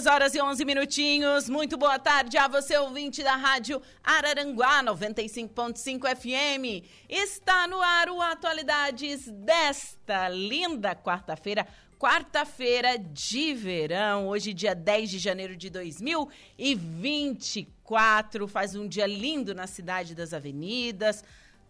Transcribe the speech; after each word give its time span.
Duas 0.00 0.14
horas 0.14 0.34
e 0.34 0.40
onze 0.40 0.64
minutinhos. 0.64 1.50
Muito 1.50 1.76
boa 1.76 1.98
tarde 1.98 2.38
a 2.38 2.48
você, 2.48 2.74
ouvinte 2.78 3.22
da 3.22 3.36
Rádio 3.36 3.82
Araranguá 4.02 4.82
95.5 4.82 6.16
FM. 6.16 6.86
Está 7.06 7.66
no 7.66 7.82
ar 7.82 8.08
o 8.08 8.22
Atualidades 8.22 9.28
desta 9.28 10.26
linda 10.30 10.96
quarta-feira, 10.96 11.68
quarta-feira 11.98 12.98
de 12.98 13.52
verão. 13.52 14.28
Hoje, 14.28 14.54
dia 14.54 14.74
10 14.74 15.10
de 15.10 15.18
janeiro 15.18 15.54
de 15.54 15.68
2024. 15.68 18.48
Faz 18.48 18.74
um 18.74 18.88
dia 18.88 19.06
lindo 19.06 19.54
na 19.54 19.66
cidade 19.66 20.14
das 20.14 20.32
avenidas. 20.32 21.22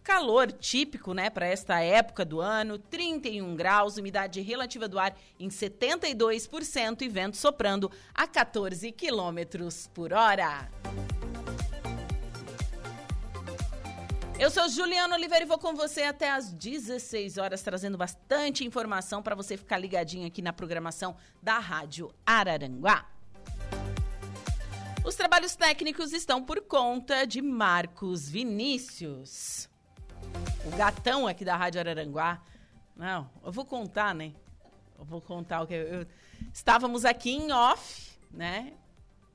Calor 0.03 0.51
típico, 0.51 1.13
né, 1.13 1.29
para 1.29 1.45
esta 1.45 1.79
época 1.79 2.25
do 2.25 2.41
ano, 2.41 2.79
31 2.79 3.55
graus, 3.55 3.97
umidade 3.97 4.41
relativa 4.41 4.87
do 4.87 4.97
ar 4.97 5.15
em 5.39 5.47
72% 5.47 7.03
e 7.03 7.07
vento 7.07 7.37
soprando 7.37 7.91
a 8.13 8.25
14 8.25 8.91
quilômetros 8.91 9.87
por 9.93 10.11
hora. 10.11 10.71
Eu 14.39 14.49
sou 14.49 14.67
Juliana 14.69 15.13
Oliveira 15.13 15.45
e 15.45 15.47
vou 15.47 15.59
com 15.59 15.75
você 15.75 16.01
até 16.01 16.31
às 16.31 16.51
16 16.51 17.37
horas, 17.37 17.61
trazendo 17.61 17.95
bastante 17.95 18.65
informação 18.65 19.21
para 19.21 19.35
você 19.35 19.55
ficar 19.55 19.77
ligadinho 19.77 20.25
aqui 20.25 20.41
na 20.41 20.51
programação 20.51 21.15
da 21.43 21.59
Rádio 21.59 22.11
Araranguá. 22.25 23.07
Os 25.05 25.13
trabalhos 25.13 25.55
técnicos 25.55 26.11
estão 26.11 26.43
por 26.43 26.61
conta 26.61 27.25
de 27.25 27.39
Marcos 27.39 28.27
Vinícius 28.27 29.69
o 30.65 30.75
gatão 30.75 31.27
aqui 31.27 31.43
da 31.43 31.55
Rádio 31.55 31.79
Araranguá. 31.79 32.41
Não, 32.95 33.29
eu 33.43 33.51
vou 33.51 33.65
contar, 33.65 34.13
né? 34.13 34.33
Eu 34.97 35.05
vou 35.05 35.21
contar 35.21 35.61
o 35.61 35.67
que 35.67 35.73
eu, 35.73 36.05
estávamos 36.53 37.05
aqui 37.05 37.31
em 37.31 37.51
off, 37.51 38.17
né? 38.31 38.73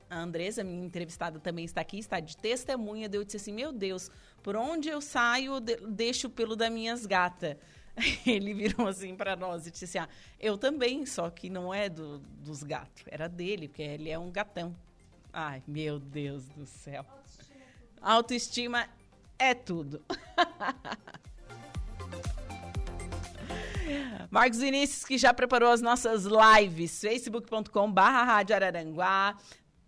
A 0.09 0.19
Andresa, 0.19 0.63
minha 0.63 0.85
entrevistada, 0.85 1.39
também 1.39 1.65
está 1.65 1.81
aqui, 1.81 1.99
está 1.99 2.19
de 2.19 2.37
testemunha. 2.37 3.09
Eu 3.11 3.23
disse 3.25 3.37
assim: 3.37 3.51
Meu 3.51 3.73
Deus, 3.73 4.09
por 4.41 4.55
onde 4.55 4.87
eu 4.87 5.01
saio, 5.01 5.59
deixo 5.59 6.27
o 6.27 6.29
pelo 6.29 6.55
das 6.55 6.71
minhas 6.71 7.05
gatas. 7.05 7.57
Ele 8.25 8.53
virou 8.53 8.87
assim 8.87 9.15
para 9.15 9.35
nós 9.35 9.67
e 9.67 9.71
disse 9.71 9.85
assim: 9.85 9.97
ah, 9.97 10.07
Eu 10.39 10.57
também, 10.57 11.05
só 11.05 11.29
que 11.29 11.49
não 11.49 11.73
é 11.73 11.89
do, 11.89 12.19
dos 12.19 12.63
gatos, 12.63 13.03
era 13.07 13.27
dele, 13.27 13.67
porque 13.67 13.81
ele 13.81 14.09
é 14.09 14.17
um 14.17 14.31
gatão. 14.31 14.73
Ai, 15.33 15.61
meu 15.67 15.99
Deus 15.99 16.47
do 16.49 16.65
céu. 16.65 17.05
Autoestima, 17.05 18.79
Autoestima 18.79 18.96
é 19.39 19.53
tudo. 19.53 20.03
Marcos 24.29 24.59
Vinícius, 24.59 25.05
que 25.05 25.17
já 25.17 25.33
preparou 25.33 25.71
as 25.71 25.81
nossas 25.81 26.25
lives, 26.25 26.99
facebook.com 26.99 27.91
barra. 27.91 28.43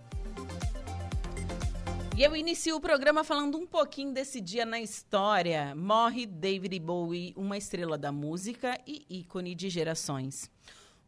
E 2.16 2.22
eu 2.22 2.34
inicio 2.34 2.76
o 2.76 2.80
programa 2.80 3.22
falando 3.22 3.58
um 3.58 3.66
pouquinho 3.66 4.10
desse 4.10 4.40
dia 4.40 4.64
na 4.64 4.80
história. 4.80 5.74
Morre 5.74 6.24
David 6.24 6.78
Bowie, 6.78 7.34
uma 7.36 7.58
estrela 7.58 7.98
da 7.98 8.10
música 8.10 8.80
e 8.86 9.04
ícone 9.10 9.54
de 9.54 9.68
gerações 9.68 10.50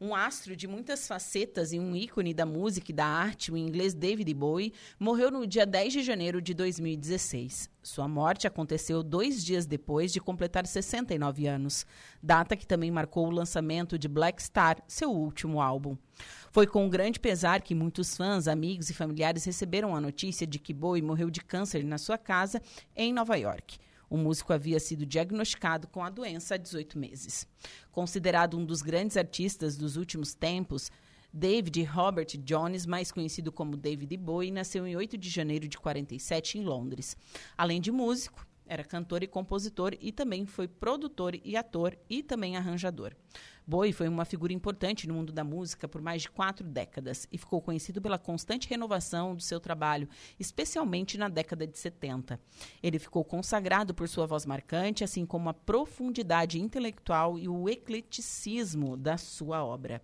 um 0.01 0.15
astro 0.15 0.55
de 0.55 0.69
muitas 0.69 1.09
facetas 1.09 1.73
e 1.73 1.79
um 1.79 1.95
ícone 1.97 2.33
da 2.33 2.47
música 2.47 2.93
e 2.93 2.95
da 2.95 3.07
arte, 3.07 3.51
o 3.51 3.57
inglês 3.57 3.95
David 3.95 4.33
Bowie, 4.33 4.73
morreu 4.99 5.31
no 5.31 5.47
dia 5.47 5.67
10 5.67 5.93
de 5.93 6.03
janeiro 6.03 6.41
de 6.41 6.55
2016. 6.55 7.69
Sua 7.83 8.07
morte 8.07 8.47
aconteceu 8.47 9.03
dois 9.03 9.45
dias 9.45 9.67
depois 9.67 10.13
de 10.13 10.21
completar 10.21 10.67
69 10.67 11.47
anos, 11.47 11.85
data 12.23 12.57
que 12.57 12.67
também 12.67 12.91
marcou 12.91 13.27
o 13.27 13.31
lançamento 13.31 13.99
de 13.99 14.07
Black 14.07 14.41
Star, 14.43 14.83
seu 14.87 15.11
último 15.11 15.61
álbum. 15.61 15.97
Foi 16.53 16.67
com 16.67 16.89
grande 16.89 17.19
pesar 17.19 17.63
que 17.63 17.75
muitos 17.75 18.17
fãs, 18.17 18.47
amigos 18.47 18.91
e 18.91 18.95
familiares 18.95 19.45
receberam 19.45 19.97
a 19.97 20.01
notícia 20.01 20.47
de 20.47 20.59
que 20.59 20.73
Bowie 20.73 21.03
morreu 21.03 21.31
de 21.31 21.41
câncer 21.41 21.83
na 21.83 21.99
sua 21.99 22.19
casa 22.19 22.63
em 22.95 23.13
Nova 23.13 23.37
York. 23.37 23.79
O 24.11 24.17
músico 24.17 24.55
havia 24.55 24.81
sido 24.81 25.05
diagnosticado 25.05 25.87
com 25.87 26.03
a 26.03 26.09
doença 26.09 26.55
há 26.55 26.57
18 26.57 26.99
meses. 26.99 27.47
Considerado 27.99 28.57
um 28.57 28.65
dos 28.65 28.81
grandes 28.81 29.17
artistas 29.17 29.77
dos 29.77 29.97
últimos 29.97 30.33
tempos, 30.33 30.89
David 31.33 31.83
Robert 31.83 32.29
Jones, 32.45 32.87
mais 32.87 33.11
conhecido 33.11 33.51
como 33.51 33.77
David 33.77 34.17
Bowie, 34.17 34.53
nasceu 34.53 34.87
em 34.87 34.95
8 34.95 35.19
de 35.19 35.29
janeiro 35.29 35.67
de 35.67 35.77
47 35.77 36.59
em 36.59 36.63
Londres. 36.63 37.17
Além 37.57 37.81
de 37.81 37.91
músico, 37.91 38.47
era 38.69 38.85
cantor 38.85 39.23
e 39.23 39.27
compositor 39.27 39.97
e 40.01 40.13
também 40.13 40.47
foi 40.47 40.69
produtor 40.69 41.35
e 41.43 41.57
ator 41.57 41.99
e 42.09 42.23
também 42.23 42.57
arranjador. 42.57 43.15
Bowie 43.67 43.93
foi 43.93 44.09
uma 44.09 44.25
figura 44.25 44.53
importante 44.53 45.07
no 45.07 45.13
mundo 45.13 45.31
da 45.31 45.45
música 45.45 45.87
por 45.87 46.01
mais 46.01 46.23
de 46.23 46.31
quatro 46.31 46.67
décadas 46.67 47.29
e 47.31 47.37
ficou 47.37 47.61
conhecido 47.61 48.01
pela 48.01 48.19
constante 48.19 48.67
renovação 48.67 49.35
do 49.35 49.43
seu 49.43 49.61
trabalho, 49.61 50.09
especialmente 50.41 51.19
na 51.19 51.29
década 51.29 51.67
de 51.67 51.79
70. 51.79 52.41
Ele 52.83 52.99
ficou 52.99 53.23
consagrado 53.23 53.93
por 53.93 54.09
sua 54.09 54.27
voz 54.27 54.47
marcante, 54.47 55.05
assim 55.05 55.27
como 55.27 55.51
a 55.51 55.55
profundidade 55.55 56.59
intelectual 56.59 57.39
e 57.39 57.47
o 57.47 57.69
ecleticismo 57.69 58.97
da 58.97 59.19
sua 59.19 59.63
obra. 59.63 60.01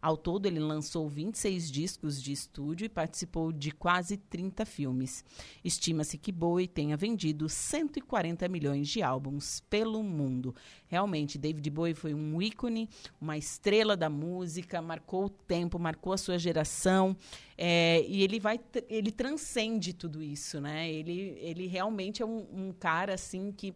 Ao 0.00 0.16
todo, 0.16 0.46
ele 0.46 0.58
lançou 0.58 1.08
26 1.08 1.70
discos 1.70 2.22
de 2.22 2.32
estúdio 2.32 2.84
e 2.84 2.88
participou 2.88 3.52
de 3.52 3.70
quase 3.70 4.16
30 4.16 4.64
filmes. 4.64 5.24
Estima-se 5.64 6.18
que 6.18 6.30
Bowie 6.32 6.68
tenha 6.68 6.96
vendido 6.96 7.48
140 7.48 8.48
milhões 8.48 8.88
de 8.88 9.02
álbuns 9.02 9.60
pelo 9.68 10.02
mundo. 10.02 10.54
Realmente, 10.88 11.38
David 11.38 11.68
Bowie 11.70 11.94
foi 11.94 12.14
um 12.14 12.40
ícone, 12.40 12.88
uma 13.20 13.36
estrela 13.36 13.96
da 13.96 14.08
música, 14.08 14.80
marcou 14.82 15.26
o 15.26 15.30
tempo, 15.30 15.78
marcou 15.78 16.12
a 16.12 16.18
sua 16.18 16.38
geração. 16.38 17.16
É, 17.58 18.04
e 18.06 18.22
ele 18.22 18.38
vai, 18.38 18.60
ele 18.88 19.10
transcende 19.10 19.92
tudo 19.92 20.22
isso, 20.22 20.60
né? 20.60 20.90
Ele, 20.90 21.36
ele 21.40 21.66
realmente 21.66 22.22
é 22.22 22.26
um, 22.26 22.46
um 22.52 22.72
cara 22.72 23.14
assim 23.14 23.50
que 23.50 23.74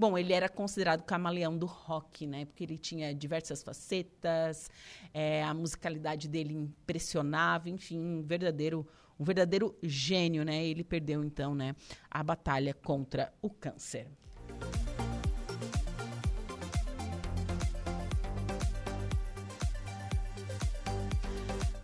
Bom, 0.00 0.16
ele 0.16 0.32
era 0.32 0.48
considerado 0.48 1.02
camaleão 1.02 1.58
do 1.58 1.66
rock, 1.66 2.26
né? 2.26 2.46
Porque 2.46 2.64
ele 2.64 2.78
tinha 2.78 3.14
diversas 3.14 3.62
facetas, 3.62 4.70
é, 5.12 5.44
a 5.44 5.52
musicalidade 5.52 6.26
dele 6.26 6.54
impressionava, 6.54 7.68
enfim, 7.68 7.98
um 7.98 8.22
verdadeiro 8.22 8.88
um 9.18 9.24
verdadeiro 9.24 9.76
gênio, 9.82 10.42
né? 10.42 10.64
Ele 10.64 10.82
perdeu 10.82 11.22
então, 11.22 11.54
né, 11.54 11.76
a 12.10 12.22
batalha 12.22 12.72
contra 12.72 13.30
o 13.42 13.50
câncer. 13.50 14.06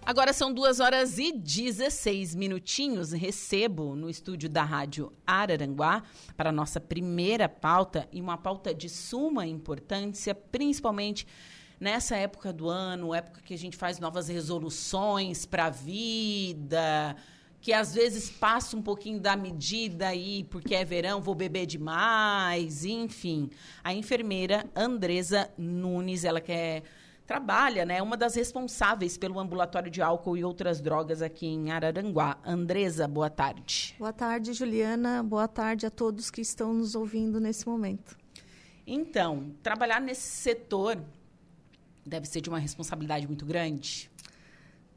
Agora 0.06 0.32
são 0.32 0.54
duas 0.54 0.78
horas 0.78 1.18
e 1.18 1.32
16 1.32 2.36
minutinhos. 2.36 3.10
Recebo 3.10 3.96
no 3.96 4.08
estúdio 4.08 4.48
da 4.48 4.62
Rádio 4.62 5.12
Araranguá 5.26 6.04
para 6.36 6.50
a 6.50 6.52
nossa 6.52 6.80
primeira 6.80 7.48
pauta 7.48 8.06
e 8.12 8.20
uma 8.20 8.38
pauta 8.38 8.72
de 8.72 8.88
suma 8.88 9.48
importância, 9.48 10.32
principalmente 10.32 11.26
nessa 11.80 12.14
época 12.14 12.52
do 12.52 12.68
ano, 12.68 13.12
época 13.12 13.40
que 13.44 13.52
a 13.52 13.58
gente 13.58 13.76
faz 13.76 13.98
novas 13.98 14.28
resoluções 14.28 15.44
para 15.44 15.64
a 15.64 15.70
vida, 15.70 17.16
que 17.60 17.72
às 17.72 17.92
vezes 17.92 18.30
passa 18.30 18.76
um 18.76 18.82
pouquinho 18.82 19.18
da 19.18 19.34
medida 19.34 20.06
aí, 20.06 20.44
porque 20.44 20.76
é 20.76 20.84
verão, 20.84 21.20
vou 21.20 21.34
beber 21.34 21.66
demais, 21.66 22.84
enfim. 22.84 23.50
A 23.82 23.92
enfermeira 23.92 24.70
Andresa 24.72 25.50
Nunes, 25.58 26.22
ela 26.22 26.40
quer 26.40 26.84
trabalha, 27.26 27.84
né? 27.84 28.00
Uma 28.00 28.16
das 28.16 28.34
responsáveis 28.36 29.18
pelo 29.18 29.40
ambulatório 29.40 29.90
de 29.90 30.00
álcool 30.00 30.36
e 30.36 30.44
outras 30.44 30.80
drogas 30.80 31.20
aqui 31.20 31.46
em 31.46 31.70
Araranguá. 31.70 32.38
Andresa, 32.44 33.08
boa 33.08 33.28
tarde. 33.28 33.94
Boa 33.98 34.12
tarde, 34.12 34.52
Juliana. 34.52 35.22
Boa 35.22 35.48
tarde 35.48 35.86
a 35.86 35.90
todos 35.90 36.30
que 36.30 36.40
estão 36.40 36.72
nos 36.72 36.94
ouvindo 36.94 37.40
nesse 37.40 37.66
momento. 37.66 38.16
Então, 38.86 39.52
trabalhar 39.62 40.00
nesse 40.00 40.22
setor 40.22 40.98
deve 42.06 42.26
ser 42.26 42.40
de 42.40 42.48
uma 42.48 42.60
responsabilidade 42.60 43.26
muito 43.26 43.44
grande? 43.44 44.08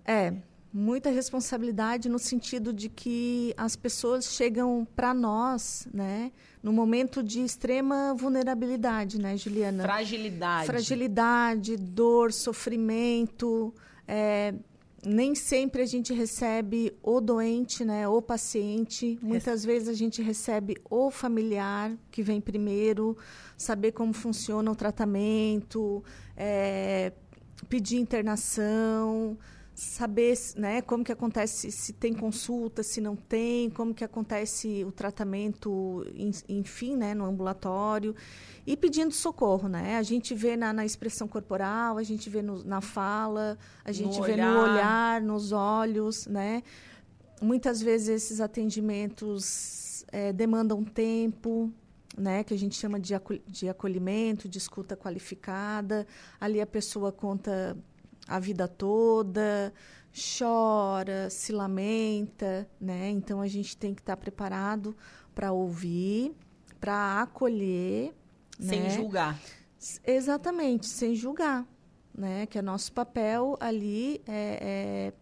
É, 0.06 0.34
muita 0.71 1.10
responsabilidade 1.10 2.07
no 2.07 2.19
sentido 2.19 2.71
de 2.71 2.89
que 2.89 3.54
as 3.57 3.75
pessoas 3.75 4.33
chegam 4.33 4.88
para 4.95 5.13
nós, 5.13 5.88
né, 5.94 6.31
no 6.62 6.71
momento 6.71 7.24
de 7.24 7.42
extrema 7.42 8.13
vulnerabilidade, 8.13 9.19
né, 9.19 9.36
Juliana? 9.36 9.83
Fragilidade. 9.83 10.66
Fragilidade, 10.68 11.77
dor, 11.77 12.31
sofrimento. 12.31 13.74
É, 14.07 14.54
nem 15.04 15.33
sempre 15.33 15.81
a 15.81 15.86
gente 15.86 16.13
recebe 16.13 16.94
o 17.01 17.19
doente, 17.19 17.83
né, 17.83 18.07
o 18.07 18.22
paciente. 18.22 19.18
Muitas 19.22 19.63
vezes 19.65 19.88
a 19.88 19.94
gente 19.94 20.22
recebe 20.22 20.75
o 20.89 21.10
familiar 21.10 21.92
que 22.12 22.22
vem 22.22 22.39
primeiro, 22.39 23.18
saber 23.57 23.94
como 23.94 24.13
funciona 24.13 24.69
o 24.69 24.75
tratamento, 24.75 26.04
é, 26.36 27.13
pedir 27.68 27.98
internação 27.98 29.38
saber 29.80 30.38
né, 30.58 30.81
como 30.81 31.06
que 31.06 31.12
acontece, 31.12 31.72
se 31.72 31.94
tem 31.94 32.14
consulta, 32.14 32.84
se 32.84 33.00
não 33.00 33.16
tem, 33.16 33.70
como 33.70 33.94
que 33.94 34.04
acontece 34.04 34.84
o 34.84 34.92
tratamento, 34.92 36.06
enfim, 36.50 36.98
né, 36.98 37.14
no 37.14 37.24
ambulatório, 37.24 38.14
e 38.68 38.76
pedindo 38.76 39.14
socorro, 39.14 39.70
né? 39.70 39.96
A 39.96 40.04
gente 40.04 40.36
vê 40.36 40.58
na, 40.58 40.74
na 40.74 40.86
expressão 40.86 41.30
corporal, 41.30 41.98
a 41.98 42.04
gente 42.04 42.30
vê 42.30 42.42
no, 42.42 42.62
na 42.66 42.81
fala, 42.81 43.58
a 43.86 43.92
gente 43.94 44.18
no 44.18 44.24
vê 44.26 44.34
olhar. 44.34 44.54
no 44.54 44.60
olhar, 44.62 45.22
nos 45.22 45.54
olhos, 45.54 46.28
né? 46.28 46.62
Muitas 47.42 47.82
vezes 47.82 48.10
esses 48.10 48.42
atendimentos 48.42 50.04
é, 50.12 50.34
demandam 50.34 50.84
tempo, 50.84 51.72
né, 52.18 52.44
que 52.44 52.54
a 52.54 52.58
gente 52.58 52.75
chama 52.75 53.00
de, 53.00 53.14
de 53.48 53.70
acolhimento, 53.70 54.50
de 54.50 54.58
escuta 54.58 54.98
qualificada. 54.98 56.06
Ali 56.38 56.60
a 56.60 56.68
pessoa 56.68 57.14
conta 57.14 57.78
a 58.30 58.40
vida 58.40 58.68
toda, 58.68 59.74
chora, 60.14 61.30
se 61.30 61.52
lamenta, 61.52 62.70
né? 62.80 63.10
Então 63.10 63.42
a 63.42 63.48
gente 63.48 63.76
tem 63.76 63.94
que 63.94 64.02
estar 64.02 64.16
preparado 64.16 64.96
para 65.34 65.52
ouvir, 65.52 66.36
para 66.80 67.22
acolher, 67.22 68.14
sem 68.60 68.84
né? 68.84 68.90
julgar. 68.92 69.40
Exatamente, 70.06 70.86
sem 70.86 71.16
julgar, 71.16 71.66
né? 72.16 72.46
Que 72.46 72.60
é 72.60 72.62
nosso 72.62 72.94
papel 72.94 73.58
ali 73.60 74.22
é, 74.28 75.12
é 75.12 75.14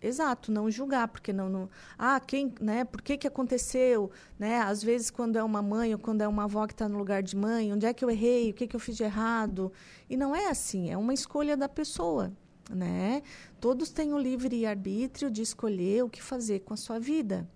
Exato, 0.00 0.52
não 0.52 0.70
julgar, 0.70 1.08
porque 1.08 1.32
não, 1.32 1.48
não, 1.48 1.70
ah, 1.98 2.20
quem, 2.20 2.54
né, 2.60 2.84
por 2.84 3.00
que 3.00 3.16
que 3.16 3.26
aconteceu, 3.26 4.10
né? 4.38 4.60
Às 4.60 4.82
vezes 4.82 5.10
quando 5.10 5.36
é 5.36 5.42
uma 5.42 5.62
mãe 5.62 5.92
ou 5.92 5.98
quando 5.98 6.20
é 6.20 6.28
uma 6.28 6.44
avó 6.44 6.66
que 6.66 6.74
está 6.74 6.88
no 6.88 6.98
lugar 6.98 7.22
de 7.22 7.34
mãe, 7.34 7.72
onde 7.72 7.86
é 7.86 7.94
que 7.94 8.04
eu 8.04 8.10
errei, 8.10 8.50
o 8.50 8.54
que 8.54 8.66
que 8.66 8.76
eu 8.76 8.80
fiz 8.80 8.96
de 8.96 9.04
errado? 9.04 9.72
E 10.08 10.16
não 10.16 10.36
é 10.36 10.48
assim, 10.48 10.90
é 10.90 10.96
uma 10.96 11.14
escolha 11.14 11.56
da 11.56 11.68
pessoa, 11.68 12.32
né? 12.70 13.22
Todos 13.60 13.90
têm 13.90 14.12
o 14.12 14.18
livre 14.18 14.66
arbítrio 14.66 15.30
de 15.30 15.42
escolher 15.42 16.04
o 16.04 16.08
que 16.08 16.22
fazer 16.22 16.60
com 16.60 16.74
a 16.74 16.76
sua 16.76 16.98
vida, 16.98 17.48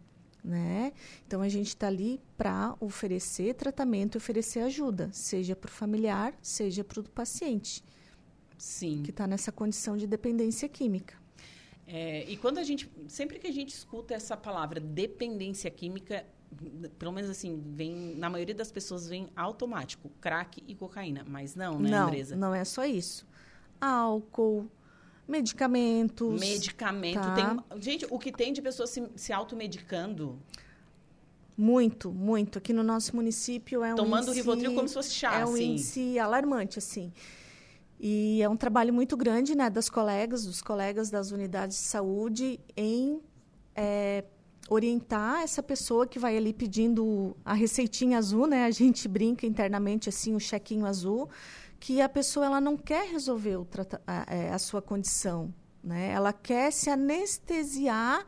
né? 0.42 0.92
Então 1.26 1.42
a 1.42 1.48
gente 1.48 1.68
está 1.68 1.86
ali 1.86 2.20
para 2.36 2.76
oferecer 2.80 3.54
tratamento, 3.54 4.16
oferecer 4.16 4.60
ajuda, 4.60 5.10
seja 5.12 5.56
para 5.56 5.68
o 5.68 5.72
familiar, 5.72 6.34
seja 6.40 6.84
para 6.84 7.00
o 7.00 7.04
paciente, 7.04 7.84
sim, 8.56 9.02
que 9.02 9.10
está 9.10 9.26
nessa 9.26 9.52
condição 9.52 9.96
de 9.96 10.06
dependência 10.06 10.68
química. 10.68 11.18
É, 11.86 12.24
e 12.30 12.36
quando 12.36 12.58
a 12.58 12.62
gente, 12.62 12.88
sempre 13.08 13.38
que 13.40 13.48
a 13.48 13.52
gente 13.52 13.70
escuta 13.70 14.14
essa 14.14 14.36
palavra 14.36 14.78
dependência 14.78 15.68
química, 15.68 16.24
pelo 16.98 17.10
menos 17.10 17.28
assim, 17.28 17.60
vem 17.74 18.14
na 18.16 18.30
maioria 18.30 18.54
das 18.54 18.70
pessoas 18.70 19.08
vem 19.08 19.28
automático, 19.34 20.08
crack 20.20 20.62
e 20.68 20.74
cocaína, 20.76 21.24
mas 21.26 21.56
não, 21.56 21.80
né, 21.80 21.90
não, 21.90 22.06
Andresa? 22.06 22.36
Não, 22.36 22.54
é 22.54 22.64
só 22.64 22.84
isso. 22.84 23.26
Álcool, 23.80 24.70
Medicamentos. 25.30 26.40
Medicamento. 26.40 27.20
Tá? 27.20 27.34
Tem, 27.34 27.82
gente, 27.82 28.06
o 28.10 28.18
que 28.18 28.32
tem 28.32 28.52
de 28.52 28.60
pessoas 28.60 28.90
se, 28.90 29.08
se 29.16 29.32
automedicando? 29.32 30.38
Muito, 31.56 32.10
muito. 32.10 32.58
Aqui 32.58 32.72
no 32.72 32.82
nosso 32.82 33.14
município 33.14 33.84
é 33.84 33.92
um 33.92 33.96
Tomando 33.96 34.24
índice, 34.24 34.36
Rivotril 34.36 34.74
como 34.74 34.88
se 34.88 34.94
fosse 34.94 35.12
chá, 35.12 35.40
É 35.40 35.46
um 35.46 35.52
assim. 35.52 35.72
índice 35.72 36.18
alarmante, 36.18 36.78
assim. 36.78 37.12
E 37.98 38.40
é 38.42 38.48
um 38.48 38.56
trabalho 38.56 38.94
muito 38.94 39.14
grande, 39.14 39.54
né, 39.54 39.68
das 39.68 39.90
colegas, 39.90 40.46
dos 40.46 40.62
colegas 40.62 41.10
das 41.10 41.32
unidades 41.32 41.76
de 41.76 41.82
saúde 41.82 42.58
em 42.74 43.20
é, 43.76 44.24
orientar 44.70 45.42
essa 45.42 45.62
pessoa 45.62 46.06
que 46.06 46.18
vai 46.18 46.36
ali 46.36 46.54
pedindo 46.54 47.36
a 47.44 47.52
receitinha 47.52 48.16
azul, 48.16 48.46
né? 48.46 48.64
A 48.64 48.70
gente 48.70 49.06
brinca 49.06 49.46
internamente 49.46 50.08
assim, 50.08 50.34
o 50.34 50.40
chequinho 50.40 50.86
azul 50.86 51.28
que 51.80 52.02
a 52.02 52.08
pessoa 52.08 52.44
ela 52.44 52.60
não 52.60 52.76
quer 52.76 53.08
resolver 53.10 53.56
o 53.56 53.66
a, 54.06 54.26
é, 54.32 54.52
a 54.52 54.58
sua 54.58 54.82
condição, 54.82 55.52
né? 55.82 56.10
Ela 56.10 56.30
quer 56.30 56.70
se 56.70 56.90
anestesiar 56.90 58.24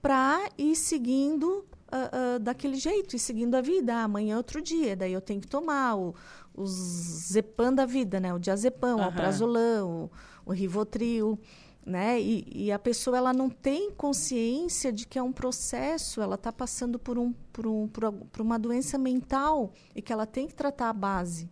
para 0.00 0.48
ir 0.56 0.74
seguindo 0.74 1.58
uh, 1.92 2.36
uh, 2.36 2.38
daquele 2.38 2.76
jeito, 2.76 3.14
e 3.14 3.18
seguindo 3.18 3.54
a 3.54 3.60
vida. 3.60 3.94
Ah, 3.94 4.04
amanhã 4.04 4.34
é 4.34 4.36
outro 4.38 4.62
dia, 4.62 4.96
daí 4.96 5.12
eu 5.12 5.20
tenho 5.20 5.42
que 5.42 5.46
tomar 5.46 5.94
o, 5.94 6.14
os 6.54 6.70
Zepan 6.70 7.74
da 7.74 7.84
vida, 7.84 8.18
né? 8.18 8.32
O 8.32 8.38
diazepam, 8.38 8.94
uhum. 8.94 9.00
o 9.02 9.04
alprazolam, 9.04 10.10
o, 10.46 10.50
o 10.50 10.52
Rivotril, 10.52 11.38
né? 11.84 12.18
E, 12.18 12.46
e, 12.50 12.72
a 12.72 12.78
pessoa 12.78 13.18
ela 13.18 13.32
não 13.34 13.50
tem 13.50 13.90
consciência 13.90 14.90
de 14.90 15.06
que 15.06 15.18
é 15.18 15.22
um 15.22 15.32
processo, 15.32 16.22
ela 16.22 16.36
está 16.36 16.50
passando 16.50 16.98
por, 16.98 17.18
um, 17.18 17.34
por, 17.52 17.66
um, 17.66 17.86
por, 17.88 18.10
por 18.10 18.40
uma 18.40 18.58
doença 18.58 18.96
mental 18.96 19.70
e 19.94 20.00
que 20.00 20.12
ela 20.12 20.24
tem 20.24 20.46
que 20.46 20.54
tratar 20.54 20.88
a 20.88 20.94
base 20.94 21.50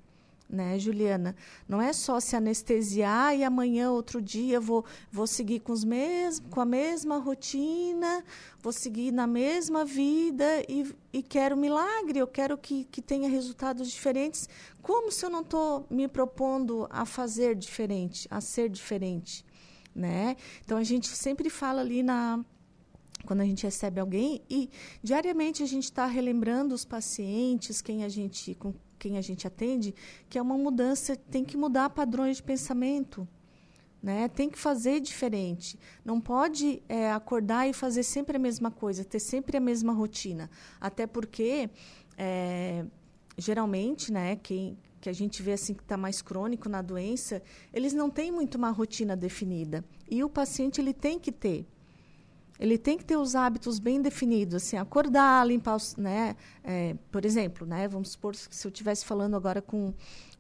né, 0.55 0.79
Juliana? 0.79 1.35
Não 1.69 1.83
é 1.83 1.93
só 1.93 2.21
se 2.21 2.37
anestesiar 2.37 3.37
e 3.37 3.45
amanhã, 3.45 3.91
outro 3.91 4.23
dia, 4.23 4.61
vou, 4.61 4.85
vou 5.11 5.27
seguir 5.27 5.61
com, 5.61 5.73
os 5.73 5.85
mesmos, 5.85 6.49
com 6.49 6.61
a 6.61 6.65
mesma 6.65 7.19
rotina, 7.19 8.25
vou 8.61 8.73
seguir 8.73 9.13
na 9.13 9.27
mesma 9.27 9.85
vida 9.85 10.45
e, 10.69 10.95
e 11.13 11.23
quero 11.23 11.57
milagre, 11.57 12.19
eu 12.19 12.27
quero 12.27 12.57
que, 12.57 12.85
que 12.85 13.03
tenha 13.03 13.29
resultados 13.29 13.91
diferentes. 13.91 14.49
Como 14.81 15.11
se 15.11 15.27
eu 15.27 15.31
não 15.31 15.41
estou 15.41 15.87
me 15.91 16.07
propondo 16.09 16.87
a 16.91 17.05
fazer 17.05 17.55
diferente, 17.55 18.29
a 18.31 18.41
ser 18.41 18.69
diferente? 18.69 19.45
Né? 19.95 20.37
Então, 20.65 20.79
a 20.79 20.85
gente 20.85 21.09
sempre 21.09 21.51
fala 21.51 21.81
ali 21.81 22.03
na 22.03 22.45
quando 23.25 23.41
a 23.41 23.45
gente 23.45 23.65
recebe 23.65 24.01
alguém 24.01 24.43
e 24.51 24.71
diariamente 25.03 25.63
a 25.63 25.67
gente 25.67 25.85
está 25.85 26.07
relembrando 26.07 26.75
os 26.75 26.85
pacientes, 26.85 27.81
quem 27.81 28.05
a 28.05 28.09
gente 28.09 28.55
com 28.55 28.75
quem 28.99 29.19
a 29.19 29.21
gente 29.21 29.47
atende, 29.47 29.95
que 30.29 30.39
é 30.39 30.43
uma 30.43 30.57
mudança, 30.57 31.17
tem 31.17 31.45
que 31.45 31.57
mudar 31.57 31.91
padrões 31.91 32.39
de 32.39 32.43
pensamento. 32.43 33.27
Né? 34.03 34.29
Tem 34.29 34.51
que 34.51 34.59
fazer 34.59 35.01
diferente. 35.01 35.79
Não 36.05 36.21
pode 36.21 36.83
é, 36.89 37.11
acordar 37.11 37.69
e 37.69 37.73
fazer 37.73 38.03
sempre 38.03 38.37
a 38.37 38.41
mesma 38.41 38.71
coisa, 38.71 39.03
ter 39.03 39.21
sempre 39.21 39.57
a 39.57 39.61
mesma 39.61 39.93
rotina. 39.93 40.51
Até 40.79 41.07
porque, 41.07 41.71
é, 42.19 42.85
geralmente, 43.39 44.13
né, 44.13 44.37
quem, 44.37 44.77
que 45.01 45.09
a 45.09 45.13
gente 45.13 45.43
vê 45.43 45.53
assim 45.53 45.75
que 45.75 45.83
está 45.83 45.97
mais 45.97 46.23
crônico 46.23 46.69
na 46.69 46.83
doença, 46.83 47.43
eles 47.73 47.93
não 47.93 48.11
têm 48.11 48.31
muito 48.31 48.57
uma 48.57 48.71
rotina 48.71 49.17
definida. 49.17 49.85
E 50.11 50.23
o 50.23 50.29
paciente 50.29 50.81
ele 50.81 50.93
tem 50.93 51.19
que 51.19 51.33
ter. 51.33 51.67
Ele 52.59 52.79
tem 52.79 52.97
que 52.97 53.05
ter 53.05 53.17
os 53.17 53.35
hábitos 53.35 53.79
bem 53.79 54.01
definidos, 54.01 54.55
assim, 54.55 54.77
acordar, 54.77 55.47
limpar 55.47 55.77
os, 55.77 55.97
né? 55.97 56.37
É, 56.63 56.95
por 57.11 57.25
exemplo, 57.25 57.67
né? 57.67 57.89
Vamos 57.89 58.11
supor 58.11 58.33
que 58.33 58.55
se 58.55 58.67
eu 58.67 58.71
estivesse 58.71 59.05
falando 59.05 59.35
agora 59.35 59.61
com 59.61 59.93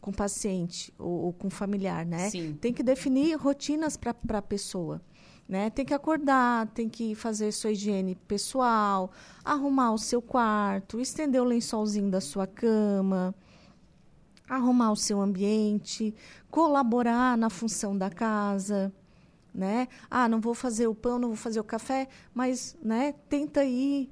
com 0.05 0.13
paciente 0.13 0.93
ou, 0.99 1.25
ou 1.25 1.33
com 1.33 1.49
familiar, 1.49 2.05
né? 2.05 2.29
Sim. 2.29 2.59
Tem 2.61 2.75
que 2.75 2.83
definir 2.83 3.37
rotinas 3.37 3.97
para 3.97 4.15
a 4.39 4.43
pessoa. 4.43 5.01
Né? 5.49 5.71
Tem 5.71 5.83
que 5.83 5.95
acordar, 5.95 6.67
tem 6.69 6.91
que 6.91 7.15
fazer 7.15 7.51
sua 7.53 7.71
higiene 7.71 8.15
pessoal, 8.15 9.11
arrumar 9.43 9.93
o 9.93 9.99
seu 9.99 10.21
quarto, 10.21 11.01
estender 11.01 11.41
o 11.41 11.45
lençolzinho 11.45 12.11
da 12.11 12.21
sua 12.21 12.47
cama, 12.47 13.35
arrumar 14.47 14.93
o 14.93 14.97
seu 14.97 15.23
ambiente, 15.23 16.15
colaborar 16.51 17.37
na 17.39 17.49
função 17.49 17.97
da 17.97 18.11
casa, 18.11 18.93
né? 19.55 19.87
Ah, 20.11 20.29
não 20.29 20.41
vou 20.41 20.55
fazer 20.55 20.89
o 20.89 20.95
pão, 20.95 21.19
não 21.19 21.29
vou 21.29 21.37
fazer 21.37 21.61
o 21.61 21.65
café, 21.65 22.09
mas, 22.35 22.77
né, 22.83 23.15
tenta 23.29 23.65
ir 23.65 24.11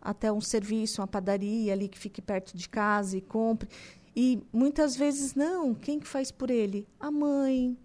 até 0.00 0.32
um 0.32 0.40
serviço, 0.40 1.00
uma 1.00 1.06
padaria 1.06 1.72
ali 1.72 1.88
que 1.88 1.98
fique 1.98 2.20
perto 2.20 2.56
de 2.56 2.68
casa 2.68 3.16
e 3.16 3.20
compre. 3.20 3.68
E 4.16 4.42
muitas 4.52 4.96
vezes 4.96 5.34
não, 5.34 5.74
quem 5.74 6.00
que 6.00 6.06
faz 6.06 6.32
por 6.32 6.50
ele? 6.50 6.88
A 6.98 7.10
mãe, 7.10 7.78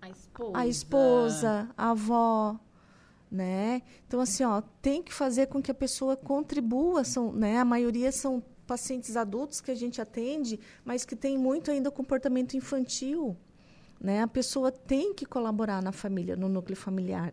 a 0.00 0.08
esposa, 0.10 0.58
a, 0.58 0.66
esposa, 0.66 1.68
a 1.76 1.90
avó, 1.90 2.58
né? 3.30 3.82
Então 4.06 4.20
assim, 4.20 4.42
ó, 4.42 4.60
tem 4.82 5.02
que 5.02 5.14
fazer 5.14 5.46
com 5.46 5.62
que 5.62 5.70
a 5.70 5.74
pessoa 5.74 6.16
contribua, 6.16 7.04
são, 7.04 7.32
né? 7.32 7.58
A 7.58 7.64
maioria 7.64 8.10
são 8.10 8.42
pacientes 8.66 9.16
adultos 9.16 9.60
que 9.60 9.70
a 9.70 9.74
gente 9.74 10.00
atende, 10.00 10.58
mas 10.84 11.04
que 11.04 11.14
tem 11.14 11.38
muito 11.38 11.70
ainda 11.70 11.90
comportamento 11.90 12.56
infantil, 12.56 13.36
né? 14.00 14.22
A 14.22 14.28
pessoa 14.28 14.70
tem 14.70 15.14
que 15.14 15.24
colaborar 15.26 15.82
na 15.82 15.92
família, 15.92 16.36
no 16.36 16.48
núcleo 16.48 16.76
familiar, 16.76 17.32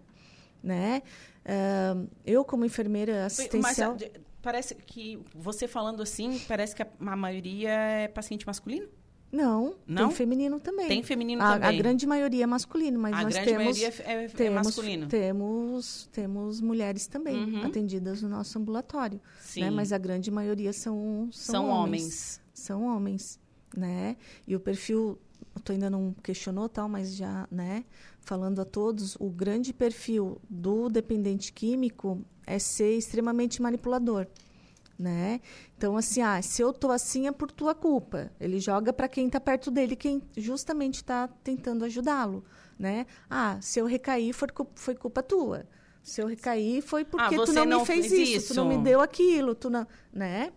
né? 0.61 1.01
Uh, 1.45 2.09
eu 2.25 2.43
como 2.45 2.63
enfermeira 2.65 3.25
assistencial, 3.25 3.97
mas, 3.99 4.11
parece 4.41 4.75
que 4.75 5.19
você 5.35 5.67
falando 5.67 6.01
assim, 6.01 6.39
parece 6.47 6.75
que 6.75 6.81
a, 6.81 6.87
a 6.99 7.15
maioria 7.15 7.69
é 7.71 8.07
paciente 8.07 8.47
masculino? 8.47 8.87
Não, 9.31 9.75
Não, 9.87 10.09
tem 10.09 10.15
feminino 10.15 10.59
também. 10.59 10.87
Tem 10.87 11.01
feminino 11.01 11.41
a, 11.41 11.53
também. 11.53 11.69
A 11.69 11.71
grande 11.71 12.05
maioria 12.05 12.43
é 12.43 12.45
masculino, 12.45 12.99
mas 12.99 13.13
a 13.15 13.23
nós 13.23 13.33
grande 13.33 13.49
temos 13.49 13.79
maioria 13.79 14.03
é, 14.05 14.25
é 14.25 14.27
temos, 14.27 14.65
masculino. 14.67 15.07
Temos 15.07 16.09
temos 16.11 16.61
mulheres 16.61 17.07
também 17.07 17.35
Uhum. 17.35 17.65
atendidas 17.65 18.21
no 18.21 18.29
nosso 18.29 18.59
ambulatório, 18.59 19.19
Sim. 19.41 19.61
né? 19.61 19.69
Mas 19.71 19.91
a 19.91 19.97
grande 19.97 20.29
maioria 20.29 20.71
são 20.71 21.29
são, 21.31 21.55
São 21.55 21.69
homens. 21.69 22.03
homens. 22.03 22.41
São 22.53 22.83
homens, 22.85 23.39
né? 23.75 24.17
E 24.47 24.55
o 24.55 24.59
perfil, 24.59 25.19
tu 25.61 25.71
ainda 25.71 25.89
não 25.89 26.13
questionou 26.23 26.69
tal, 26.69 26.87
mas 26.87 27.15
já, 27.15 27.47
né? 27.51 27.85
Falando 28.21 28.61
a 28.61 28.65
todos, 28.65 29.15
o 29.19 29.29
grande 29.29 29.73
perfil 29.73 30.41
do 30.49 30.89
dependente 30.89 31.51
químico 31.51 32.23
é 32.45 32.59
ser 32.59 32.97
extremamente 32.97 33.61
manipulador 33.61 34.27
né? 34.97 35.41
Então 35.77 35.97
assim, 35.97 36.21
ah, 36.21 36.41
se 36.41 36.61
eu 36.61 36.71
tô 36.71 36.91
assim 36.91 37.27
é 37.27 37.31
por 37.31 37.51
tua 37.51 37.73
culpa. 37.73 38.31
Ele 38.39 38.59
joga 38.59 38.93
para 38.93 39.07
quem 39.07 39.27
está 39.27 39.39
perto 39.39 39.71
dele, 39.71 39.95
quem 39.95 40.21
justamente 40.37 40.95
está 40.95 41.27
tentando 41.27 41.83
ajudá-lo, 41.85 42.43
né? 42.77 43.05
Ah, 43.29 43.57
se 43.61 43.79
eu 43.79 43.85
recair 43.85 44.33
foi, 44.33 44.49
foi 44.75 44.95
culpa 44.95 45.23
tua. 45.23 45.65
Se 46.01 46.21
eu 46.21 46.27
recair 46.27 46.81
foi 46.81 47.05
porque 47.05 47.35
ah, 47.35 47.45
tu 47.45 47.53
não, 47.53 47.65
não 47.65 47.79
me 47.81 47.85
fez, 47.85 48.07
fez 48.07 48.29
isso, 48.29 48.37
isso, 48.37 48.47
tu 48.53 48.57
não 48.57 48.67
me 48.67 48.77
deu 48.77 49.01
aquilo, 49.01 49.55
tu 49.55 49.69
não, 49.69 49.87
né? 50.11 50.51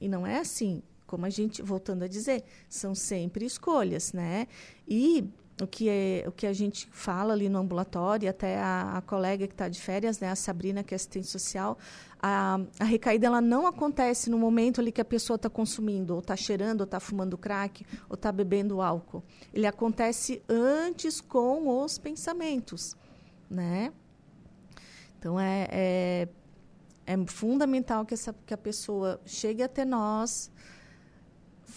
E 0.00 0.08
não 0.08 0.26
é 0.26 0.38
assim, 0.38 0.82
como 1.14 1.26
a 1.26 1.30
gente 1.30 1.62
voltando 1.62 2.02
a 2.02 2.08
dizer, 2.08 2.42
são 2.68 2.92
sempre 2.92 3.46
escolhas, 3.46 4.12
né? 4.12 4.48
E 4.88 5.24
o 5.62 5.66
que, 5.68 5.88
é, 5.88 6.24
o 6.26 6.32
que 6.32 6.44
a 6.44 6.52
gente 6.52 6.88
fala 6.90 7.32
ali 7.32 7.48
no 7.48 7.60
ambulatório, 7.60 8.28
até 8.28 8.58
a, 8.58 8.96
a 8.96 9.00
colega 9.00 9.46
que 9.46 9.54
está 9.54 9.68
de 9.68 9.80
férias, 9.80 10.18
né, 10.18 10.28
a 10.28 10.34
Sabrina, 10.34 10.82
que 10.82 10.92
é 10.92 10.96
assistente 10.96 11.28
social, 11.28 11.78
a, 12.20 12.58
a 12.80 12.84
recaída 12.84 13.28
ela 13.28 13.40
não 13.40 13.64
acontece 13.64 14.28
no 14.28 14.36
momento 14.36 14.80
ali 14.80 14.90
que 14.90 15.00
a 15.00 15.04
pessoa 15.04 15.36
está 15.36 15.48
consumindo, 15.48 16.14
ou 16.14 16.18
está 16.18 16.34
cheirando, 16.34 16.80
ou 16.80 16.84
está 16.84 16.98
fumando 16.98 17.38
crack, 17.38 17.86
ou 18.08 18.14
está 18.14 18.32
bebendo 18.32 18.82
álcool. 18.82 19.22
Ele 19.52 19.66
acontece 19.66 20.42
antes 20.48 21.20
com 21.20 21.84
os 21.84 21.96
pensamentos, 21.98 22.96
né? 23.48 23.92
Então, 25.20 25.38
é, 25.38 25.68
é, 25.70 26.28
é 27.06 27.26
fundamental 27.26 28.04
que, 28.04 28.14
essa, 28.14 28.34
que 28.44 28.52
a 28.52 28.58
pessoa 28.58 29.20
chegue 29.24 29.62
até 29.62 29.84
nós, 29.84 30.50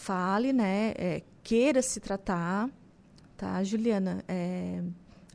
fale, 0.08 0.54
né, 0.54 0.94
é, 0.98 1.22
queira 1.44 1.82
se 1.82 2.00
tratar, 2.00 2.70
tá, 3.36 3.62
Juliana? 3.62 4.24
É, 4.26 4.82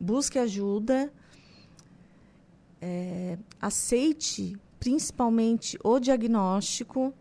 busque 0.01 0.39
ajuda, 0.39 1.13
é, 2.81 3.37
aceite 3.61 4.57
principalmente 4.81 5.79
o 5.85 6.01
diagnóstico, 6.01 7.13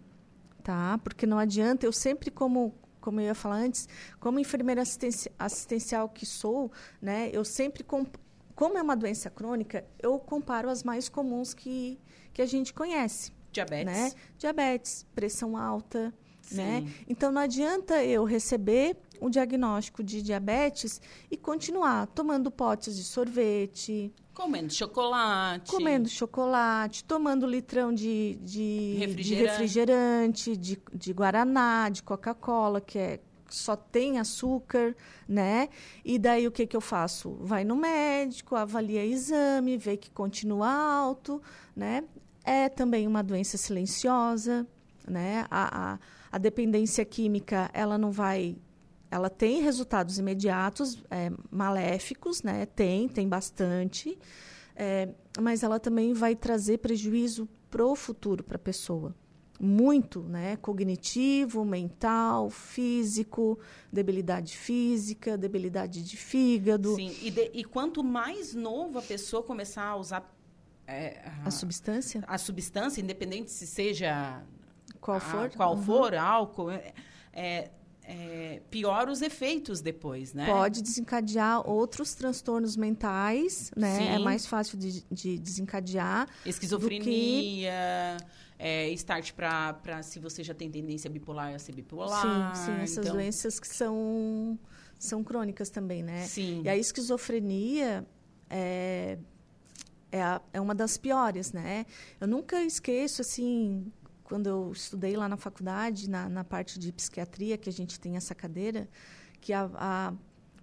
tá? 0.63 0.97
Porque 1.03 1.25
não 1.25 1.37
adianta, 1.37 1.85
eu 1.85 1.91
sempre 1.91 2.31
como 2.31 2.73
como 3.01 3.19
eu 3.19 3.25
ia 3.25 3.35
falar 3.35 3.57
antes, 3.57 3.89
como 4.19 4.39
enfermeira 4.39 4.83
assistencial 5.39 6.07
que 6.07 6.23
sou, 6.25 6.71
né, 7.01 7.31
eu 7.33 7.43
sempre 7.43 7.83
como 7.83 8.77
é 8.77 8.81
uma 8.81 8.95
doença 8.95 9.29
crônica, 9.29 9.83
eu 9.99 10.17
comparo 10.19 10.69
as 10.69 10.83
mais 10.83 11.09
comuns 11.09 11.53
que 11.53 11.99
que 12.33 12.41
a 12.41 12.45
gente 12.45 12.73
conhece. 12.73 13.33
Diabetes. 13.51 13.85
Né? 13.85 14.11
Diabetes, 14.37 15.05
pressão 15.13 15.57
alta, 15.57 16.13
né? 16.51 16.85
Então 17.07 17.31
não 17.31 17.41
adianta 17.41 18.03
eu 18.03 18.23
receber 18.23 18.97
um 19.21 19.29
diagnóstico 19.29 20.03
de 20.03 20.21
diabetes 20.21 20.99
e 21.29 21.37
continuar 21.37 22.07
tomando 22.07 22.49
potes 22.49 22.95
de 22.95 23.03
sorvete, 23.03 24.11
comendo 24.33 24.73
chocolate, 24.73 25.71
comendo 25.71 26.09
chocolate, 26.09 27.03
tomando 27.03 27.45
litrão 27.45 27.93
de, 27.93 28.39
de 28.41 28.95
refrigerante, 28.97 29.23
de, 29.23 29.35
refrigerante, 29.35 30.57
de, 30.57 30.81
de 30.93 31.13
guaraná, 31.13 31.89
de 31.89 32.01
Coca-Cola, 32.01 32.81
que 32.81 32.97
é 32.97 33.19
só 33.53 33.75
tem 33.75 34.17
açúcar, 34.17 34.95
né? 35.27 35.69
E 36.03 36.17
daí 36.17 36.47
o 36.47 36.51
que, 36.51 36.65
que 36.65 36.75
eu 36.75 36.81
faço? 36.81 37.37
Vai 37.41 37.63
no 37.63 37.75
médico, 37.75 38.55
avalia 38.55 39.05
exame, 39.05 39.77
vê 39.77 39.97
que 39.97 40.09
continua 40.09 40.69
alto, 40.69 41.41
né? 41.75 42.03
É 42.43 42.69
também 42.69 43.05
uma 43.05 43.21
doença 43.21 43.57
silenciosa, 43.57 44.65
né? 45.07 45.45
A, 45.51 45.93
a, 45.93 45.99
a 46.31 46.37
dependência 46.37 47.03
química, 47.03 47.69
ela 47.73 47.97
não 47.97 48.11
vai 48.11 48.57
ela 49.11 49.29
tem 49.29 49.61
resultados 49.61 50.17
imediatos 50.17 51.03
é, 51.11 51.29
maléficos, 51.51 52.41
né? 52.41 52.65
Tem, 52.65 53.09
tem 53.09 53.27
bastante, 53.27 54.17
é, 54.73 55.09
mas 55.37 55.63
ela 55.63 55.81
também 55.81 56.13
vai 56.13 56.33
trazer 56.33 56.77
prejuízo 56.77 57.47
para 57.69 57.85
o 57.85 57.93
futuro 57.93 58.41
para 58.41 58.55
a 58.55 58.59
pessoa. 58.59 59.13
Muito, 59.59 60.23
né? 60.23 60.55
Cognitivo, 60.55 61.65
mental, 61.65 62.49
físico, 62.49 63.59
debilidade 63.91 64.57
física, 64.57 65.37
debilidade 65.37 66.01
de 66.01 66.15
fígado. 66.15 66.95
Sim, 66.95 67.15
e, 67.21 67.29
de, 67.29 67.51
e 67.53 67.63
quanto 67.65 68.03
mais 68.03 68.55
novo 68.55 68.97
a 68.97 69.01
pessoa 69.01 69.43
começar 69.43 69.83
a 69.83 69.97
usar 69.97 70.35
é, 70.87 71.21
a, 71.43 71.47
a, 71.47 71.51
substância, 71.51 72.23
a 72.25 72.37
substância, 72.37 73.01
independente 73.01 73.51
se 73.51 73.67
seja 73.67 74.41
qual 75.01 75.19
for, 75.19 75.45
a, 75.45 75.49
qual 75.49 75.75
uhum. 75.75 75.83
for 75.83 76.15
álcool, 76.15 76.71
é, 76.71 76.93
é 77.33 77.71
é, 78.03 78.61
pior 78.69 79.07
os 79.07 79.21
efeitos 79.21 79.79
depois, 79.79 80.33
né? 80.33 80.45
Pode 80.47 80.81
desencadear 80.81 81.67
outros 81.69 82.13
transtornos 82.13 82.75
mentais, 82.75 83.71
né? 83.75 83.97
Sim. 83.97 84.07
É 84.07 84.19
mais 84.19 84.45
fácil 84.45 84.77
de, 84.77 85.05
de 85.09 85.37
desencadear. 85.37 86.27
Esquizofrenia, 86.45 88.17
que... 88.17 88.25
é, 88.59 88.89
start 88.89 89.33
para 89.33 90.03
se 90.03 90.19
você 90.19 90.43
já 90.43 90.53
tem 90.53 90.69
tendência 90.69 91.09
bipolar 91.09 91.53
a 91.53 91.59
ser 91.59 91.73
bipolar. 91.73 92.55
Sim, 92.55 92.65
sim, 92.65 92.81
essas 92.81 93.05
então... 93.05 93.13
doenças 93.13 93.59
que 93.59 93.67
são, 93.67 94.59
são 94.97 95.23
crônicas 95.23 95.69
também, 95.69 96.03
né? 96.03 96.25
Sim. 96.25 96.63
E 96.65 96.69
a 96.69 96.75
esquizofrenia 96.75 98.05
é, 98.49 99.17
é, 100.11 100.21
a, 100.21 100.41
é 100.51 100.59
uma 100.59 100.75
das 100.75 100.97
piores, 100.97 101.53
né? 101.53 101.85
Eu 102.19 102.27
nunca 102.27 102.61
esqueço, 102.63 103.21
assim, 103.21 103.91
quando 104.31 104.47
eu 104.47 104.71
estudei 104.71 105.17
lá 105.17 105.27
na 105.27 105.35
faculdade, 105.35 106.09
na, 106.09 106.29
na 106.29 106.41
parte 106.45 106.79
de 106.79 106.89
psiquiatria, 106.93 107.57
que 107.57 107.67
a 107.67 107.73
gente 107.73 107.99
tem 107.99 108.15
essa 108.15 108.33
cadeira, 108.33 108.87
que 109.41 109.51
a, 109.51 109.69
a 109.73 110.13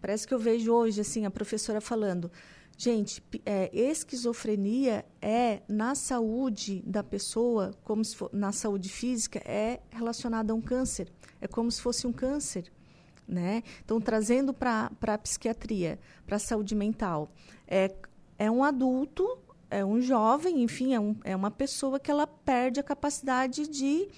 parece 0.01 0.27
que 0.27 0.33
eu 0.33 0.39
vejo 0.39 0.73
hoje 0.73 1.03
assim 1.03 1.27
a 1.27 1.31
professora 1.31 1.79
falando, 1.79 2.33
gente, 2.79 3.23
é, 3.45 3.69
esquizofrenia 3.79 5.05
é 5.21 5.61
na 5.69 5.95
saúde 5.95 6.83
da 6.87 7.05
pessoa, 7.05 7.75
como 7.85 8.03
for, 8.07 8.31
na 8.33 8.53
saúde 8.53 8.89
física, 8.89 9.39
é 9.45 9.81
relacionada 9.91 10.51
a 10.55 10.57
um 10.57 10.63
câncer, 10.63 11.13
é 11.39 11.47
como 11.47 11.71
se 11.71 11.83
fosse 11.83 12.07
um 12.07 12.13
câncer. 12.13 12.73
Né? 13.29 13.63
Então, 13.85 14.01
trazendo 14.01 14.55
para 14.55 14.91
a 15.03 15.19
psiquiatria, 15.19 15.99
para 16.27 16.37
a 16.37 16.41
saúde 16.41 16.75
mental, 16.75 17.31
é, 17.67 17.95
é 18.39 18.51
um 18.51 18.65
adulto 18.65 19.39
é 19.71 19.85
um 19.85 20.01
jovem, 20.01 20.63
enfim, 20.63 20.95
é, 20.95 21.01
um, 21.01 21.17
é 21.25 21.37
uma 21.37 21.51
pessoa 21.51 22.01
que 22.01 22.11
ela 22.11 22.27
perde 22.27 22.81
a 22.81 22.83
capacidade 22.83 23.69
de, 23.69 24.09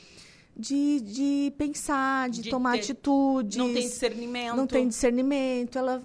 de, 0.57 1.01
de 1.01 1.53
pensar, 1.59 2.29
de, 2.31 2.43
de 2.43 2.51
tomar 2.51 2.73
ter, 2.73 2.81
atitudes. 2.81 3.57
Não 3.57 3.73
tem 3.73 3.83
discernimento. 3.83 4.57
Não 4.57 4.67
tem 4.67 4.89
discernimento. 4.89 5.79
Ela, 5.79 6.03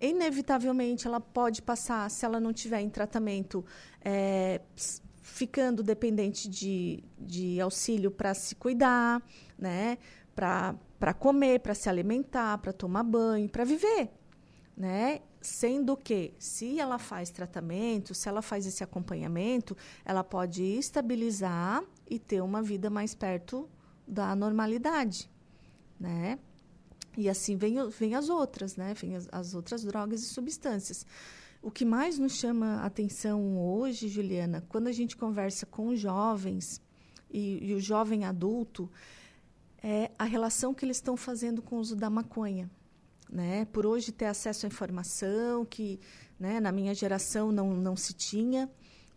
inevitavelmente, 0.00 1.06
ela 1.06 1.20
pode 1.20 1.62
passar, 1.62 2.10
se 2.10 2.24
ela 2.24 2.40
não 2.40 2.52
tiver 2.52 2.80
em 2.80 2.90
tratamento, 2.90 3.64
é, 4.04 4.60
ficando 5.22 5.82
dependente 5.82 6.48
de, 6.48 7.04
de 7.18 7.60
auxílio 7.60 8.10
para 8.10 8.34
se 8.34 8.54
cuidar, 8.54 9.22
né? 9.58 9.98
para 10.36 11.14
comer, 11.14 11.60
para 11.60 11.74
se 11.74 11.88
alimentar, 11.88 12.58
para 12.58 12.72
tomar 12.72 13.02
banho, 13.02 13.48
para 13.48 13.64
viver. 13.64 14.10
Né? 14.76 15.22
Sendo 15.46 15.96
que, 15.96 16.34
se 16.40 16.80
ela 16.80 16.98
faz 16.98 17.30
tratamento, 17.30 18.12
se 18.12 18.28
ela 18.28 18.42
faz 18.42 18.66
esse 18.66 18.82
acompanhamento, 18.82 19.76
ela 20.04 20.24
pode 20.24 20.64
estabilizar 20.64 21.84
e 22.10 22.18
ter 22.18 22.40
uma 22.42 22.60
vida 22.60 22.90
mais 22.90 23.14
perto 23.14 23.68
da 24.04 24.34
normalidade, 24.34 25.30
né? 26.00 26.40
E 27.16 27.28
assim 27.28 27.56
vem, 27.56 27.76
vem 27.90 28.16
as 28.16 28.28
outras, 28.28 28.74
né? 28.74 28.92
Vem 28.94 29.14
as, 29.14 29.28
as 29.30 29.54
outras 29.54 29.84
drogas 29.84 30.20
e 30.20 30.26
substâncias. 30.26 31.06
O 31.62 31.70
que 31.70 31.84
mais 31.84 32.18
nos 32.18 32.32
chama 32.32 32.78
a 32.78 32.86
atenção 32.86 33.56
hoje, 33.56 34.08
Juliana, 34.08 34.64
quando 34.68 34.88
a 34.88 34.92
gente 34.92 35.16
conversa 35.16 35.64
com 35.64 35.94
jovens 35.94 36.82
e, 37.30 37.68
e 37.68 37.72
o 37.72 37.80
jovem 37.80 38.24
adulto, 38.24 38.90
é 39.80 40.10
a 40.18 40.24
relação 40.24 40.74
que 40.74 40.84
eles 40.84 40.96
estão 40.96 41.16
fazendo 41.16 41.62
com 41.62 41.76
o 41.76 41.78
uso 41.78 41.94
da 41.94 42.10
maconha. 42.10 42.68
Né? 43.28 43.64
Por 43.66 43.84
hoje 43.86 44.12
ter 44.12 44.26
acesso 44.26 44.66
à 44.66 44.68
informação 44.68 45.64
que 45.64 45.98
né, 46.38 46.60
na 46.60 46.70
minha 46.70 46.94
geração 46.94 47.50
não, 47.50 47.74
não 47.74 47.96
se 47.96 48.12
tinha, 48.12 48.70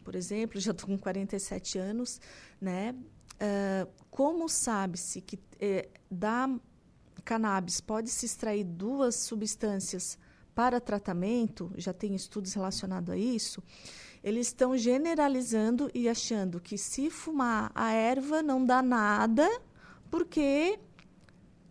por 0.03 0.15
exemplo, 0.15 0.59
já 0.59 0.71
estou 0.71 0.87
com 0.87 0.97
47 0.97 1.77
anos, 1.77 2.19
né? 2.59 2.95
Uh, 3.35 3.89
como 4.09 4.49
sabe-se 4.49 5.21
que 5.21 5.39
eh, 5.61 5.87
da 6.11 6.49
cannabis 7.23 7.79
pode 7.79 8.09
se 8.09 8.25
extrair 8.25 8.65
duas 8.65 9.15
substâncias 9.15 10.17
para 10.53 10.81
tratamento, 10.81 11.71
já 11.77 11.93
tem 11.93 12.15
estudos 12.15 12.53
relacionados 12.53 13.11
a 13.11 13.17
isso, 13.17 13.63
eles 14.21 14.47
estão 14.47 14.75
generalizando 14.75 15.89
e 15.93 16.09
achando 16.09 16.59
que 16.59 16.77
se 16.77 17.09
fumar 17.09 17.71
a 17.73 17.93
erva 17.93 18.41
não 18.41 18.65
dá 18.65 18.81
nada, 18.81 19.47
porque 20.11 20.77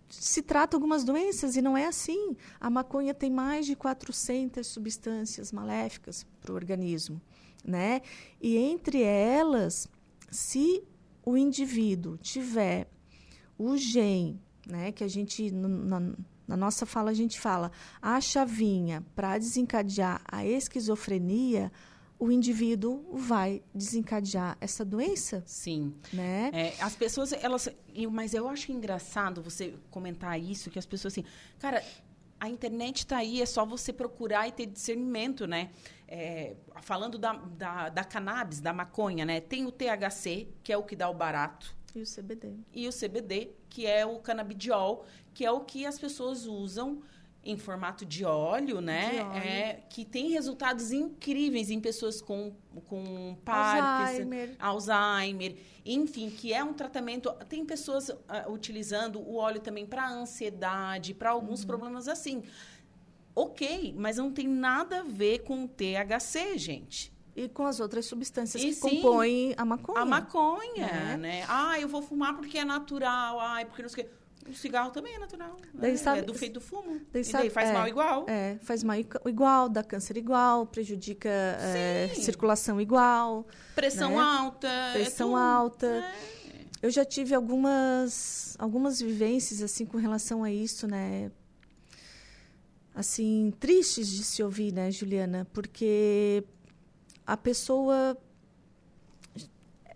se 0.08 0.42
trata 0.42 0.76
algumas 0.76 1.04
doenças 1.04 1.56
e 1.56 1.62
não 1.62 1.76
é 1.76 1.86
assim. 1.86 2.36
A 2.60 2.70
maconha 2.70 3.14
tem 3.14 3.30
mais 3.30 3.66
de 3.66 3.76
400 3.76 4.66
substâncias 4.66 5.52
maléficas 5.52 6.26
para 6.40 6.52
o 6.52 6.54
organismo, 6.54 7.20
né? 7.64 8.00
E 8.40 8.56
entre 8.56 9.02
elas, 9.02 9.88
se 10.30 10.82
o 11.24 11.36
indivíduo 11.36 12.16
tiver 12.16 12.88
o 13.58 13.76
gene, 13.76 14.40
né, 14.66 14.92
que 14.92 15.02
a 15.02 15.08
gente 15.08 15.50
na, 15.50 16.00
na 16.46 16.56
nossa 16.56 16.86
fala 16.86 17.10
a 17.10 17.14
gente 17.14 17.38
fala 17.40 17.70
a 18.00 18.20
chavinha 18.20 19.04
para 19.14 19.36
desencadear 19.36 20.22
a 20.24 20.46
esquizofrenia, 20.46 21.72
o 22.18 22.32
indivíduo 22.32 23.04
vai 23.12 23.62
desencadear 23.72 24.56
essa 24.60 24.84
doença. 24.84 25.42
Sim. 25.46 25.94
Né? 26.12 26.50
É, 26.52 26.82
as 26.82 26.96
pessoas, 26.96 27.32
elas. 27.32 27.68
Mas 28.10 28.34
eu 28.34 28.48
acho 28.48 28.72
engraçado 28.72 29.40
você 29.40 29.74
comentar 29.90 30.38
isso, 30.40 30.70
que 30.70 30.78
as 30.78 30.86
pessoas 30.86 31.14
assim, 31.14 31.24
cara, 31.58 31.82
a 32.40 32.48
internet 32.48 32.98
está 32.98 33.18
aí, 33.18 33.40
é 33.40 33.46
só 33.46 33.64
você 33.64 33.92
procurar 33.92 34.48
e 34.48 34.52
ter 34.52 34.66
discernimento, 34.66 35.46
né? 35.46 35.70
É, 36.06 36.56
falando 36.82 37.18
da, 37.18 37.34
da, 37.34 37.88
da, 37.88 38.04
cannabis, 38.04 38.60
da 38.60 38.72
maconha, 38.72 39.24
né? 39.24 39.40
Tem 39.40 39.66
o 39.66 39.72
THC, 39.72 40.48
que 40.62 40.72
é 40.72 40.76
o 40.76 40.82
que 40.82 40.96
dá 40.96 41.08
o 41.08 41.14
barato. 41.14 41.76
E 41.94 42.02
o 42.02 42.04
CBD. 42.04 42.54
E 42.72 42.88
o 42.88 42.92
CBD, 42.92 43.52
que 43.68 43.86
é 43.86 44.04
o 44.06 44.18
canabidiol, 44.18 45.04
que 45.34 45.44
é 45.44 45.50
o 45.50 45.60
que 45.60 45.86
as 45.86 45.98
pessoas 45.98 46.46
usam 46.46 47.02
em 47.48 47.56
formato 47.56 48.04
de 48.04 48.26
óleo, 48.26 48.78
né? 48.78 49.10
De 49.10 49.20
óleo. 49.20 49.38
É, 49.38 49.80
que 49.88 50.04
tem 50.04 50.28
resultados 50.28 50.92
incríveis 50.92 51.70
em 51.70 51.80
pessoas 51.80 52.20
com, 52.20 52.54
com 52.86 53.38
Parkinson, 53.42 53.88
Alzheimer. 53.88 54.56
Alzheimer, 54.58 55.56
enfim, 55.84 56.28
que 56.28 56.52
é 56.52 56.62
um 56.62 56.74
tratamento. 56.74 57.32
Tem 57.48 57.64
pessoas 57.64 58.10
uh, 58.10 58.18
utilizando 58.50 59.18
o 59.18 59.36
óleo 59.36 59.62
também 59.62 59.86
para 59.86 60.10
ansiedade, 60.10 61.14
para 61.14 61.30
alguns 61.30 61.62
uhum. 61.62 61.66
problemas 61.66 62.06
assim. 62.06 62.42
Ok, 63.34 63.94
mas 63.96 64.18
não 64.18 64.30
tem 64.30 64.46
nada 64.46 65.00
a 65.00 65.02
ver 65.02 65.38
com 65.38 65.64
o 65.64 65.68
THC, 65.68 66.58
gente 66.58 67.16
e 67.34 67.48
com 67.48 67.64
as 67.64 67.78
outras 67.78 68.04
substâncias 68.04 68.60
e 68.60 68.66
que 68.66 68.74
sim, 68.74 68.96
compõem 68.96 69.54
a 69.56 69.64
maconha. 69.64 70.00
A 70.00 70.04
maconha, 70.04 70.86
né? 70.86 71.16
né? 71.16 71.46
Ah, 71.48 71.78
eu 71.78 71.86
vou 71.86 72.02
fumar 72.02 72.34
porque 72.34 72.58
é 72.58 72.64
natural. 72.64 73.38
Ai, 73.38 73.64
porque 73.64 73.80
não 73.80 73.88
sei 73.88 74.04
o 74.04 74.06
quê. 74.08 74.12
O 74.46 74.54
cigarro 74.54 74.90
também 74.90 75.14
é 75.14 75.18
natural. 75.18 75.56
Daí, 75.74 75.92
né? 75.92 75.96
sabe, 75.96 76.20
é 76.20 76.22
do 76.22 76.34
feito 76.34 76.54
do 76.54 76.60
fumo. 76.60 77.00
Daí, 77.12 77.24
sabe, 77.24 77.44
daí 77.44 77.50
faz 77.50 77.68
é, 77.68 77.72
mal 77.72 77.88
igual. 77.88 78.24
É, 78.28 78.56
faz 78.62 78.82
mal 78.82 78.96
igual, 79.26 79.68
dá 79.68 79.82
câncer 79.82 80.16
igual, 80.16 80.66
prejudica 80.66 81.28
é, 81.28 82.10
circulação 82.14 82.80
igual. 82.80 83.46
Pressão 83.74 84.10
né? 84.10 84.16
alta. 84.16 84.68
É 84.68 84.92
Pressão 84.92 85.36
é 85.36 85.42
alta. 85.42 86.12
Eu 86.80 86.90
já 86.90 87.04
tive 87.04 87.34
algumas, 87.34 88.56
algumas 88.58 89.00
vivências 89.00 89.62
assim 89.62 89.84
com 89.84 89.98
relação 89.98 90.44
a 90.44 90.50
isso, 90.50 90.86
né? 90.86 91.30
Assim, 92.94 93.52
tristes 93.60 94.08
de 94.08 94.24
se 94.24 94.42
ouvir, 94.42 94.72
né, 94.72 94.90
Juliana? 94.90 95.46
Porque 95.52 96.42
a 97.26 97.36
pessoa 97.36 98.16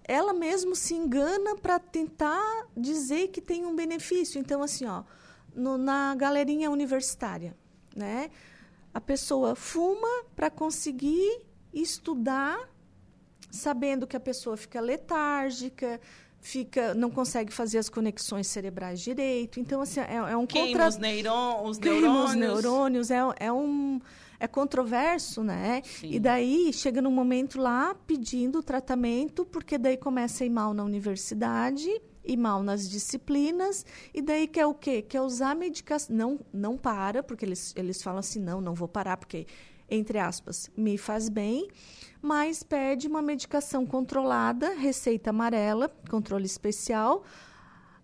ela 0.05 0.33
mesmo 0.33 0.75
se 0.75 0.95
engana 0.95 1.57
para 1.57 1.79
tentar 1.79 2.67
dizer 2.77 3.29
que 3.29 3.41
tem 3.41 3.65
um 3.65 3.75
benefício. 3.75 4.39
Então, 4.39 4.63
assim, 4.63 4.87
ó, 4.87 5.05
no, 5.55 5.79
na 5.79 6.15
galerinha 6.15 6.71
universitária, 6.71 7.57
né? 7.95 8.31
A 8.93 9.01
pessoa 9.01 9.55
fuma 9.55 10.25
para 10.37 10.51
conseguir 10.51 11.41
estudar, 11.73 12.59
sabendo 13.51 14.07
que 14.07 14.17
a 14.17 14.21
pessoa 14.21 14.57
fica 14.57 14.81
letárgica, 14.81 16.01
fica, 16.41 16.93
não 16.93 17.11
consegue 17.11 17.53
fazer 17.53 17.79
as 17.79 17.89
conexões 17.89 18.49
cerebrais 18.49 19.01
direito. 19.01 19.59
Então, 19.61 19.81
assim, 19.81 20.01
é, 20.01 20.17
é 20.17 20.37
um 20.37 20.47
Queima 20.47 20.69
contra... 20.69 20.89
os, 20.89 20.99
neurônios. 20.99 21.71
os 21.71 21.79
neurônios. 21.79 22.31
os 22.31 22.37
neurônios. 22.37 23.11
É, 23.11 23.19
é 23.39 23.53
um 23.53 24.01
é 24.43 24.49
controverso, 24.49 25.45
né? 25.45 25.83
Sim. 25.85 26.11
E 26.11 26.19
daí 26.19 26.73
chega 26.73 27.01
num 27.01 27.13
momento 27.13 27.61
lá 27.61 27.95
pedindo 27.95 28.61
tratamento, 28.61 29.45
porque 29.45 29.79
daí 29.79 29.97
começa 29.97 30.43
a 30.43 30.47
ir 30.47 30.51
mal 30.51 30.75
na 30.75 30.83
universidade 30.83 31.89
e 32.25 32.37
mal 32.37 32.61
nas 32.61 32.91
disciplinas, 32.91 33.87
e 34.13 34.21
daí 34.21 34.49
quer 34.49 34.67
o 34.67 34.75
quê? 34.75 35.01
Quer 35.01 35.21
usar 35.21 35.55
medicação. 35.55 36.17
Não, 36.17 36.41
não 36.53 36.77
para, 36.77 37.23
porque 37.23 37.45
eles, 37.45 37.73
eles 37.77 38.03
falam 38.03 38.19
assim, 38.19 38.41
não, 38.41 38.61
não 38.61 38.75
vou 38.75 38.89
parar, 38.89 39.17
porque, 39.17 39.47
entre 39.89 40.19
aspas, 40.19 40.69
me 40.77 40.99
faz 40.99 41.29
bem, 41.29 41.69
mas 42.21 42.65
pede 42.65 43.07
uma 43.07 43.23
medicação 43.23 43.87
controlada, 43.87 44.75
receita 44.75 45.31
amarela, 45.31 45.89
controle 46.11 46.47
especial, 46.47 47.23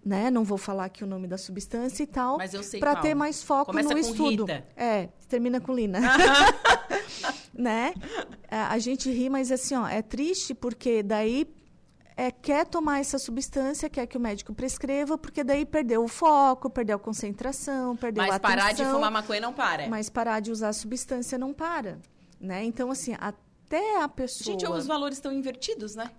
né? 0.05 0.31
Não 0.31 0.45
vou 0.45 0.59
falar 0.59 0.87
aqui 0.87 1.05
o 1.05 1.07
nome 1.07 1.27
da 1.27 1.37
substância 1.37 2.03
e 2.03 2.07
tal. 2.07 2.39
Para 2.79 2.97
ter 2.97 3.15
mais 3.15 3.43
foco 3.43 3.67
Começa 3.67 3.93
no 3.93 3.99
estudo. 3.99 4.45
Rita. 4.45 4.67
É, 4.77 5.09
termina 5.29 5.61
com 5.61 5.75
Lina. 5.75 6.01
né? 7.53 7.93
É, 8.51 8.57
a 8.57 8.79
gente 8.79 9.11
ri, 9.11 9.29
mas 9.29 9.51
assim, 9.53 9.75
ó, 9.75 9.87
é 9.87 10.01
triste 10.01 10.55
porque 10.55 11.03
daí 11.03 11.47
é, 12.17 12.33
quer 12.33 12.67
tomar 12.67 12.99
essa 12.99 13.17
substância, 13.17 13.89
quer 13.89 14.07
que 14.07 14.17
o 14.17 14.21
médico 14.21 14.53
prescreva, 14.53 15.17
porque 15.17 15.45
daí 15.45 15.65
perdeu 15.65 16.03
o 16.03 16.09
foco, 16.09 16.69
perdeu 16.69 16.97
a 16.97 16.99
concentração, 16.99 17.97
perdeu 17.97 18.25
mas 18.25 18.33
a 18.33 18.37
atenção. 18.37 18.57
Mas 18.57 18.65
parar 18.65 18.73
de 18.75 18.85
fumar 18.85 19.11
maconha 19.11 19.41
não 19.41 19.53
para. 19.53 19.89
Mas 19.89 20.09
parar 20.09 20.41
de 20.41 20.51
usar 20.51 20.71
a 20.71 20.73
substância 20.73 21.39
não 21.39 21.53
para, 21.53 21.99
né? 22.41 22.65
Então, 22.65 22.91
assim, 22.91 23.15
até 23.21 24.03
a 24.03 24.09
pessoa... 24.09 24.53
Gente, 24.53 24.67
os 24.67 24.87
valores 24.87 25.19
estão 25.19 25.33
invertidos, 25.33 25.95
né? 25.95 26.11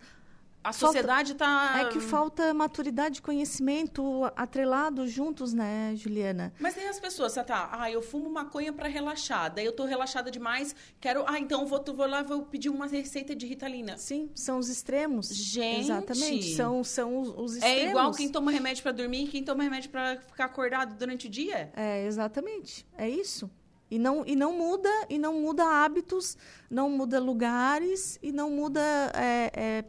A 0.64 0.74
sociedade 0.74 1.32
está. 1.32 1.80
É 1.80 1.86
que 1.86 2.00
falta 2.00 2.54
maturidade 2.54 3.20
e 3.20 3.22
conhecimento 3.22 4.26
atrelado 4.36 5.08
juntos, 5.08 5.54
né, 5.54 5.94
Juliana? 5.96 6.54
Mas 6.60 6.76
tem 6.76 6.88
as 6.88 7.00
pessoas, 7.00 7.32
você 7.32 7.44
tá, 7.44 7.70
ah, 7.72 7.90
eu 7.90 8.02
fumo 8.02 8.30
maconha 8.30 8.74
para 8.74 8.88
relaxar, 8.90 9.54
daí 9.54 9.66
eu 9.66 9.72
tô 9.72 9.86
relaxada 9.86 10.30
demais, 10.30 10.76
quero, 11.00 11.24
ah, 11.28 11.40
então 11.40 11.66
vou, 11.66 11.82
vou 11.96 12.06
lá, 12.06 12.24
vou 12.24 12.44
pedir 12.44 12.70
uma 12.70 12.88
receita 12.88 13.36
de 13.36 13.46
Ritalina. 13.46 13.98
Sim, 13.98 14.30
são 14.36 14.60
os 14.60 14.68
extremos. 14.70 15.28
Gente. 15.30 15.80
Exatamente, 15.82 16.56
são, 16.56 16.84
são 16.84 17.20
os, 17.20 17.30
os 17.30 17.56
extremos. 17.56 17.80
É 17.80 17.90
igual 17.90 18.12
quem 18.12 18.30
toma 18.30 18.52
remédio 18.52 18.84
para 18.84 18.92
dormir 18.92 19.24
e 19.24 19.28
quem 19.28 19.44
toma 19.44 19.64
remédio 19.64 19.90
para 19.90 20.18
ficar 20.18 20.46
acordado 20.46 20.98
durante 20.98 21.28
o 21.28 21.30
dia. 21.30 21.72
É, 21.76 22.06
exatamente. 22.06 22.86
É 22.98 23.10
isso. 23.10 23.50
E 23.92 23.98
não, 23.98 24.24
e 24.26 24.36
não 24.36 24.54
muda, 24.54 24.90
e 25.10 25.18
não 25.18 25.42
muda 25.42 25.66
hábitos, 25.66 26.38
não 26.70 26.90
muda 26.90 27.20
lugares, 27.20 28.20
e 28.22 28.32
não 28.32 28.52
muda. 28.52 28.82
É, 29.16 29.52
é, 29.54 29.86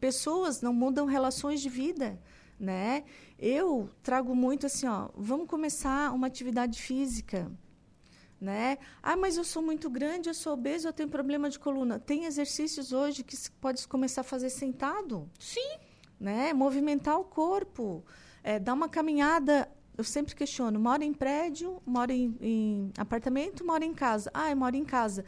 pessoas, 0.00 0.62
não 0.62 0.72
mudam 0.72 1.06
relações 1.06 1.60
de 1.60 1.68
vida, 1.68 2.18
né? 2.58 3.04
Eu 3.38 3.88
trago 4.02 4.34
muito 4.34 4.66
assim, 4.66 4.86
ó, 4.86 5.08
vamos 5.14 5.46
começar 5.46 6.12
uma 6.12 6.26
atividade 6.26 6.80
física, 6.80 7.50
né? 8.40 8.78
Ah, 9.02 9.16
mas 9.16 9.36
eu 9.36 9.44
sou 9.44 9.62
muito 9.62 9.90
grande, 9.90 10.30
eu 10.30 10.34
sou 10.34 10.54
obeso, 10.54 10.88
eu 10.88 10.92
tenho 10.92 11.08
problema 11.08 11.50
de 11.50 11.58
coluna. 11.58 11.98
Tem 11.98 12.24
exercícios 12.24 12.92
hoje 12.92 13.22
que 13.22 13.36
pode 13.60 13.86
começar 13.86 14.22
a 14.22 14.24
fazer 14.24 14.48
sentado. 14.48 15.30
Sim. 15.38 15.78
Né? 16.18 16.52
Movimentar 16.52 17.18
o 17.18 17.24
corpo, 17.24 18.04
é, 18.42 18.58
dar 18.58 18.72
uma 18.72 18.88
caminhada. 18.88 19.70
Eu 19.96 20.04
sempre 20.04 20.34
questiono, 20.34 20.80
mora 20.80 21.04
em 21.04 21.12
prédio, 21.12 21.82
mora 21.84 22.12
em, 22.12 22.34
em 22.40 22.92
apartamento, 22.96 23.66
mora 23.66 23.84
em 23.84 23.92
casa. 23.92 24.30
Ah, 24.32 24.50
eu 24.50 24.56
moro 24.56 24.74
em 24.74 24.84
casa. 24.84 25.24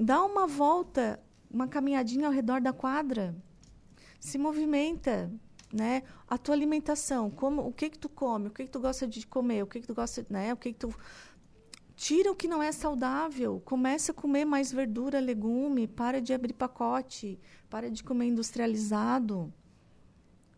Dá 0.00 0.24
uma 0.24 0.46
volta, 0.46 1.22
uma 1.50 1.68
caminhadinha 1.68 2.26
ao 2.26 2.32
redor 2.32 2.60
da 2.62 2.72
quadra 2.72 3.36
se 4.22 4.38
movimenta, 4.38 5.30
né? 5.72 6.04
A 6.28 6.38
tua 6.38 6.54
alimentação, 6.54 7.28
como, 7.28 7.66
o 7.66 7.72
que 7.72 7.90
que 7.90 7.98
tu 7.98 8.08
come, 8.08 8.48
o 8.48 8.50
que 8.52 8.64
que 8.64 8.70
tu 8.70 8.78
gosta 8.78 9.06
de 9.06 9.26
comer, 9.26 9.64
o 9.64 9.66
que 9.66 9.80
que 9.80 9.86
tu 9.86 9.94
gosta, 9.94 10.24
né? 10.30 10.52
O 10.52 10.56
que 10.56 10.72
que 10.72 10.78
tu 10.78 10.94
Tira 11.94 12.32
o 12.32 12.34
que 12.34 12.48
não 12.48 12.62
é 12.62 12.72
saudável. 12.72 13.60
Começa 13.64 14.12
a 14.12 14.14
comer 14.14 14.44
mais 14.44 14.72
verdura, 14.72 15.20
legume. 15.20 15.86
Para 15.86 16.20
de 16.20 16.32
abrir 16.32 16.52
pacote. 16.52 17.38
Para 17.68 17.90
de 17.90 18.02
comer 18.02 18.26
industrializado. 18.26 19.52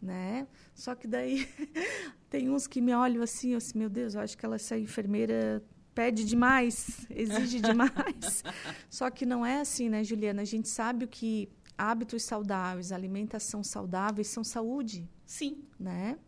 Né? 0.01 0.47
Só 0.75 0.95
que 0.95 1.07
daí 1.07 1.47
tem 2.31 2.49
uns 2.49 2.67
que 2.67 2.81
me 2.81 2.95
olham 2.95 3.23
assim, 3.23 3.55
assim, 3.55 3.79
meu 3.79 3.91
Deus, 3.91 4.15
eu 4.15 4.21
acho 4.21 4.39
que 4.39 4.45
ela, 4.47 4.57
essa 4.57 4.79
enfermeira 4.79 5.63
pede 5.95 6.25
demais, 6.25 7.07
exige 7.11 7.61
demais. 7.61 8.43
Só 8.89 9.11
que 9.11 9.27
não 9.27 9.45
é 9.45 9.61
assim, 9.61 9.89
né, 9.89 10.05
Juliana? 10.05 10.43
A 10.43 10.47
gente 10.47 10.69
sabe 10.69 11.05
o 11.05 11.09
que 11.09 11.49
hábitos 11.77 12.23
saudáveis, 12.23 12.93
alimentação 12.93 13.63
saudável 13.63 14.25
são 14.25 14.45
saúde. 14.45 15.09
Sim. 15.27 15.65
Né? 15.79 16.19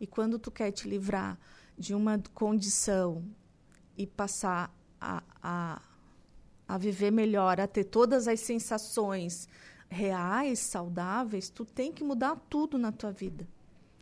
E 0.00 0.06
quando 0.06 0.38
tu 0.38 0.50
quer 0.50 0.70
te 0.70 0.88
livrar 0.88 1.38
de 1.76 1.94
uma 1.94 2.20
condição 2.34 3.24
e 3.96 4.06
passar 4.06 4.74
a, 5.00 5.22
a, 5.42 5.82
a 6.66 6.78
viver 6.78 7.10
melhor, 7.10 7.60
a 7.60 7.66
ter 7.66 7.84
todas 7.84 8.28
as 8.28 8.40
sensações 8.40 9.48
reais, 9.88 10.58
saudáveis, 10.58 11.48
tu 11.48 11.64
tem 11.64 11.92
que 11.92 12.04
mudar 12.04 12.36
tudo 12.48 12.78
na 12.78 12.92
tua 12.92 13.10
vida. 13.10 13.46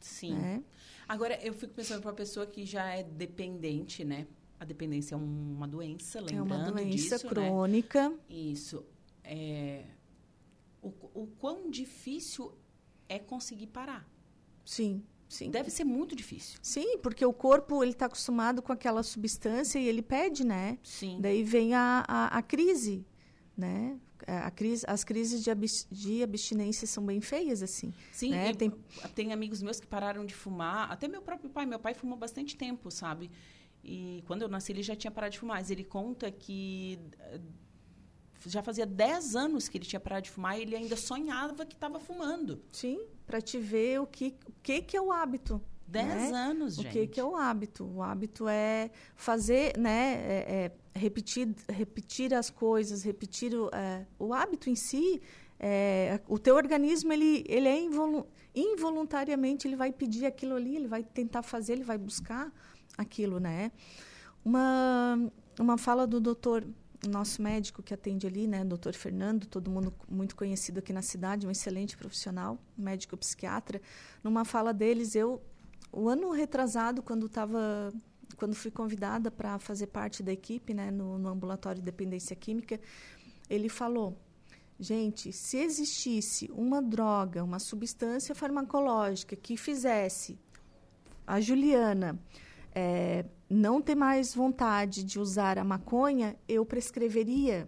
Sim. 0.01 0.35
Né? 0.35 0.63
Agora, 1.09 1.39
eu 1.43 1.55
fico 1.55 1.73
pensando 1.73 2.01
para 2.01 2.11
uma 2.11 2.17
pessoa 2.17 2.47
que 2.47 2.65
já 2.65 2.87
é 2.87 3.03
dependente, 3.03 4.05
né? 4.05 4.27
A 4.59 4.65
dependência 4.65 5.15
é 5.15 5.19
uma 5.19 5.69
doença, 5.69 6.21
lembrando 6.21 6.53
É 6.53 6.57
uma 6.57 6.73
doença 6.73 7.17
disso, 7.17 7.29
crônica. 7.29 8.09
Né? 8.09 8.17
Isso. 8.29 8.85
É... 9.23 9.85
O, 10.87 11.23
o 11.23 11.27
quão 11.39 11.71
difícil 11.71 12.53
é 13.09 13.19
conseguir 13.19 13.69
parar. 13.69 14.09
Sim. 14.65 15.03
Sim. 15.29 15.51
Deve 15.51 15.71
ser 15.71 15.85
muito 15.85 16.15
difícil. 16.15 16.59
Sim, 16.63 16.99
porque 16.99 17.25
o 17.27 17.33
corpo 17.33 17.83
ele 17.83 17.93
está 17.93 18.07
acostumado 18.07 18.63
com 18.63 18.73
aquela 18.73 19.03
substância 19.03 19.79
e 19.79 19.89
ele 19.89 20.03
pede, 20.03 20.45
né? 20.45 20.79
Sim. 20.83 21.19
Daí 21.21 21.43
vem 21.43 21.75
a, 21.75 22.05
a, 22.07 22.39
a 22.39 22.43
crise, 22.43 23.05
né? 23.57 23.99
A 24.27 24.51
crise, 24.51 24.85
as 24.89 25.05
crises 25.05 25.43
de, 25.43 25.51
de 25.91 26.23
abstinência 26.23 26.87
são 26.87 27.05
bem 27.05 27.21
feias, 27.21 27.63
assim. 27.63 27.93
Sim, 28.13 28.31
né? 28.31 28.55
tem... 28.55 28.73
tem 29.15 29.33
amigos 29.33 29.63
meus 29.63 29.79
que 29.79 29.87
pararam 29.87 30.25
de 30.25 30.35
fumar, 30.35 30.91
até 30.91 31.07
meu 31.07 31.23
próprio 31.23 31.51
pai. 31.51 31.67
Meu 31.67 31.79
pai 31.79 31.93
fumou 31.95 32.17
bastante 32.17 32.57
tempo, 32.57 32.91
sabe? 32.91 33.31
E 33.85 34.23
quando 34.27 34.43
eu 34.43 34.49
nasci, 34.49 34.73
ele 34.73 34.83
já 34.83 34.97
tinha 34.97 35.11
parado 35.11 35.33
de 35.33 35.39
fumar. 35.39 35.59
Mas 35.59 35.71
ele 35.71 35.85
conta 35.85 36.31
que 36.31 36.99
já 38.47 38.63
fazia 38.63 38.87
10 38.87 39.37
anos 39.37 39.69
que 39.69 39.79
ele 39.79 39.85
tinha 39.85 40.01
parado 40.01 40.23
de 40.23 40.31
fumar 40.31 40.59
e 40.59 40.63
ele 40.63 40.77
ainda 40.77 40.97
sonhava 40.97 41.67
que 41.67 41.75
estava 41.75 41.99
fumando. 42.01 42.63
Sim, 42.73 43.01
para 43.27 43.41
te 43.41 43.59
ver 43.59 44.01
o 44.01 44.07
que, 44.07 44.35
o 44.47 44.53
que, 44.63 44.83
que 44.83 44.97
é 44.97 45.01
o 45.01 45.13
hábito. 45.13 45.61
10 45.89 46.07
né? 46.09 46.33
anos, 46.33 46.77
gente. 46.77 46.89
O 46.89 46.91
que, 46.91 47.07
que 47.07 47.21
é 47.21 47.25
o 47.25 47.37
hábito? 47.37 47.85
O 47.85 48.03
hábito 48.03 48.49
é 48.49 48.91
fazer, 49.15 49.77
né? 49.79 50.15
É, 50.15 50.73
é 50.95 50.99
repetir, 50.99 51.55
repetir 51.69 52.35
as 52.35 52.51
coisas, 52.51 53.03
repetir 53.03 53.55
o, 53.55 53.71
é, 53.73 54.07
o 54.19 54.35
hábito 54.35 54.69
em 54.69 54.75
si. 54.75 55.23
É, 55.59 56.21
o 56.29 56.39
teu 56.39 56.55
organismo 56.55 57.13
ele, 57.13 57.45
ele 57.49 57.67
é 57.67 57.81
involu 57.81 58.27
involuntariamente 58.55 59.67
ele 59.67 59.75
vai 59.77 59.91
pedir 59.91 60.27
aquilo 60.27 60.55
ali, 60.55 60.77
ele 60.77 60.87
vai 60.87 61.03
tentar 61.03 61.43
fazer, 61.43 61.73
ele 61.75 61.85
vai 61.85 61.97
buscar 61.97 62.53
aquilo, 62.99 63.41
né? 63.41 63.73
Uma 64.45 65.19
uma 65.59 65.79
fala 65.79 66.07
do 66.07 66.21
doutor 66.21 66.67
nosso 67.09 67.43
médico 67.43 67.83
que 67.83 67.95
atende 67.95 68.27
ali, 68.27 68.47
né, 68.47 68.65
doutor 68.65 68.95
Fernando, 68.95 69.47
todo 69.47 69.71
mundo 69.71 69.93
muito 70.09 70.37
conhecido 70.37 70.79
aqui 70.79 70.93
na 70.93 71.03
cidade, 71.03 71.47
um 71.47 71.51
excelente 71.51 71.97
profissional, 71.97 72.59
médico 72.77 73.17
psiquiatra. 73.17 73.81
Numa 74.23 74.45
fala 74.45 74.73
deles, 74.73 75.15
eu, 75.15 75.43
o 75.93 76.09
ano 76.09 76.31
retrasado, 76.31 77.03
quando 77.03 77.27
estava 77.27 77.93
quando 78.37 78.55
fui 78.55 78.71
convidada 78.71 79.31
para 79.31 79.59
fazer 79.59 79.87
parte 79.87 80.23
da 80.23 80.33
equipe, 80.33 80.75
né, 80.75 80.91
no, 80.91 81.19
no 81.19 81.29
ambulatório 81.29 81.81
de 81.81 81.85
dependência 81.85 82.35
química, 82.35 82.81
ele 83.49 83.69
falou: 83.69 84.19
gente, 84.79 85.33
se 85.33 85.57
existisse 85.59 86.51
uma 86.53 86.83
droga, 86.83 87.43
uma 87.43 87.59
substância 87.59 88.35
farmacológica 88.35 89.37
que 89.37 89.57
fizesse 89.57 90.39
a 91.27 91.41
Juliana 91.41 92.19
é, 92.79 93.25
não 93.49 93.81
ter 93.81 93.95
mais 93.95 94.35
vontade 94.35 95.03
de 95.03 95.19
usar 95.19 95.59
a 95.59 95.65
maconha, 95.65 96.37
eu 96.47 96.67
prescreveria, 96.67 97.67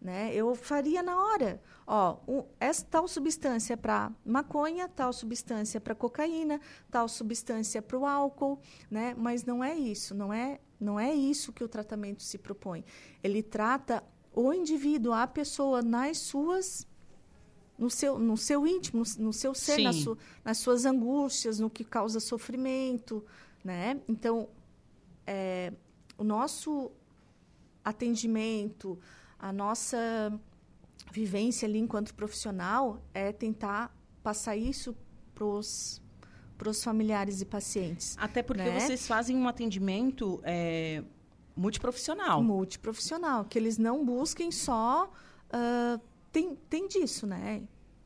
né? 0.00 0.34
Eu 0.34 0.52
faria 0.56 1.00
na 1.00 1.16
hora. 1.16 1.62
Ó, 1.86 2.16
um, 2.26 2.42
essa 2.58 2.84
tal 2.84 3.06
substância 3.06 3.76
para 3.76 4.10
maconha, 4.26 4.88
tal 4.88 5.12
substância 5.12 5.80
para 5.80 5.94
cocaína, 5.94 6.60
tal 6.90 7.08
substância 7.08 7.80
para 7.80 7.96
o 7.96 8.04
álcool, 8.04 8.58
né? 8.90 9.14
Mas 9.16 9.44
não 9.44 9.62
é 9.62 9.76
isso, 9.76 10.12
não 10.12 10.32
é, 10.32 10.58
não 10.80 10.98
é 10.98 11.14
isso 11.14 11.52
que 11.52 11.62
o 11.62 11.68
tratamento 11.68 12.24
se 12.24 12.36
propõe. 12.36 12.84
Ele 13.22 13.44
trata 13.44 14.02
o 14.34 14.52
indivíduo, 14.52 15.12
a 15.12 15.24
pessoa 15.28 15.82
nas 15.82 16.18
suas 16.18 16.84
no 17.78 17.90
seu, 17.90 18.18
no 18.18 18.36
seu 18.36 18.66
íntimo, 18.66 19.02
no, 19.18 19.26
no 19.26 19.32
seu 19.32 19.54
ser, 19.54 19.78
na 19.78 19.92
su, 19.92 20.16
nas 20.44 20.58
suas 20.58 20.84
angústias, 20.84 21.58
no 21.58 21.70
que 21.70 21.84
causa 21.84 22.20
sofrimento, 22.20 23.24
né? 23.64 24.00
Então, 24.08 24.48
é, 25.26 25.72
o 26.16 26.24
nosso 26.24 26.90
atendimento, 27.84 28.98
a 29.38 29.52
nossa 29.52 30.32
vivência 31.10 31.66
ali 31.66 31.78
enquanto 31.78 32.14
profissional 32.14 33.02
é 33.12 33.32
tentar 33.32 33.94
passar 34.22 34.56
isso 34.56 34.96
para 35.34 35.44
os 35.44 36.00
familiares 36.82 37.40
e 37.40 37.44
pacientes. 37.44 38.16
Até 38.18 38.42
porque 38.42 38.62
né? 38.62 38.80
vocês 38.80 39.06
fazem 39.06 39.36
um 39.36 39.48
atendimento 39.48 40.40
é, 40.44 41.02
multiprofissional. 41.56 42.42
Multiprofissional, 42.42 43.44
que 43.44 43.58
eles 43.58 43.78
não 43.78 44.04
busquem 44.04 44.50
só... 44.50 45.10
Uh, 45.48 46.00
tem, 46.32 46.56
tem 46.70 46.88
disso, 46.88 47.26
né? 47.26 47.62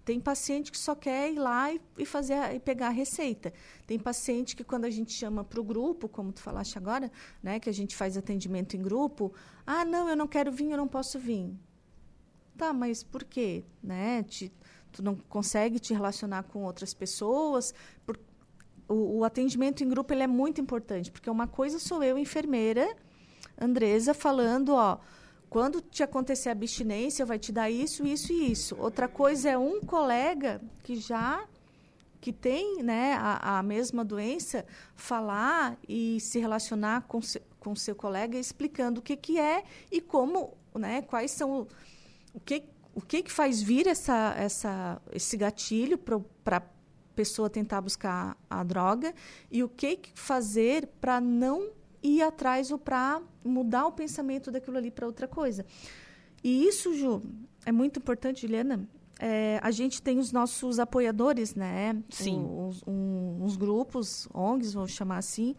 Tem 0.06 0.20
paciente 0.20 0.70
que 0.70 0.78
só 0.78 0.94
quer 0.94 1.32
ir 1.32 1.38
lá 1.40 1.68
e, 1.98 2.06
fazer 2.06 2.54
e 2.54 2.60
pegar 2.60 2.86
a 2.86 2.90
receita. 2.90 3.52
Tem 3.88 3.98
paciente 3.98 4.54
que 4.54 4.62
quando 4.62 4.84
a 4.84 4.90
gente 4.90 5.12
chama 5.12 5.42
para 5.42 5.60
o 5.60 5.64
grupo, 5.64 6.08
como 6.08 6.32
tu 6.32 6.40
falaste 6.40 6.78
agora, 6.78 7.10
né, 7.42 7.58
que 7.58 7.68
a 7.68 7.72
gente 7.72 7.96
faz 7.96 8.16
atendimento 8.16 8.76
em 8.76 8.80
grupo, 8.80 9.34
ah, 9.66 9.84
não, 9.84 10.08
eu 10.08 10.14
não 10.14 10.28
quero 10.28 10.52
vir, 10.52 10.70
eu 10.70 10.76
não 10.76 10.86
posso 10.86 11.18
vir. 11.18 11.52
Tá, 12.56 12.72
mas 12.72 13.02
por 13.02 13.24
quê, 13.24 13.64
né? 13.82 14.22
Te, 14.22 14.52
tu 14.92 15.02
não 15.02 15.16
consegue 15.16 15.80
te 15.80 15.92
relacionar 15.92 16.44
com 16.44 16.62
outras 16.62 16.94
pessoas? 16.94 17.74
Por, 18.06 18.16
o, 18.88 19.18
o 19.18 19.24
atendimento 19.24 19.82
em 19.82 19.88
grupo 19.88 20.14
ele 20.14 20.22
é 20.22 20.28
muito 20.28 20.60
importante, 20.60 21.10
porque 21.10 21.28
uma 21.28 21.48
coisa 21.48 21.80
sou 21.80 22.00
eu, 22.04 22.16
enfermeira, 22.16 22.96
Andresa, 23.60 24.14
falando, 24.14 24.72
ó, 24.72 24.98
quando 25.56 25.80
te 25.80 26.02
acontecer 26.02 26.50
abstinência, 26.50 27.24
vai 27.24 27.38
te 27.38 27.50
dar 27.50 27.70
isso, 27.70 28.06
isso 28.06 28.30
e 28.30 28.52
isso. 28.52 28.76
Outra 28.78 29.08
coisa 29.08 29.48
é 29.48 29.56
um 29.56 29.80
colega 29.80 30.60
que 30.82 30.96
já 30.96 31.48
que 32.20 32.30
tem 32.30 32.82
né, 32.82 33.14
a, 33.14 33.60
a 33.60 33.62
mesma 33.62 34.04
doença 34.04 34.66
falar 34.94 35.78
e 35.88 36.20
se 36.20 36.38
relacionar 36.38 37.06
com, 37.08 37.22
se, 37.22 37.40
com 37.58 37.74
seu 37.74 37.94
colega 37.96 38.36
explicando 38.38 39.00
o 39.00 39.02
que, 39.02 39.16
que 39.16 39.40
é 39.40 39.64
e 39.90 39.98
como, 39.98 40.52
né, 40.74 41.00
quais 41.00 41.30
são 41.30 41.66
o 42.34 42.40
que 42.40 42.62
o 42.94 43.00
que, 43.00 43.22
que 43.22 43.32
faz 43.32 43.62
vir 43.62 43.86
essa, 43.86 44.34
essa, 44.36 45.00
esse 45.10 45.38
gatilho 45.38 45.96
para 45.96 46.58
a 46.58 46.62
pessoa 47.14 47.48
tentar 47.48 47.80
buscar 47.80 48.36
a 48.50 48.62
droga 48.62 49.14
e 49.50 49.62
o 49.62 49.70
que, 49.70 49.96
que 49.96 50.12
fazer 50.14 50.86
para 51.00 51.18
não 51.18 51.70
ir 52.06 52.22
atrás 52.22 52.70
ou 52.70 52.78
para 52.78 53.20
mudar 53.44 53.86
o 53.86 53.92
pensamento 53.92 54.50
daquilo 54.50 54.76
ali 54.76 54.90
para 54.90 55.06
outra 55.06 55.26
coisa. 55.26 55.64
E 56.42 56.66
isso, 56.66 56.94
Ju, 56.94 57.22
é 57.64 57.72
muito 57.72 57.98
importante, 57.98 58.42
Juliana. 58.42 58.88
É, 59.18 59.58
a 59.62 59.70
gente 59.70 60.02
tem 60.02 60.18
os 60.18 60.30
nossos 60.30 60.78
apoiadores, 60.78 61.54
né? 61.54 61.96
Sim. 62.10 62.46
Os, 62.68 62.82
um, 62.86 63.38
uns 63.42 63.56
grupos, 63.56 64.28
ONGs, 64.32 64.74
vou 64.74 64.86
chamar 64.86 65.18
assim, 65.18 65.56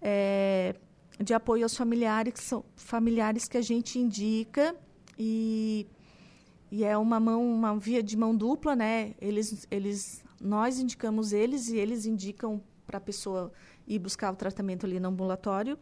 é, 0.00 0.76
de 1.22 1.34
apoio 1.34 1.64
aos 1.64 1.76
familiares, 1.76 2.32
que 2.32 2.42
são 2.42 2.64
familiares 2.76 3.48
que 3.48 3.56
a 3.56 3.62
gente 3.62 3.98
indica 3.98 4.74
e, 5.18 5.86
e 6.70 6.84
é 6.84 6.96
uma 6.96 7.18
mão, 7.18 7.44
uma 7.44 7.76
via 7.76 8.02
de 8.02 8.16
mão 8.16 8.34
dupla, 8.34 8.76
né? 8.76 9.14
Eles, 9.20 9.66
eles, 9.70 10.24
nós 10.40 10.78
indicamos 10.78 11.32
eles 11.32 11.68
e 11.68 11.76
eles 11.76 12.06
indicam 12.06 12.62
para 12.86 12.98
a 12.98 13.00
pessoa 13.00 13.52
e 13.94 13.98
buscar 13.98 14.32
o 14.32 14.36
tratamento 14.36 14.86
ali 14.86 14.98
no 14.98 15.08
ambulatório, 15.08 15.78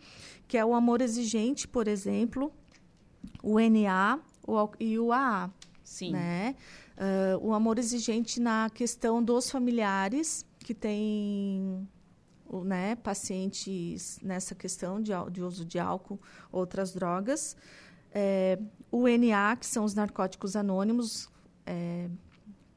que 0.48 0.58
é 0.58 0.64
o 0.64 0.74
amor 0.74 1.00
exigente, 1.00 1.68
por 1.68 1.86
exemplo, 1.86 2.52
o 3.40 3.60
NA 3.60 4.18
e 4.80 4.98
o 4.98 5.12
AA. 5.12 5.48
Sim. 5.84 6.12
Né? 6.12 6.56
Uh, 6.96 7.46
o 7.46 7.54
amor 7.54 7.78
exigente 7.78 8.40
na 8.40 8.68
questão 8.70 9.22
dos 9.22 9.48
familiares 9.48 10.44
que 10.58 10.74
têm 10.74 11.88
né, 12.64 12.96
pacientes 12.96 14.18
nessa 14.20 14.56
questão 14.56 15.00
de, 15.00 15.12
de 15.30 15.40
uso 15.40 15.64
de 15.64 15.78
álcool, 15.78 16.20
outras 16.50 16.92
drogas. 16.92 17.56
É, 18.12 18.58
o 18.90 19.06
NA, 19.06 19.54
que 19.54 19.66
são 19.66 19.84
os 19.84 19.94
narcóticos 19.94 20.56
anônimos, 20.56 21.30
é, 21.64 22.10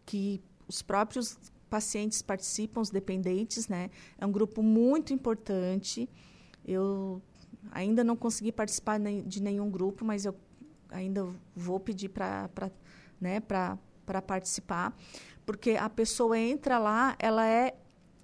que 0.05 0.39
os 0.67 0.83
próprios 0.83 1.39
pacientes 1.73 2.21
participam, 2.21 2.81
os 2.81 2.91
dependentes, 2.91 3.67
né? 3.67 3.89
É 4.19 4.23
um 4.27 4.31
grupo 4.31 4.61
muito 4.61 5.11
importante. 5.11 6.07
Eu 6.63 7.19
ainda 7.71 8.03
não 8.03 8.15
consegui 8.15 8.51
participar 8.51 8.99
de 8.99 9.41
nenhum 9.41 9.71
grupo, 9.71 10.05
mas 10.05 10.23
eu 10.23 10.35
ainda 10.91 11.27
vou 11.55 11.79
pedir 11.79 12.09
para 12.09 12.69
né, 13.19 13.41
participar, 14.27 14.95
porque 15.47 15.71
a 15.71 15.89
pessoa 15.89 16.37
entra 16.37 16.77
lá, 16.77 17.15
ela 17.17 17.43
é 17.47 17.75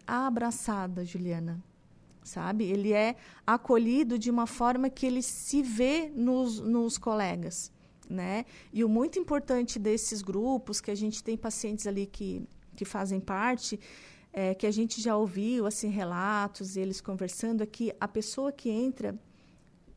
abraçada, 0.05 1.03
Juliana, 1.03 1.59
sabe? 2.23 2.65
Ele 2.65 2.93
é 2.93 3.15
acolhido 3.47 4.19
de 4.19 4.29
uma 4.29 4.45
forma 4.45 4.91
que 4.91 5.07
ele 5.07 5.23
se 5.23 5.63
vê 5.63 6.11
nos, 6.15 6.59
nos 6.59 6.99
colegas, 6.99 7.71
né? 8.07 8.45
E 8.71 8.83
o 8.83 8.89
muito 8.89 9.17
importante 9.17 9.79
desses 9.79 10.21
grupos, 10.21 10.79
que 10.79 10.91
a 10.91 10.95
gente 10.95 11.23
tem 11.23 11.35
pacientes 11.35 11.87
ali 11.87 12.05
que, 12.05 12.47
que 12.79 12.85
fazem 12.85 13.19
parte, 13.19 13.77
é, 14.31 14.55
que 14.55 14.65
a 14.65 14.71
gente 14.71 15.01
já 15.01 15.17
ouviu 15.17 15.65
assim 15.65 15.89
relatos 15.89 16.77
eles 16.77 17.01
conversando 17.01 17.61
é 17.61 17.65
que 17.65 17.93
a 17.99 18.07
pessoa 18.07 18.53
que 18.53 18.69
entra 18.69 19.19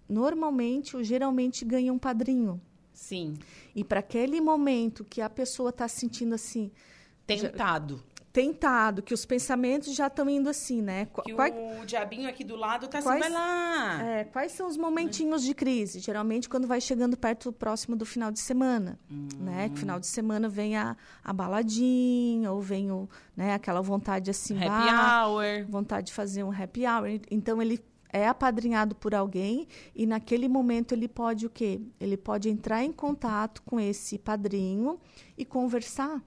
normalmente 0.09 0.97
ou 0.97 1.05
geralmente 1.05 1.64
ganha 1.64 1.92
um 1.92 1.99
padrinho. 1.99 2.61
Sim. 2.92 3.38
E 3.73 3.85
para 3.85 4.01
aquele 4.01 4.40
momento 4.40 5.05
que 5.05 5.21
a 5.21 5.31
pessoa 5.31 5.71
está 5.71 5.87
sentindo 5.87 6.35
assim 6.35 6.73
tentado 7.25 8.03
tentado, 8.33 9.03
que 9.03 9.12
os 9.12 9.27
pensamentos 9.27 9.95
já 9.95 10.07
estão 10.07 10.29
indo 10.29 10.49
assim, 10.49 10.81
né? 10.81 11.07
Que 11.25 11.35
Qual, 11.35 11.49
o 11.81 11.85
diabinho 11.85 12.29
aqui 12.29 12.42
do 12.42 12.57
lado 12.57 12.88
tá 12.88 12.99
assim, 12.99 13.09
quais, 13.09 13.21
vai 13.21 13.31
lá. 13.31 14.03
É, 14.03 14.25
quais 14.25 14.53
são 14.53 14.66
os 14.66 14.77
momentinhos 14.77 15.42
de 15.42 15.55
crise? 15.55 16.01
Geralmente 16.01 16.49
quando 16.49 16.66
vai 16.66 16.81
chegando 16.81 17.16
perto 17.16 17.53
próximo 17.53 17.95
do 17.95 18.07
final 18.07 18.31
de 18.31 18.40
semana, 18.40 18.99
hum. 19.11 19.29
né? 19.38 19.68
Que 19.68 19.79
final 19.79 20.01
de 20.01 20.07
semana 20.07 20.49
vem 20.49 20.77
a, 20.77 20.97
a 21.23 21.33
baladinha, 21.33 22.51
ou 22.51 22.61
vem 22.61 22.90
o, 22.90 23.09
né, 23.37 23.53
aquela 23.53 23.83
vontade 23.83 24.31
assim, 24.31 24.57
happy 24.57 24.66
ah, 24.68 25.27
hour. 25.27 25.66
vontade 25.68 26.07
de 26.07 26.12
fazer 26.14 26.42
um 26.42 26.51
happy 26.51 26.87
hour. 26.87 27.21
Então 27.31 27.61
ele 27.61 27.85
é 28.12 28.27
apadrinhado 28.27 28.95
por 28.95 29.14
alguém 29.14 29.66
e 29.95 30.07
naquele 30.07 30.49
momento 30.49 30.92
ele 30.92 31.09
pode 31.09 31.47
o 31.47 31.51
quê? 31.51 31.81
Ele 31.99 32.16
pode 32.16 32.49
entrar 32.49 32.83
em 32.83 32.92
contato 32.92 33.62
com 33.62 33.79
esse 33.81 34.18
padrinho 34.18 34.99
e 35.37 35.45
conversar 35.45 36.23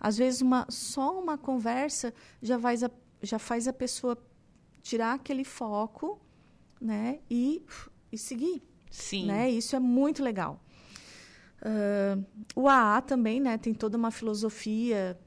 às 0.00 0.16
vezes, 0.16 0.40
uma, 0.40 0.66
só 0.70 1.20
uma 1.20 1.36
conversa 1.36 2.14
já 2.40 2.58
faz, 2.58 2.82
a, 2.82 2.90
já 3.22 3.38
faz 3.38 3.68
a 3.68 3.72
pessoa 3.72 4.16
tirar 4.82 5.12
aquele 5.12 5.44
foco 5.44 6.18
né, 6.80 7.20
e, 7.30 7.62
e 8.10 8.16
seguir. 8.16 8.62
Sim. 8.90 9.26
Né? 9.26 9.50
Isso 9.50 9.76
é 9.76 9.78
muito 9.78 10.22
legal. 10.22 10.58
Uh, 11.60 12.24
o 12.56 12.66
AA 12.66 13.02
também 13.02 13.38
né, 13.38 13.58
tem 13.58 13.74
toda 13.74 13.98
uma 13.98 14.10
filosofia 14.10 15.18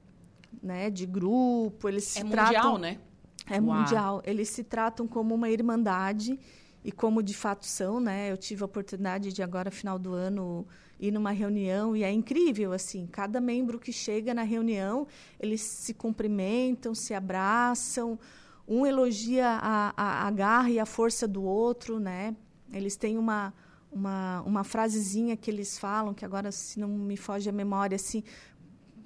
né, 0.62 0.90
de 0.90 1.06
grupo. 1.06 1.88
Eles 1.88 2.06
se 2.06 2.20
é 2.20 2.24
tratam, 2.24 2.74
mundial, 2.74 2.78
né? 2.80 3.00
É 3.48 3.62
Uau. 3.62 3.80
mundial. 3.80 4.22
Eles 4.26 4.50
se 4.50 4.64
tratam 4.64 5.08
como 5.08 5.36
uma 5.36 5.50
irmandade 5.50 6.40
e 6.84 6.92
como 6.92 7.22
de 7.22 7.34
fato 7.34 7.66
são, 7.66 8.00
né? 8.00 8.32
Eu 8.32 8.38
tive 8.38 8.64
a 8.64 8.66
oportunidade 8.66 9.32
de 9.32 9.44
agora 9.44 9.70
final 9.70 10.00
do 10.00 10.14
ano 10.14 10.68
ir 11.04 11.12
numa 11.12 11.32
reunião 11.32 11.96
e 11.96 12.04
é 12.04 12.12
incrível 12.12 12.72
assim 12.72 13.06
cada 13.12 13.42
membro 13.42 13.78
que 13.78 13.92
chega 13.92 14.34
na 14.34 14.44
reunião 14.44 15.06
eles 15.40 15.62
se 15.62 15.94
cumprimentam 15.94 16.96
se 16.96 17.14
abraçam 17.14 18.18
um 18.66 18.86
elogia 18.86 19.48
a, 19.62 19.94
a, 19.98 20.28
a 20.28 20.32
garra 20.32 20.70
e 20.70 20.80
a 20.80 20.86
força 20.86 21.28
do 21.28 21.44
outro 21.44 22.00
né 22.00 22.36
eles 22.72 22.96
têm 22.96 23.18
uma 23.18 23.54
uma, 23.92 24.42
uma 24.42 24.64
frasezinha 24.64 25.38
que 25.38 25.52
eles 25.52 25.78
falam 25.78 26.14
que 26.14 26.26
agora 26.26 26.52
se 26.52 26.80
não 26.80 26.88
me 26.88 27.18
foge 27.18 27.50
a 27.50 27.54
memória 27.54 27.96
assim 27.96 28.24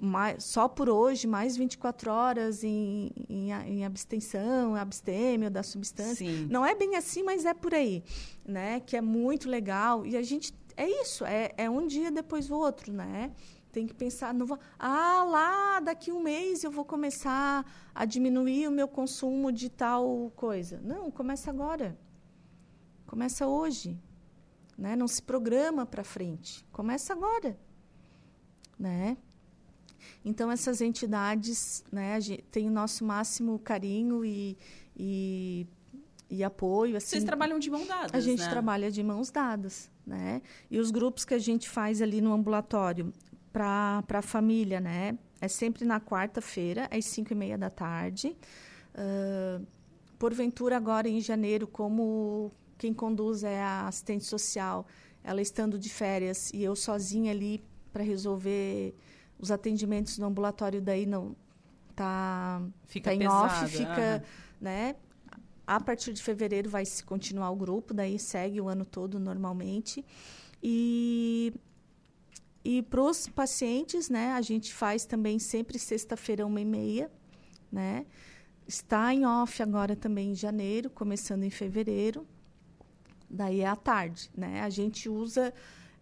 mais, 0.00 0.44
só 0.44 0.68
por 0.68 0.88
hoje, 0.88 1.26
mais 1.26 1.56
24 1.56 2.10
horas 2.10 2.62
em, 2.62 3.10
em, 3.28 3.50
em 3.50 3.84
abstenção, 3.84 4.74
abstêmio 4.76 5.50
da 5.50 5.62
substância. 5.62 6.24
Sim. 6.24 6.46
Não 6.48 6.64
é 6.64 6.74
bem 6.74 6.96
assim, 6.96 7.22
mas 7.22 7.44
é 7.44 7.52
por 7.52 7.74
aí, 7.74 8.04
né? 8.46 8.80
Que 8.80 8.96
é 8.96 9.00
muito 9.00 9.48
legal. 9.48 10.06
E 10.06 10.16
a 10.16 10.22
gente 10.22 10.54
é 10.78 11.02
isso, 11.02 11.24
é, 11.24 11.50
é 11.56 11.68
um 11.68 11.88
dia 11.88 12.08
depois 12.08 12.46
do 12.46 12.56
outro, 12.56 12.92
né? 12.92 13.32
Tem 13.72 13.84
que 13.84 13.92
pensar, 13.92 14.32
não 14.32 14.46
vou, 14.46 14.56
ah, 14.78 15.24
lá 15.24 15.80
daqui 15.80 16.12
um 16.12 16.22
mês 16.22 16.62
eu 16.62 16.70
vou 16.70 16.84
começar 16.84 17.66
a 17.92 18.04
diminuir 18.04 18.68
o 18.68 18.70
meu 18.70 18.86
consumo 18.86 19.50
de 19.50 19.68
tal 19.68 20.32
coisa. 20.36 20.80
Não, 20.84 21.10
começa 21.10 21.50
agora. 21.50 21.98
Começa 23.06 23.44
hoje, 23.44 23.98
né? 24.76 24.94
Não 24.94 25.08
se 25.08 25.20
programa 25.20 25.84
para 25.84 26.04
frente. 26.04 26.64
Começa 26.70 27.12
agora, 27.12 27.58
né? 28.78 29.16
Então 30.24 30.48
essas 30.48 30.80
entidades, 30.80 31.84
né, 31.90 32.20
tem 32.52 32.68
o 32.68 32.72
nosso 32.72 33.04
máximo 33.04 33.58
carinho 33.58 34.24
e, 34.24 34.56
e, 34.96 35.66
e 36.30 36.44
apoio. 36.44 36.96
Assim, 36.96 37.08
Vocês 37.08 37.24
trabalham 37.24 37.58
de 37.58 37.68
mãos 37.68 37.88
dadas, 37.88 38.14
A 38.14 38.20
gente 38.20 38.42
né? 38.42 38.48
trabalha 38.48 38.92
de 38.92 39.02
mãos 39.02 39.28
dadas 39.28 39.90
né? 40.08 40.42
E 40.70 40.78
os 40.78 40.90
grupos 40.90 41.24
que 41.24 41.34
a 41.34 41.38
gente 41.38 41.68
faz 41.68 42.02
ali 42.02 42.20
no 42.20 42.32
ambulatório 42.32 43.12
para 43.52 44.02
a 44.08 44.22
família, 44.22 44.80
né? 44.80 45.16
É 45.40 45.46
sempre 45.46 45.84
na 45.84 46.00
quarta-feira, 46.00 46.88
às 46.90 47.04
cinco 47.04 47.32
e 47.32 47.36
meia 47.36 47.56
da 47.56 47.70
tarde. 47.70 48.36
Uh, 48.94 49.64
porventura, 50.18 50.76
agora 50.76 51.08
em 51.08 51.20
janeiro, 51.20 51.66
como 51.66 52.50
quem 52.76 52.92
conduz 52.92 53.44
é 53.44 53.60
a 53.60 53.86
assistente 53.86 54.24
social, 54.24 54.86
ela 55.22 55.40
estando 55.40 55.78
de 55.78 55.88
férias 55.88 56.50
e 56.52 56.62
eu 56.62 56.74
sozinha 56.74 57.30
ali 57.30 57.62
para 57.92 58.02
resolver 58.02 58.94
os 59.38 59.50
atendimentos 59.50 60.18
no 60.18 60.26
ambulatório, 60.26 60.80
daí 60.80 61.06
não 61.06 61.36
tá, 61.94 62.62
fica 62.86 63.10
tá 63.10 63.14
em 63.14 63.18
pesado, 63.20 63.64
off, 63.64 63.76
fica, 63.76 64.24
né? 64.60 64.96
A 65.68 65.78
partir 65.78 66.14
de 66.14 66.22
fevereiro 66.22 66.70
vai 66.70 66.86
se 66.86 67.04
continuar 67.04 67.50
o 67.50 67.54
grupo, 67.54 67.92
daí 67.92 68.18
segue 68.18 68.58
o 68.58 68.70
ano 68.70 68.86
todo 68.86 69.20
normalmente. 69.20 70.02
E 70.62 71.52
e 72.64 72.80
para 72.82 73.02
os 73.02 73.28
pacientes, 73.28 74.08
né, 74.08 74.32
a 74.32 74.40
gente 74.40 74.72
faz 74.72 75.04
também 75.04 75.38
sempre 75.38 75.78
sexta-feira, 75.78 76.46
uma 76.46 76.58
e 76.58 76.64
meia, 76.64 77.10
né? 77.70 78.06
Está 78.66 79.12
em 79.12 79.26
off 79.26 79.62
agora 79.62 79.94
também 79.94 80.30
em 80.30 80.34
janeiro, 80.34 80.88
começando 80.88 81.44
em 81.44 81.50
fevereiro. 81.50 82.26
Daí 83.28 83.60
é 83.60 83.66
à 83.66 83.76
tarde, 83.76 84.30
né? 84.34 84.62
A 84.62 84.70
gente 84.70 85.06
usa, 85.06 85.52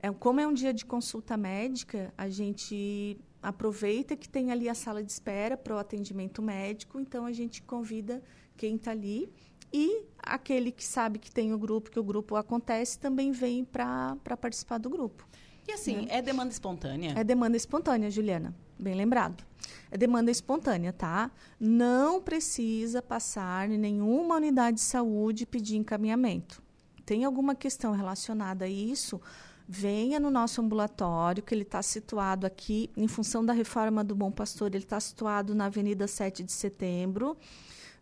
é, 0.00 0.12
como 0.12 0.38
é 0.38 0.46
um 0.46 0.55
dia 0.55 0.72
de 0.72 0.85
consulta 0.85 1.37
médica, 1.37 2.14
a 2.16 2.29
gente 2.29 3.18
aproveita 3.42 4.16
que 4.16 4.29
tem 4.29 4.52
ali 4.52 4.68
a 4.68 4.74
sala 4.74 5.02
de 5.02 5.11
espera 5.11 5.57
para 5.57 5.74
o 5.74 5.79
atendimento 5.79 6.40
médico, 6.40 7.00
então 7.00 7.26
a 7.26 7.33
gente 7.33 7.62
convida 7.62 8.22
quem 8.57 8.76
está 8.76 8.92
ali 8.92 9.29
e 9.77 10.07
aquele 10.23 10.73
que 10.73 10.83
sabe 10.83 11.19
que 11.19 11.31
tem 11.31 11.53
o 11.53 11.59
grupo, 11.59 11.91
que 11.91 12.01
o 12.01 12.03
grupo 12.03 12.35
acontece, 12.35 12.99
também 12.99 13.31
vem 13.31 13.62
para 13.62 14.17
participar 14.41 14.79
do 14.79 14.89
grupo. 14.89 15.29
E 15.69 15.73
assim, 15.73 15.97
né? 15.97 16.07
é 16.09 16.23
demanda 16.23 16.51
espontânea? 16.51 17.12
É 17.15 17.23
demanda 17.23 17.59
espontânea, 17.59 18.11
Juliana. 18.11 18.57
Bem 18.79 18.95
lembrado. 18.95 19.45
É 19.91 19.99
demanda 19.99 20.31
espontânea, 20.31 20.95
tá? 20.95 21.31
Não 21.61 22.23
precisa 22.23 23.03
passar 23.03 23.71
em 23.71 23.77
nenhuma 23.77 24.37
unidade 24.37 24.77
de 24.77 24.83
saúde 24.83 25.43
e 25.43 25.47
pedir 25.47 25.77
encaminhamento. 25.77 26.62
Tem 27.05 27.27
alguma 27.27 27.55
questão 27.55 27.93
relacionada 27.93 28.65
a 28.65 28.69
isso? 28.69 29.21
Venha 29.69 30.19
no 30.19 30.31
nosso 30.31 30.62
ambulatório, 30.62 31.43
que 31.43 31.55
ele 31.55 31.65
está 31.65 31.83
situado 31.83 32.47
aqui, 32.47 32.89
em 32.97 33.09
função 33.09 33.45
da 33.45 33.53
reforma 33.53 34.03
do 34.03 34.15
Bom 34.15 34.31
Pastor, 34.31 34.69
ele 34.69 34.85
está 34.85 34.99
situado 34.99 35.55
na 35.55 35.67
Avenida 35.67 36.07
7 36.07 36.43
de 36.43 36.53
Setembro 36.53 37.37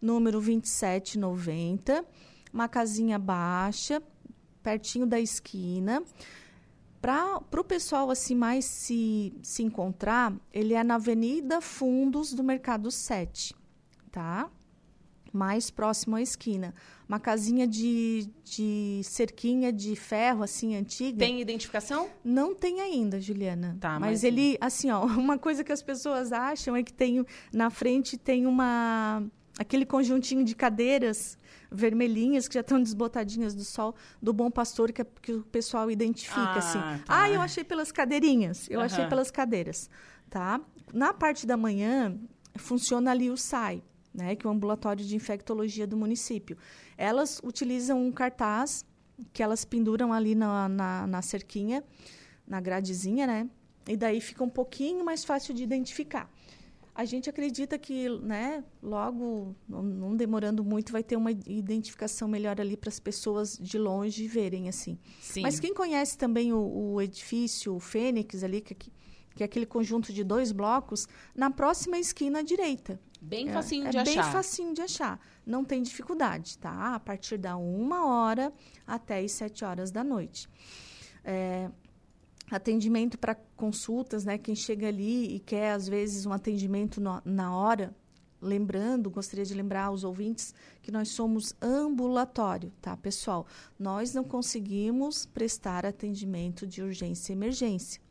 número 0.01 0.41
2790, 0.41 2.05
uma 2.53 2.69
casinha 2.69 3.19
baixa, 3.19 4.03
pertinho 4.63 5.07
da 5.07 5.21
esquina. 5.21 6.03
Para 7.01 7.61
o 7.61 7.65
pessoal 7.65 8.11
assim 8.11 8.35
mais 8.35 8.65
se, 8.65 9.35
se 9.43 9.63
encontrar, 9.63 10.33
ele 10.51 10.73
é 10.73 10.83
na 10.83 10.95
Avenida 10.95 11.61
Fundos 11.61 12.33
do 12.33 12.43
Mercado 12.43 12.91
7, 12.91 13.55
tá? 14.11 14.49
Mais 15.31 15.71
próximo 15.71 16.17
à 16.17 16.23
esquina. 16.23 16.73
Uma 17.07 17.21
casinha 17.21 17.67
de, 17.67 18.31
de 18.43 19.03
cerquinha 19.05 19.71
de 19.71 19.95
ferro, 19.95 20.43
assim, 20.43 20.75
antiga. 20.77 21.19
Tem 21.19 21.41
identificação? 21.41 22.09
Não 22.25 22.55
tem 22.55 22.81
ainda, 22.81 23.21
Juliana. 23.21 23.77
Tá, 23.79 24.01
mas, 24.01 24.11
mas 24.11 24.25
ele, 24.25 24.57
assim, 24.59 24.91
ó, 24.91 25.05
uma 25.05 25.37
coisa 25.37 25.63
que 25.63 25.73
as 25.73 25.83
pessoas 25.83 26.33
acham 26.33 26.75
é 26.75 26.83
que 26.83 26.93
tem 26.93 27.23
na 27.53 27.69
frente 27.69 28.17
tem 28.17 28.47
uma 28.47 29.23
aquele 29.59 29.87
conjuntinho 29.87 30.45
de 30.45 30.55
cadeiras 30.55 31.39
vermelhinhas 31.71 32.49
que 32.49 32.55
já 32.55 32.61
estão 32.61 32.83
desbotadinhas 32.83 33.55
do 33.55 33.65
sol 33.65 33.95
do 34.21 34.33
bom 34.33 34.51
pastor 34.51 34.93
que, 34.93 35.05
que 35.05 35.33
o 35.33 35.43
pessoal 35.43 35.91
identifica 35.91 36.41
ah, 36.41 36.59
assim. 36.59 36.79
Tá. 36.79 37.01
Ah, 37.09 37.31
eu 37.31 37.41
achei 37.41 37.65
pelas 37.65 37.91
cadeirinhas, 37.91 38.69
eu 38.71 38.79
uhum. 38.79 38.85
achei 38.85 39.07
pelas 39.07 39.31
cadeiras, 39.31 39.91
tá? 40.31 40.61
Na 40.93 41.13
parte 41.13 41.47
da 41.47 41.57
manhã 41.57 42.17
funciona 42.57 43.11
ali 43.11 43.31
o 43.31 43.37
SAI, 43.37 43.83
né, 44.13 44.37
que 44.37 44.47
é 44.47 44.51
o 44.51 44.53
ambulatório 44.53 45.05
de 45.05 45.17
infectologia 45.17 45.87
do 45.87 45.97
município. 45.97 46.57
Elas 46.97 47.41
utilizam 47.43 48.05
um 48.05 48.13
cartaz 48.13 48.85
que 49.33 49.43
elas 49.43 49.65
penduram 49.65 50.13
ali 50.13 50.35
na, 50.35 50.69
na, 50.69 51.07
na 51.07 51.23
cerquinha, 51.23 51.83
na 52.47 52.61
gradezinha, 52.61 53.27
né? 53.27 53.49
E 53.87 53.97
daí 53.97 54.21
fica 54.21 54.43
um 54.43 54.49
pouquinho 54.49 55.05
mais 55.05 55.25
fácil 55.25 55.55
de 55.55 55.63
identificar. 55.63 56.29
A 56.95 57.05
gente 57.05 57.29
acredita 57.29 57.77
que, 57.77 58.09
né, 58.21 58.63
logo, 58.83 59.55
não, 59.69 60.15
demorando 60.17 60.63
muito, 60.63 60.93
vai 60.93 61.03
ter 61.03 61.17
uma 61.17 61.33
identificação 61.33 62.29
melhor 62.29 62.61
ali 62.61 62.77
para 62.77 62.89
as 62.89 63.01
pessoas 63.01 63.59
de 63.59 63.77
longe 63.79 64.29
verem, 64.29 64.69
assim. 64.69 64.99
Sim. 65.21 65.43
Mas 65.43 65.59
quem 65.59 65.75
conhece 65.75 66.17
também 66.17 66.53
o, 66.53 66.59
o 66.93 67.03
edifício, 67.03 67.75
o 67.75 67.81
Fênix 67.81 68.45
ali, 68.45 68.61
que, 68.61 68.75
que 68.75 69.43
é 69.43 69.45
aquele 69.47 69.67
conjunto 69.67 70.13
de 70.13 70.23
dois 70.23 70.53
blocos, 70.53 71.09
na 71.35 71.51
próxima 71.51 71.99
esquina 71.99 72.39
à 72.39 72.43
direita. 72.43 73.01
Bem 73.21 73.49
É- 73.49 73.53
facinho 73.53 73.87
é, 73.87 73.91
de 73.91 74.03
bem 74.05 74.19
achar. 74.19 74.33
facinho 74.33 74.73
de 74.75 74.83
achar. 74.83 75.19
Não 75.45 75.65
tem 75.65 75.83
dificuldade, 75.83 76.59
tá? 76.59 76.95
A 76.95 77.01
partir 77.01 77.39
da 77.39 77.57
uma 77.57 78.07
hora 78.07 78.53
até 78.87 79.19
as 79.19 79.33
sete 79.33 79.65
horas 79.65 79.91
da 79.91 80.05
noite. 80.05 80.49
É, 81.25 81.71
atendimento 82.51 83.19
para 83.19 83.35
consultas, 83.57 84.25
né? 84.25 84.39
Quem 84.39 84.55
chega 84.55 84.89
ali 84.89 85.35
e 85.37 85.41
quer, 85.41 85.73
às 85.73 85.89
vezes, 85.89 86.27
um 86.27 86.33
atendimento 86.33 87.01
no- 87.01 87.23
na 87.25 87.55
hora. 87.57 87.95
Lembrando, 88.41 89.11
gostaria 89.11 89.45
de 89.45 89.55
lembrar 89.55 89.85
aos 89.85 90.05
ouvintes 90.05 90.55
que 90.83 90.93
nós 90.93 91.09
somos 91.09 91.55
ambulatório, 91.63 92.71
tá, 92.81 92.95
pessoal? 92.97 93.47
Nós 93.79 94.13
não 94.13 94.23
conseguimos 94.23 95.25
prestar 95.25 95.87
atendimento 95.87 96.67
de 96.67 96.83
urgência 96.83 97.33
e 97.33 97.37
emergência, 97.37 98.03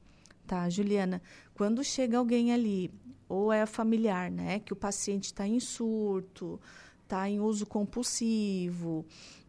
tá, 0.47 0.67
Juliana? 0.69 1.21
Quando 1.53 1.83
chega 1.83 2.17
alguém 2.17 2.51
ali, 2.51 2.91
ou 3.29 3.53
é 3.53 3.65
familiar, 3.67 4.31
né, 4.31 4.59
que 4.59 4.73
o 4.73 4.75
paciente 4.75 5.25
está 5.25 5.47
em 5.47 5.59
surto, 5.59 6.59
está 7.03 7.29
em 7.29 7.39
uso 7.39 7.65
compulsivo, 7.67 9.05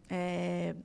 é, 0.08 0.76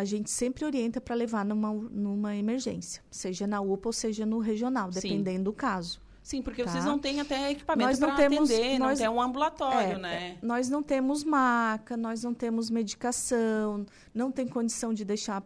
a 0.00 0.04
gente 0.04 0.30
sempre 0.30 0.64
orienta 0.64 1.00
para 1.00 1.14
levar 1.14 1.44
numa, 1.44 1.72
numa 1.72 2.34
emergência, 2.36 3.02
seja 3.10 3.46
na 3.46 3.60
UPA 3.60 3.88
ou 3.88 3.92
seja 3.92 4.24
no 4.26 4.38
regional, 4.38 4.90
Sim. 4.92 5.00
dependendo 5.00 5.44
do 5.44 5.52
caso. 5.52 6.00
Sim, 6.22 6.42
porque 6.42 6.62
Tá. 6.62 6.70
vocês 6.70 6.84
não 6.84 6.98
têm 6.98 7.18
até 7.20 7.50
equipamento 7.50 7.98
não 7.98 8.08
para 8.08 8.16
temos- 8.16 8.50
atender, 8.50 8.78
não 8.78 8.86
nós- 8.88 8.98
tem 8.98 9.08
um 9.08 9.20
ambulatório, 9.20 9.96
É, 9.96 9.98
né? 9.98 10.38
nós 10.42 10.68
não 10.68 10.82
temos 10.82 11.24
maca, 11.24 11.96
nós 11.96 12.22
não 12.22 12.34
temos 12.34 12.70
medicação, 12.70 13.84
não 14.14 14.30
tem 14.30 14.46
condição 14.46 14.92
de 14.94 15.04
deixar 15.04 15.42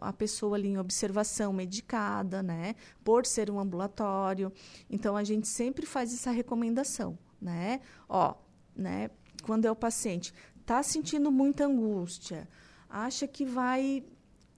a 0.00 0.12
pessoa 0.12 0.56
ali 0.56 0.68
em 0.68 0.78
observação 0.78 1.52
medicada, 1.52 2.42
né? 2.42 2.74
Por 3.04 3.24
ser 3.24 3.50
um 3.50 3.58
ambulatório. 3.60 4.52
Então, 4.90 5.16
a 5.16 5.24
gente 5.24 5.46
sempre 5.48 5.86
faz 5.86 6.12
essa 6.12 6.30
recomendação, 6.30 7.16
né? 7.40 7.80
Ó, 8.08 8.34
né? 8.76 9.10
Quando 9.44 9.64
é 9.64 9.70
o 9.70 9.76
paciente 9.76 10.34
está 10.60 10.82
sentindo 10.82 11.30
muita 11.30 11.64
angústia, 11.66 12.48
acha 12.88 13.26
que 13.26 13.44
vai 13.44 14.04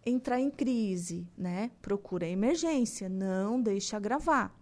entrar 0.05 0.41
em 0.41 0.51
crise, 0.51 1.27
né? 1.37 1.71
Procura 1.83 2.27
a 2.27 2.31
emergência, 2.31 3.09
não 3.09 3.61
deixa 3.61 3.97
agravar 3.97 4.59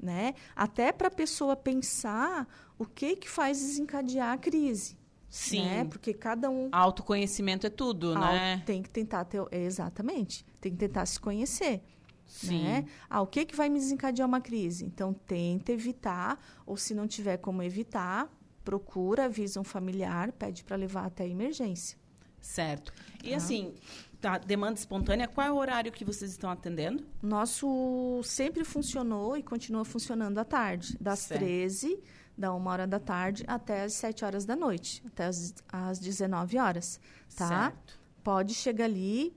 né? 0.00 0.34
Até 0.54 0.92
para 0.92 1.08
a 1.08 1.10
pessoa 1.10 1.56
pensar 1.56 2.46
o 2.78 2.86
que 2.86 3.16
que 3.16 3.28
faz 3.28 3.58
desencadear 3.58 4.32
a 4.32 4.38
crise, 4.38 4.96
Sim. 5.28 5.64
né? 5.64 5.84
Porque 5.84 6.14
cada 6.14 6.48
um 6.48 6.68
Autoconhecimento 6.70 7.66
é 7.66 7.70
tudo, 7.70 8.14
né? 8.14 8.62
tem 8.64 8.82
que 8.82 8.90
tentar 8.90 9.24
ter 9.24 9.42
exatamente, 9.50 10.46
tem 10.60 10.72
que 10.72 10.78
tentar 10.78 11.04
se 11.06 11.18
conhecer, 11.18 11.82
Sim. 12.24 12.62
né? 12.62 12.84
Ah, 13.10 13.20
o 13.20 13.26
que 13.26 13.44
que 13.44 13.56
vai 13.56 13.68
me 13.68 13.78
desencadear 13.78 14.28
uma 14.28 14.40
crise? 14.40 14.84
Então 14.84 15.12
tenta 15.12 15.72
evitar, 15.72 16.38
ou 16.64 16.76
se 16.76 16.94
não 16.94 17.06
tiver 17.06 17.38
como 17.38 17.62
evitar, 17.62 18.32
procura, 18.64 19.24
avisa 19.24 19.60
um 19.60 19.64
familiar, 19.64 20.30
pede 20.32 20.62
para 20.62 20.76
levar 20.76 21.06
até 21.06 21.24
a 21.24 21.28
emergência. 21.28 21.98
Certo. 22.40 22.92
E 23.22 23.30
Tá. 23.30 23.36
assim, 23.36 23.74
tá, 24.20 24.38
demanda 24.38 24.78
espontânea, 24.78 25.28
qual 25.28 25.46
é 25.46 25.52
o 25.52 25.56
horário 25.56 25.92
que 25.92 26.04
vocês 26.04 26.30
estão 26.30 26.50
atendendo? 26.50 27.04
Nosso 27.22 28.20
sempre 28.24 28.64
funcionou 28.64 29.36
e 29.36 29.42
continua 29.42 29.84
funcionando 29.84 30.38
à 30.38 30.44
tarde, 30.44 30.96
das 31.00 31.20
Certo. 31.20 31.40
13 31.40 31.98
da 32.36 32.54
uma 32.54 32.70
hora 32.70 32.86
da 32.86 33.00
tarde 33.00 33.42
até 33.48 33.82
as 33.82 33.94
7 33.94 34.24
horas 34.24 34.44
da 34.44 34.54
noite, 34.54 35.02
até 35.06 35.24
as, 35.24 35.52
as 35.68 35.98
19 35.98 36.56
horas, 36.56 37.00
tá? 37.34 37.70
Certo. 37.72 37.98
Pode 38.22 38.54
chegar 38.54 38.84
ali, 38.84 39.36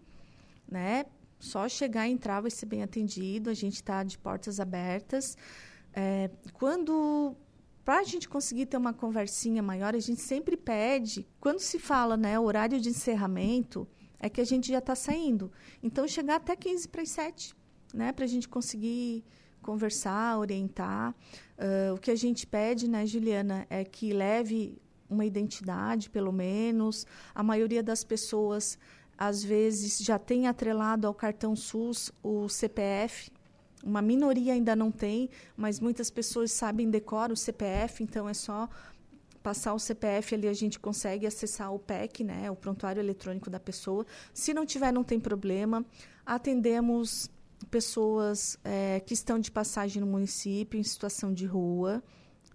né? 0.69 1.05
Só 1.39 1.67
chegar 1.67 2.07
e 2.07 2.11
entrar 2.11 2.41
vai 2.41 2.51
ser 2.51 2.67
bem 2.67 2.83
atendido, 2.83 3.49
a 3.49 3.55
gente 3.55 3.75
está 3.75 4.03
de 4.03 4.19
portas 4.19 4.59
abertas. 4.59 5.35
É, 5.93 6.29
quando 6.53 7.35
para 7.83 7.99
a 7.99 8.03
gente 8.03 8.29
conseguir 8.29 8.67
ter 8.67 8.77
uma 8.77 8.93
conversinha 8.93 9.61
maior, 9.61 9.95
a 9.95 9.99
gente 9.99 10.21
sempre 10.21 10.55
pede, 10.55 11.27
quando 11.39 11.59
se 11.59 11.79
fala, 11.79 12.15
né, 12.15 12.39
horário 12.39 12.79
de 12.79 12.89
encerramento, 12.89 13.87
é 14.19 14.29
que 14.29 14.39
a 14.39 14.45
gente 14.45 14.71
já 14.71 14.77
está 14.77 14.95
saindo. 14.95 15.51
Então, 15.81 16.07
chegar 16.07 16.35
até 16.35 16.55
15 16.55 16.87
para 16.87 17.01
as 17.01 17.09
7, 17.09 17.55
né, 17.93 18.11
para 18.11 18.25
a 18.25 18.27
gente 18.27 18.47
conseguir 18.47 19.23
conversar, 19.61 20.37
orientar. 20.37 21.15
Ah, 21.57 21.93
o 21.93 21.97
que 21.97 22.11
a 22.11 22.15
gente 22.15 22.45
pede, 22.45 22.87
né, 22.87 23.05
Juliana, 23.05 23.65
é 23.69 23.83
que 23.83 24.13
leve 24.13 24.77
uma 25.09 25.25
identidade, 25.25 26.09
pelo 26.09 26.31
menos. 26.31 27.05
A 27.33 27.43
maioria 27.43 27.83
das 27.83 28.03
pessoas, 28.03 28.77
às 29.17 29.43
vezes, 29.43 29.99
já 29.99 30.17
tem 30.17 30.47
atrelado 30.47 31.05
ao 31.07 31.13
cartão 31.13 31.55
SUS 31.55 32.11
o 32.23 32.47
CPF. 32.47 33.31
Uma 33.83 34.01
minoria 34.01 34.53
ainda 34.53 34.75
não 34.75 34.91
tem, 34.91 35.29
mas 35.55 35.79
muitas 35.79 36.09
pessoas 36.09 36.51
sabem 36.51 36.89
decora 36.89 37.33
o 37.33 37.37
CPF, 37.37 38.03
então 38.03 38.29
é 38.29 38.33
só 38.33 38.69
passar 39.41 39.73
o 39.73 39.79
CPF 39.79 40.35
ali 40.35 40.47
a 40.47 40.53
gente 40.53 40.79
consegue 40.79 41.25
acessar 41.25 41.73
o 41.73 41.79
PEC, 41.79 42.23
né, 42.23 42.51
o 42.51 42.55
prontuário 42.55 42.99
eletrônico 42.99 43.49
da 43.49 43.59
pessoa. 43.59 44.05
Se 44.33 44.53
não 44.53 44.65
tiver, 44.65 44.91
não 44.91 45.03
tem 45.03 45.19
problema. 45.19 45.83
Atendemos 46.25 47.29
pessoas 47.69 48.57
eh, 48.63 49.01
que 49.05 49.13
estão 49.13 49.39
de 49.39 49.51
passagem 49.51 50.01
no 50.01 50.07
município 50.07 50.79
em 50.79 50.83
situação 50.83 51.33
de 51.33 51.45
rua. 51.45 52.03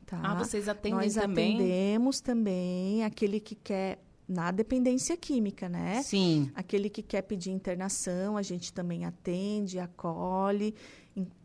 Tá? 0.05 0.21
Ah, 0.23 0.35
vocês 0.35 0.69
atendem 0.69 1.01
Nós 1.01 1.15
também? 1.15 1.57
atendemos 1.57 2.21
também 2.21 3.05
aquele 3.05 3.41
que 3.41 3.55
quer 3.55 3.99
na 4.29 4.51
dependência 4.51 5.17
química, 5.17 5.69
né? 5.69 6.03
Sim. 6.03 6.51
Aquele 6.55 6.91
que 6.91 7.03
quer 7.03 7.23
pedir 7.23 7.51
internação, 7.51 8.37
a 8.37 8.43
gente 8.43 8.73
também 8.73 9.05
atende, 9.05 9.79
acolhe, 9.79 10.75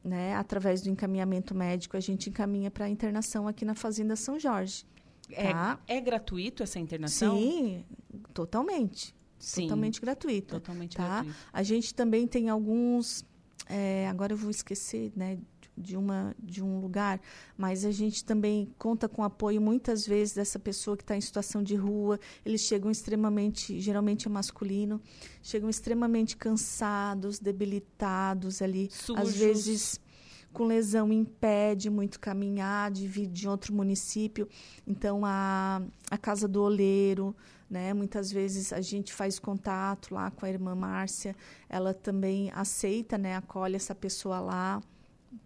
né? 0.03 0.35
Através 0.35 0.81
do 0.81 0.89
encaminhamento 0.89 1.53
médico, 1.53 1.95
a 1.95 1.99
gente 1.99 2.29
encaminha 2.29 2.71
para 2.71 2.89
internação 2.89 3.47
aqui 3.47 3.63
na 3.63 3.75
Fazenda 3.75 4.15
São 4.15 4.39
Jorge. 4.39 4.85
Tá? 5.29 5.79
É, 5.87 5.97
é 5.97 6.01
gratuito 6.01 6.63
essa 6.63 6.79
internação? 6.79 7.37
Sim, 7.37 7.85
totalmente. 8.33 9.15
Sim. 9.39 9.63
Totalmente 9.63 10.01
gratuito. 10.01 10.55
Totalmente 10.55 10.97
tá? 10.97 11.07
gratuito. 11.23 11.37
A 11.51 11.63
gente 11.63 11.93
também 11.93 12.27
tem 12.27 12.49
alguns. 12.49 13.25
é, 13.67 14.07
agora 14.07 14.33
eu 14.33 14.37
vou 14.37 14.51
esquecer, 14.51 15.11
né? 15.15 15.37
De, 15.81 15.97
uma, 15.97 16.35
de 16.39 16.63
um 16.63 16.79
lugar, 16.79 17.19
mas 17.57 17.83
a 17.83 17.91
gente 17.91 18.23
também 18.23 18.73
conta 18.77 19.09
com 19.09 19.23
apoio 19.23 19.59
muitas 19.59 20.05
vezes 20.05 20.33
dessa 20.33 20.59
pessoa 20.59 20.95
que 20.95 21.03
está 21.03 21.15
em 21.15 21.21
situação 21.21 21.63
de 21.63 21.75
rua. 21.75 22.19
Eles 22.45 22.61
chegam 22.61 22.91
extremamente, 22.91 23.79
geralmente 23.79 24.27
é 24.27 24.29
masculino, 24.29 25.01
chegam 25.41 25.69
extremamente 25.69 26.37
cansados, 26.37 27.39
debilitados 27.39 28.61
ali, 28.61 28.89
às 28.91 28.93
Sujos. 28.93 29.35
vezes 29.35 29.99
com 30.53 30.65
lesão 30.65 31.11
impede 31.11 31.89
muito 31.89 32.19
caminhar, 32.19 32.91
de 32.91 33.07
vir 33.07 33.27
de 33.27 33.47
outro 33.47 33.73
município. 33.73 34.47
Então, 34.85 35.21
a, 35.25 35.81
a 36.09 36.17
Casa 36.17 36.47
do 36.47 36.61
Oleiro, 36.61 37.35
né? 37.69 37.93
Muitas 37.93 38.31
vezes 38.31 38.73
a 38.73 38.81
gente 38.81 39.13
faz 39.13 39.39
contato 39.39 40.13
lá 40.13 40.29
com 40.29 40.45
a 40.45 40.49
irmã 40.49 40.75
Márcia, 40.75 41.35
ela 41.69 41.93
também 41.93 42.51
aceita, 42.53 43.17
né? 43.17 43.37
Acolhe 43.37 43.75
essa 43.77 43.95
pessoa 43.95 44.41
lá 44.41 44.81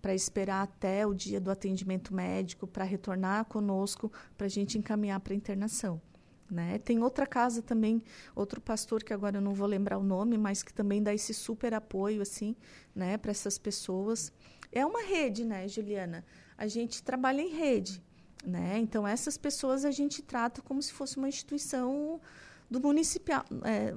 para 0.02 0.14
esperar 0.14 0.64
até 0.64 1.06
o 1.06 1.14
dia 1.14 1.40
do 1.40 1.52
atendimento 1.52 2.14
médico, 2.14 2.68
para 2.68 2.84
retornar 2.84 3.46
conosco, 3.46 4.12
para 4.38 4.46
a 4.46 4.50
gente 4.50 4.78
encaminhar 4.78 5.20
para 5.20 5.34
internação. 5.34 6.02
Né? 6.50 6.78
Tem 6.78 7.02
outra 7.02 7.26
casa 7.26 7.62
também, 7.62 8.04
outro 8.36 8.62
pastor 8.62 9.04
que 9.04 9.14
agora 9.14 9.38
eu 9.38 9.42
não 9.42 9.54
vou 9.54 9.68
lembrar 9.68 9.98
o 9.98 10.04
nome, 10.04 10.38
mas 10.38 10.62
que 10.62 10.72
também 10.74 11.02
dá 11.02 11.14
esse 11.14 11.34
super 11.34 11.74
apoio 11.74 12.22
assim, 12.22 12.56
né, 12.94 13.18
para 13.18 13.32
essas 13.32 13.58
pessoas. 13.58 14.32
É 14.72 14.86
uma 14.86 15.02
rede, 15.02 15.44
né, 15.44 15.68
Juliana? 15.68 16.24
A 16.56 16.68
gente 16.68 17.02
trabalha 17.02 17.42
em 17.42 17.50
rede, 17.50 18.04
né? 18.46 18.78
Então 18.78 19.08
essas 19.08 19.38
pessoas 19.38 19.86
a 19.86 19.92
gente 19.92 20.22
trata 20.22 20.62
como 20.62 20.82
se 20.84 20.94
fosse 20.94 21.18
uma 21.18 21.28
instituição 21.28 22.22
do 22.70 22.80
município, 22.80 23.36
é, 23.64 23.96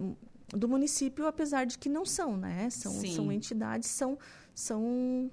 do 0.57 0.69
município, 0.69 1.27
apesar 1.27 1.67
de 1.67 1.79
que 1.79 1.89
não 1.89 2.07
são, 2.07 2.37
né? 2.37 2.71
São, 2.71 2.93
Sim. 2.93 3.15
são 3.15 3.31
entidades, 3.31 3.91
são, 3.91 4.19
são 4.55 5.31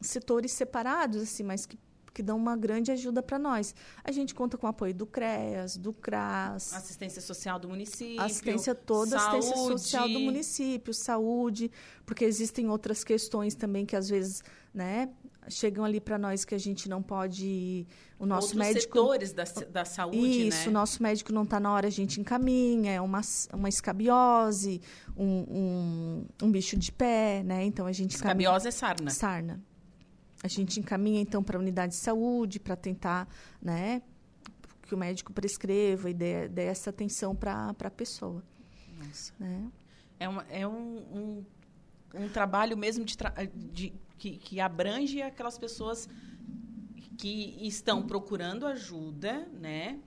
setores 0.00 0.52
separados, 0.52 1.22
assim, 1.22 1.42
mas 1.42 1.66
que, 1.66 1.78
que 2.12 2.22
dão 2.22 2.36
uma 2.36 2.56
grande 2.56 2.90
ajuda 2.90 3.22
para 3.22 3.38
nós. 3.38 3.74
A 4.02 4.10
gente 4.12 4.34
conta 4.34 4.56
com 4.56 4.66
o 4.66 4.70
apoio 4.70 4.94
do 4.94 5.06
CREAS, 5.06 5.76
do 5.76 5.92
CRAS, 5.92 6.72
Assistência 6.72 7.20
social 7.22 7.58
do 7.58 7.68
município. 7.68 8.20
assistência 8.20 8.74
toda, 8.74 9.16
assistência 9.16 9.56
saúde. 9.56 9.80
social 9.80 10.08
do 10.08 10.20
município, 10.20 10.94
saúde, 10.94 11.70
porque 12.04 12.24
existem 12.24 12.68
outras 12.68 13.04
questões 13.04 13.54
também 13.54 13.86
que 13.86 13.94
às 13.94 14.08
vezes, 14.08 14.42
né, 14.72 15.10
chegam 15.48 15.84
ali 15.84 16.00
para 16.00 16.18
nós 16.18 16.44
que 16.44 16.54
a 16.54 16.58
gente 16.58 16.88
não 16.88 17.02
pode, 17.02 17.86
o 18.18 18.26
nosso 18.26 18.48
Outros 18.48 18.58
médico 18.58 18.98
setores 18.98 19.32
da, 19.32 19.44
da 19.70 19.84
saúde, 19.84 20.48
isso, 20.48 20.64
né? 20.64 20.68
o 20.68 20.70
nosso 20.70 21.02
médico 21.02 21.32
não 21.32 21.44
está 21.44 21.58
na 21.58 21.72
hora, 21.72 21.86
a 21.86 21.90
gente 21.90 22.20
encaminha, 22.20 22.92
é 22.92 23.00
uma, 23.00 23.20
uma 23.52 23.68
escabiose, 23.68 24.80
um, 25.16 25.24
um, 25.26 26.26
um 26.42 26.50
bicho 26.50 26.76
de 26.76 26.92
pé, 26.92 27.42
né? 27.44 27.64
Então 27.64 27.86
a 27.86 27.92
gente 27.92 28.14
Escabiose 28.14 28.68
é 28.68 28.70
sarna. 28.70 29.10
sarna. 29.10 29.69
A 30.42 30.48
gente 30.48 30.80
encaminha 30.80 31.20
então 31.20 31.42
para 31.42 31.56
a 31.56 31.60
unidade 31.60 31.92
de 31.92 31.98
saúde 31.98 32.58
para 32.58 32.76
tentar, 32.76 33.28
né, 33.60 34.02
que 34.82 34.94
o 34.94 34.98
médico 34.98 35.32
prescreva 35.32 36.10
e 36.10 36.14
dê, 36.14 36.48
dê 36.48 36.64
essa 36.64 36.90
atenção 36.90 37.34
para 37.34 37.74
a 37.78 37.90
pessoa. 37.90 38.42
Nossa. 38.98 39.32
Né? 39.38 39.70
É, 40.18 40.28
uma, 40.28 40.42
é 40.50 40.66
um, 40.66 40.98
um, 41.14 41.44
um, 42.14 42.28
trabalho 42.28 42.76
mesmo 42.76 43.04
de, 43.04 43.16
de 43.54 43.92
que, 44.18 44.36
que 44.36 44.60
abrange 44.60 45.22
aquelas 45.22 45.58
pessoas 45.58 46.08
que 47.16 47.56
estão 47.66 48.02
procurando 48.02 48.66
ajuda, 48.66 49.46
né? 49.52 50.00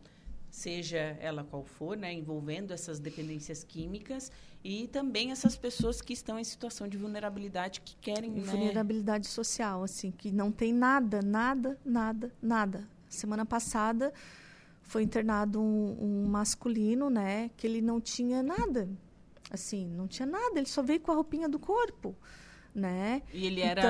Seja 0.50 1.00
ela 1.20 1.44
qual 1.44 1.64
for, 1.64 1.96
né? 1.96 2.14
Envolvendo 2.14 2.72
essas 2.72 3.00
dependências 3.00 3.64
químicas 3.64 4.32
e 4.64 4.88
também 4.88 5.32
essas 5.32 5.58
pessoas 5.58 6.02
que 6.02 6.14
estão 6.14 6.40
em 6.40 6.44
situação 6.44 6.88
de 6.88 6.98
vulnerabilidade 6.98 7.82
que 7.82 7.96
querem, 7.98 8.32
né? 8.32 8.44
Vulnerabilidade 8.44 9.28
social, 9.28 9.84
assim, 9.84 10.12
que 10.12 10.32
não 10.32 10.52
tem 10.52 10.74
nada, 10.74 11.22
nada, 11.22 11.78
nada, 11.84 12.34
nada. 12.42 12.88
Semana 13.10 13.46
passada 13.46 14.14
foi 14.82 15.04
internado 15.04 15.62
um, 15.62 15.98
um 16.00 16.28
masculino, 16.28 17.10
né? 17.10 17.52
Que 17.58 17.68
ele 17.68 17.82
não 17.82 18.00
tinha 18.00 18.42
nada, 18.42 18.90
assim, 19.52 19.86
não 19.88 20.08
tinha 20.08 20.26
nada. 20.26 20.58
Ele 20.58 20.68
só 20.68 20.82
veio 20.82 21.02
com 21.02 21.12
a 21.12 21.16
roupinha 21.16 21.50
do 21.50 21.60
corpo 21.60 22.16
né? 22.74 23.22
E 23.32 23.46
ele 23.46 23.62
era 23.62 23.82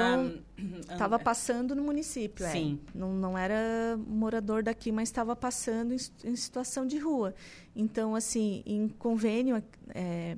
estava 0.60 1.16
então, 1.16 1.20
passando 1.20 1.76
no 1.76 1.84
município, 1.84 2.46
é. 2.46 2.52
Sim. 2.52 2.80
É. 2.94 2.98
Não, 2.98 3.14
não 3.14 3.38
era 3.38 3.98
morador 3.98 4.62
daqui, 4.62 4.92
mas 4.92 5.10
estava 5.10 5.36
passando 5.36 5.94
em, 5.94 5.98
em, 6.26 6.36
situação 6.36 6.86
de 6.86 6.98
rua. 6.98 7.34
Então, 7.76 8.14
assim, 8.14 8.62
em 8.66 8.90
convênio 8.90 9.64
é, 9.90 10.36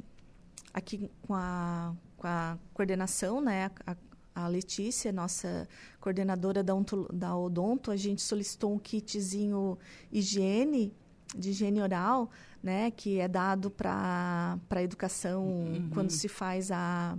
aqui 0.75 1.09
com 1.21 1.33
a, 1.33 1.95
com 2.17 2.27
a 2.27 2.57
coordenação, 2.73 3.39
né? 3.39 3.71
A, 3.87 3.95
a 4.35 4.47
Letícia, 4.49 5.13
nossa 5.13 5.65
coordenadora 6.01 6.61
da, 6.61 6.75
onto, 6.75 7.07
da 7.13 7.35
Odonto, 7.37 7.89
a 7.89 7.95
gente 7.95 8.21
solicitou 8.21 8.73
um 8.73 8.77
kitzinho 8.77 9.77
higiene, 10.11 10.93
de 11.33 11.51
higiene 11.51 11.81
oral, 11.81 12.29
né? 12.61 12.91
Que 12.91 13.21
é 13.21 13.27
dado 13.29 13.71
para 13.71 14.59
a 14.69 14.83
educação 14.83 15.47
uhum. 15.47 15.89
quando 15.93 16.09
se 16.11 16.27
faz 16.27 16.69
a 16.71 17.17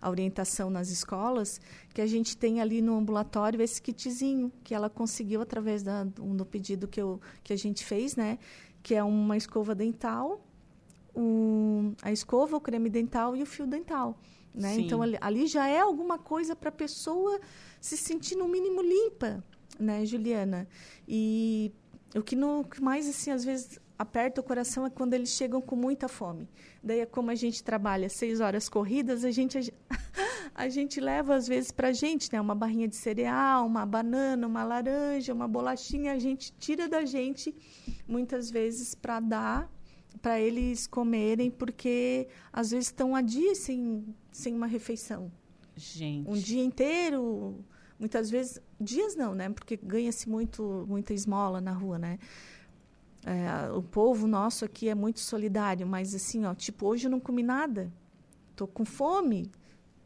a 0.00 0.10
orientação 0.10 0.68
nas 0.68 0.90
escolas, 0.90 1.58
que 1.94 2.00
a 2.02 2.06
gente 2.06 2.36
tem 2.36 2.60
ali 2.60 2.82
no 2.82 2.94
ambulatório 2.98 3.62
esse 3.62 3.80
kitzinho 3.80 4.52
que 4.62 4.74
ela 4.74 4.90
conseguiu 4.90 5.40
através 5.40 5.82
da, 5.82 6.04
do 6.04 6.44
pedido 6.44 6.86
que, 6.86 7.00
eu, 7.00 7.18
que 7.42 7.54
a 7.54 7.56
gente 7.56 7.82
fez, 7.82 8.14
né? 8.14 8.38
Que 8.82 8.94
é 8.94 9.02
uma 9.02 9.34
escova 9.34 9.74
dental, 9.74 10.44
um, 11.14 11.94
a 12.02 12.12
escova, 12.12 12.56
o 12.56 12.60
creme 12.60 12.90
dental 12.90 13.36
e 13.36 13.42
o 13.42 13.46
fio 13.46 13.66
dental. 13.66 14.18
Né? 14.54 14.76
Então, 14.78 15.02
ali, 15.02 15.18
ali 15.20 15.46
já 15.46 15.66
é 15.66 15.80
alguma 15.80 16.16
coisa 16.16 16.54
para 16.54 16.68
a 16.68 16.72
pessoa 16.72 17.40
se 17.80 17.96
sentir, 17.96 18.36
no 18.36 18.46
mínimo, 18.46 18.80
limpa, 18.80 19.42
né, 19.78 20.06
Juliana? 20.06 20.68
E 21.08 21.72
o 22.14 22.22
que, 22.22 22.36
no, 22.36 22.64
que 22.64 22.80
mais, 22.80 23.08
assim, 23.08 23.32
às 23.32 23.44
vezes 23.44 23.80
aperta 23.98 24.40
o 24.40 24.44
coração 24.44 24.86
é 24.86 24.90
quando 24.90 25.14
eles 25.14 25.30
chegam 25.30 25.60
com 25.60 25.74
muita 25.74 26.08
fome. 26.08 26.48
Daí, 26.82 27.00
é 27.00 27.06
como 27.06 27.30
a 27.30 27.34
gente 27.34 27.64
trabalha 27.64 28.08
seis 28.08 28.40
horas 28.40 28.68
corridas, 28.68 29.24
a 29.24 29.30
gente, 29.32 29.74
a 30.54 30.68
gente 30.70 31.00
leva, 31.00 31.34
às 31.34 31.48
vezes, 31.48 31.72
para 31.72 31.88
a 31.88 31.92
gente, 31.92 32.32
né? 32.32 32.40
Uma 32.40 32.54
barrinha 32.54 32.86
de 32.86 32.96
cereal, 32.96 33.66
uma 33.66 33.84
banana, 33.84 34.46
uma 34.46 34.62
laranja, 34.62 35.34
uma 35.34 35.48
bolachinha. 35.48 36.12
A 36.12 36.18
gente 36.18 36.52
tira 36.52 36.88
da 36.88 37.04
gente, 37.04 37.52
muitas 38.06 38.50
vezes, 38.50 38.94
para 38.94 39.18
dar 39.18 39.70
para 40.20 40.40
eles 40.40 40.86
comerem, 40.86 41.50
porque 41.50 42.28
às 42.52 42.70
vezes 42.70 42.86
estão 42.86 43.14
há 43.14 43.20
dias 43.20 43.58
sem, 43.58 44.04
sem 44.32 44.54
uma 44.54 44.66
refeição. 44.66 45.30
Gente. 45.76 46.28
Um 46.28 46.34
dia 46.34 46.62
inteiro, 46.62 47.64
muitas 47.98 48.30
vezes, 48.30 48.60
dias 48.80 49.16
não, 49.16 49.34
né? 49.34 49.50
Porque 49.50 49.76
ganha-se 49.76 50.28
muito, 50.28 50.84
muita 50.88 51.12
esmola 51.12 51.60
na 51.60 51.72
rua, 51.72 51.98
né? 51.98 52.18
É, 53.24 53.72
o 53.72 53.82
povo 53.82 54.26
nosso 54.26 54.64
aqui 54.64 54.88
é 54.88 54.94
muito 54.94 55.20
solidário, 55.20 55.86
mas 55.86 56.14
assim, 56.14 56.44
ó, 56.44 56.54
tipo, 56.54 56.86
hoje 56.86 57.06
eu 57.06 57.10
não 57.10 57.18
comi 57.18 57.42
nada. 57.42 57.90
Tô 58.54 58.66
com 58.66 58.84
fome. 58.84 59.50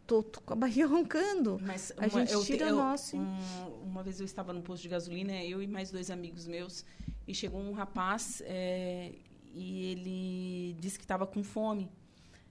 Tô, 0.06 0.22
tô 0.22 0.40
com 0.40 0.54
a 0.54 0.56
barriga 0.56 0.86
roncando. 0.88 1.58
Mas 1.60 1.92
uma, 1.96 2.06
a 2.06 2.08
gente 2.08 2.32
eu, 2.32 2.42
tira 2.42 2.68
eu, 2.68 2.76
nosso. 2.76 3.16
Um, 3.16 3.82
uma 3.84 4.02
vez 4.02 4.20
eu 4.20 4.24
estava 4.24 4.52
no 4.52 4.62
posto 4.62 4.82
de 4.82 4.88
gasolina, 4.88 5.34
eu 5.44 5.62
e 5.62 5.66
mais 5.66 5.90
dois 5.90 6.10
amigos 6.10 6.46
meus, 6.46 6.84
e 7.26 7.34
chegou 7.34 7.60
um 7.60 7.72
rapaz 7.72 8.42
é, 8.46 9.12
e 9.54 9.84
ele 9.86 10.76
disse 10.80 10.98
que 10.98 11.04
estava 11.04 11.26
com 11.26 11.42
fome. 11.42 11.90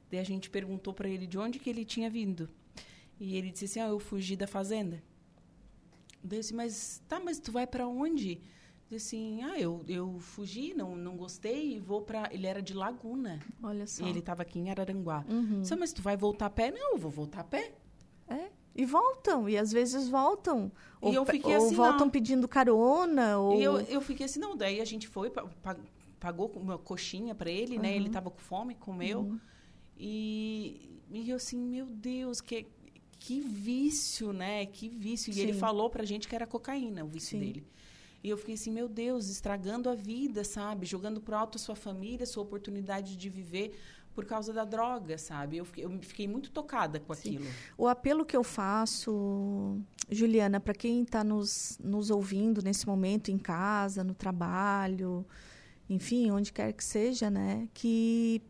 Daí 0.09 0.19
a 0.19 0.23
gente 0.23 0.49
perguntou 0.49 0.93
para 0.93 1.09
ele 1.09 1.27
de 1.27 1.37
onde 1.37 1.59
que 1.59 1.69
ele 1.69 1.83
tinha 1.83 2.09
vindo. 2.09 2.49
E 3.19 3.35
ele 3.35 3.51
disse 3.51 3.65
assim: 3.65 3.79
"Ah, 3.79 3.87
eu 3.87 3.99
fugi 3.99 4.35
da 4.35 4.47
fazenda". 4.47 5.03
Daí 6.23 6.37
eu 6.37 6.41
disse: 6.41 6.53
"Mas 6.53 7.01
tá, 7.07 7.19
mas 7.19 7.39
tu 7.39 7.51
vai 7.51 7.67
para 7.67 7.87
onde?" 7.87 8.41
Disse 8.89 9.17
assim, 9.17 9.43
ah, 9.43 9.59
eu, 9.59 9.83
eu 9.85 10.17
fugi, 10.17 10.73
não, 10.73 10.95
não 10.95 11.17
gostei 11.17 11.75
e 11.75 11.79
vou 11.79 12.01
para... 12.01 12.29
Ele 12.31 12.47
era 12.47 12.61
de 12.61 12.73
Laguna. 12.73 13.41
Olha 13.61 13.85
só. 13.85 14.05
E 14.05 14.09
ele 14.09 14.19
estava 14.19 14.43
aqui 14.43 14.59
em 14.59 14.69
Araranguá. 14.69 15.25
Uhum. 15.27 15.59
Disse, 15.59 15.75
mas 15.75 15.91
tu 15.91 16.01
vai 16.01 16.15
voltar 16.15 16.45
a 16.45 16.49
pé? 16.49 16.71
Não, 16.71 16.93
eu 16.93 16.97
vou 16.97 17.11
voltar 17.11 17.41
a 17.41 17.43
pé. 17.43 17.73
É, 18.29 18.49
e 18.73 18.85
voltam, 18.85 19.49
e 19.49 19.57
às 19.57 19.71
vezes 19.71 20.07
voltam. 20.07 20.71
Ou, 21.01 21.11
eu 21.11 21.25
fiquei 21.25 21.57
ou 21.57 21.65
assim, 21.65 21.75
voltam 21.75 22.05
não. 22.05 22.09
pedindo 22.09 22.47
carona, 22.47 23.39
ou... 23.39 23.59
E 23.59 23.63
eu, 23.63 23.79
eu 23.81 23.99
fiquei 23.99 24.25
assim, 24.25 24.39
não, 24.39 24.55
daí 24.55 24.79
a 24.79 24.85
gente 24.85 25.07
foi, 25.07 25.31
pagou 26.19 26.51
uma 26.55 26.77
coxinha 26.77 27.35
para 27.35 27.49
ele, 27.49 27.75
uhum. 27.75 27.81
né? 27.81 27.95
Ele 27.95 28.07
estava 28.07 28.29
com 28.29 28.39
fome, 28.39 28.75
comeu. 28.75 29.19
Uhum. 29.19 29.39
E, 29.97 31.01
e 31.11 31.29
eu 31.29 31.37
assim, 31.37 31.57
meu 31.57 31.85
Deus, 31.85 32.41
que, 32.41 32.67
que 33.19 33.39
vício, 33.41 34.33
né? 34.33 34.65
Que 34.65 34.89
vício. 34.89 35.33
Sim. 35.33 35.39
E 35.39 35.43
ele 35.43 35.53
falou 35.53 35.89
pra 35.89 36.03
gente 36.05 36.27
que 36.27 36.35
era 36.35 36.45
cocaína, 36.45 37.03
o 37.03 37.07
vício 37.07 37.37
Sim. 37.37 37.39
dele. 37.39 37.67
E 38.23 38.29
eu 38.29 38.37
fiquei 38.37 38.55
assim, 38.55 38.71
meu 38.71 38.89
Deus, 38.89 39.29
estragando 39.29 39.89
a 39.89 39.95
vida, 39.95 40.43
sabe? 40.43 40.85
Jogando 40.85 41.21
pro 41.21 41.35
alto 41.35 41.57
a 41.57 41.59
sua 41.59 41.75
família, 41.75 42.25
sua 42.25 42.43
oportunidade 42.43 43.15
de 43.15 43.29
viver 43.29 43.77
por 44.13 44.25
causa 44.25 44.51
da 44.51 44.65
droga, 44.65 45.15
sabe? 45.15 45.57
Eu 45.57 45.65
fiquei, 45.65 45.85
eu 45.85 46.01
fiquei 46.01 46.27
muito 46.27 46.49
tocada 46.49 46.99
com 46.99 47.13
Sim. 47.13 47.35
aquilo. 47.35 47.45
O 47.77 47.87
apelo 47.87 48.25
que 48.25 48.35
eu 48.35 48.43
faço, 48.43 49.79
Juliana, 50.09 50.59
para 50.59 50.73
quem 50.73 51.03
está 51.03 51.23
nos, 51.23 51.77
nos 51.83 52.09
ouvindo 52.09 52.63
nesse 52.63 52.87
momento, 52.87 53.29
em 53.29 53.37
casa, 53.37 54.03
no 54.03 54.15
trabalho, 54.15 55.23
enfim, 55.89 56.31
onde 56.31 56.51
quer 56.51 56.73
que 56.73 56.83
seja, 56.83 57.29
né? 57.29 57.67
Que, 57.73 58.41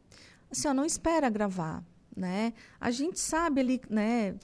assim, 0.50 0.68
ó, 0.68 0.74
não 0.74 0.86
espera 0.86 1.30
gravar, 1.30 1.84
né? 2.16 2.54
A 2.80 2.92
gente 2.92 3.20
sabe 3.20 3.62
ali, 3.62 3.82
né? 3.90 4.36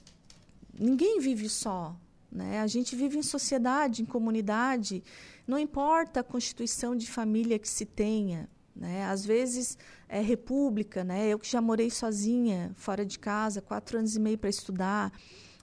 Ninguém 0.78 1.20
vive 1.20 1.48
só, 1.48 1.96
né? 2.30 2.60
A 2.60 2.66
gente 2.66 2.96
vive 2.96 3.18
em 3.18 3.22
sociedade, 3.22 4.02
em 4.02 4.06
comunidade, 4.06 5.02
não 5.46 5.58
importa 5.58 6.20
a 6.20 6.24
constituição 6.24 6.96
de 6.96 7.10
família 7.10 7.58
que 7.58 7.68
se 7.68 7.84
tenha. 7.84 8.48
Né? 8.74 9.04
Às 9.04 9.24
vezes 9.24 9.78
é 10.08 10.20
república, 10.20 11.04
né? 11.04 11.28
eu 11.28 11.38
que 11.38 11.48
já 11.48 11.60
morei 11.60 11.90
sozinha, 11.90 12.72
fora 12.74 13.06
de 13.06 13.18
casa, 13.18 13.62
quatro 13.62 13.98
anos 13.98 14.16
e 14.16 14.20
meio 14.20 14.36
para 14.36 14.50
estudar, 14.50 15.12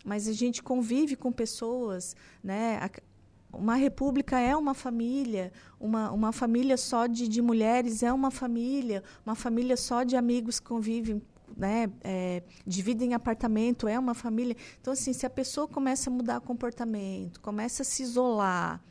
mas 0.06 0.28
a 0.28 0.34
gente 0.34 0.64
convive 0.64 1.16
com 1.16 1.32
pessoas. 1.32 2.16
Né? 2.42 2.80
Uma 3.54 3.76
república 3.76 4.40
é 4.40 4.56
uma 4.56 4.74
família, 4.74 5.52
uma, 5.80 6.12
uma 6.12 6.32
família 6.32 6.78
só 6.78 7.06
de, 7.06 7.28
de 7.28 7.42
mulheres 7.42 8.02
é 8.02 8.12
uma 8.12 8.32
família, 8.32 9.04
uma 9.26 9.36
família 9.36 9.76
só 9.76 10.04
de 10.04 10.16
amigos 10.16 10.60
que 10.60 10.68
convivem 10.68 11.22
né, 11.56 11.92
é, 12.02 12.44
dividem 12.66 13.14
apartamento, 13.14 13.88
é 13.88 13.98
uma 14.00 14.14
família. 14.14 14.56
Então, 14.80 14.94
assim, 14.94 15.14
se 15.14 15.26
a 15.26 15.30
pessoa 15.30 15.68
começa 15.68 16.10
a 16.10 16.14
mudar 16.14 16.40
comportamento, 16.42 17.40
começa 17.42 17.82
a 17.82 17.86
se 17.86 18.04
isolar, 18.04 18.82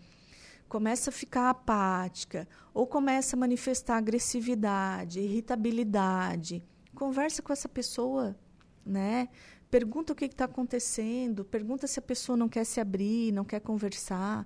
começa 0.69 1.11
a 1.11 1.13
ficar 1.13 1.51
apática, 1.51 2.47
ou 2.73 2.87
começa 2.87 3.37
a 3.37 3.39
manifestar 3.39 3.97
agressividade, 3.97 5.21
irritabilidade, 5.21 6.63
conversa 6.95 7.43
com 7.43 7.53
essa 7.53 7.69
pessoa, 7.69 8.37
né? 8.85 9.29
Pergunta 9.71 10.13
o 10.13 10.17
que 10.17 10.25
está 10.25 10.47
acontecendo, 10.47 11.45
pergunta 11.45 11.87
se 11.87 11.99
a 11.99 12.03
pessoa 12.03 12.37
não 12.37 12.49
quer 12.49 12.65
se 12.65 12.81
abrir, 12.81 13.33
não 13.33 13.45
quer 13.45 13.61
conversar. 13.61 14.45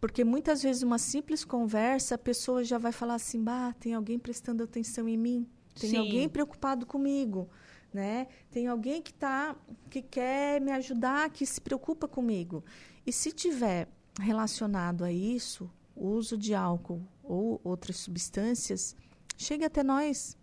Porque 0.00 0.24
muitas 0.24 0.62
vezes 0.62 0.82
uma 0.82 0.98
simples 0.98 1.44
conversa, 1.44 2.14
a 2.14 2.18
pessoa 2.18 2.64
já 2.64 2.78
vai 2.78 2.92
falar 2.92 3.14
assim, 3.14 3.42
bah, 3.42 3.74
tem 3.78 3.94
alguém 3.94 4.18
prestando 4.18 4.64
atenção 4.64 5.08
em 5.08 5.18
mim. 5.18 5.46
Tem 5.78 5.90
Sim. 5.90 5.98
alguém 5.98 6.28
preocupado 6.28 6.86
comigo, 6.86 7.48
né? 7.92 8.26
Tem 8.50 8.66
alguém 8.66 9.02
que 9.02 9.12
tá 9.12 9.54
que 9.90 10.02
quer 10.02 10.60
me 10.60 10.72
ajudar, 10.72 11.30
que 11.30 11.44
se 11.46 11.60
preocupa 11.60 12.08
comigo. 12.08 12.64
E 13.06 13.12
se 13.12 13.32
tiver 13.32 13.86
relacionado 14.18 15.04
a 15.04 15.12
isso, 15.12 15.70
o 15.94 16.08
uso 16.08 16.36
de 16.36 16.54
álcool 16.54 17.06
ou 17.22 17.60
outras 17.62 17.96
substâncias, 17.98 18.96
chegue 19.36 19.64
até 19.64 19.82
nós, 19.82 20.36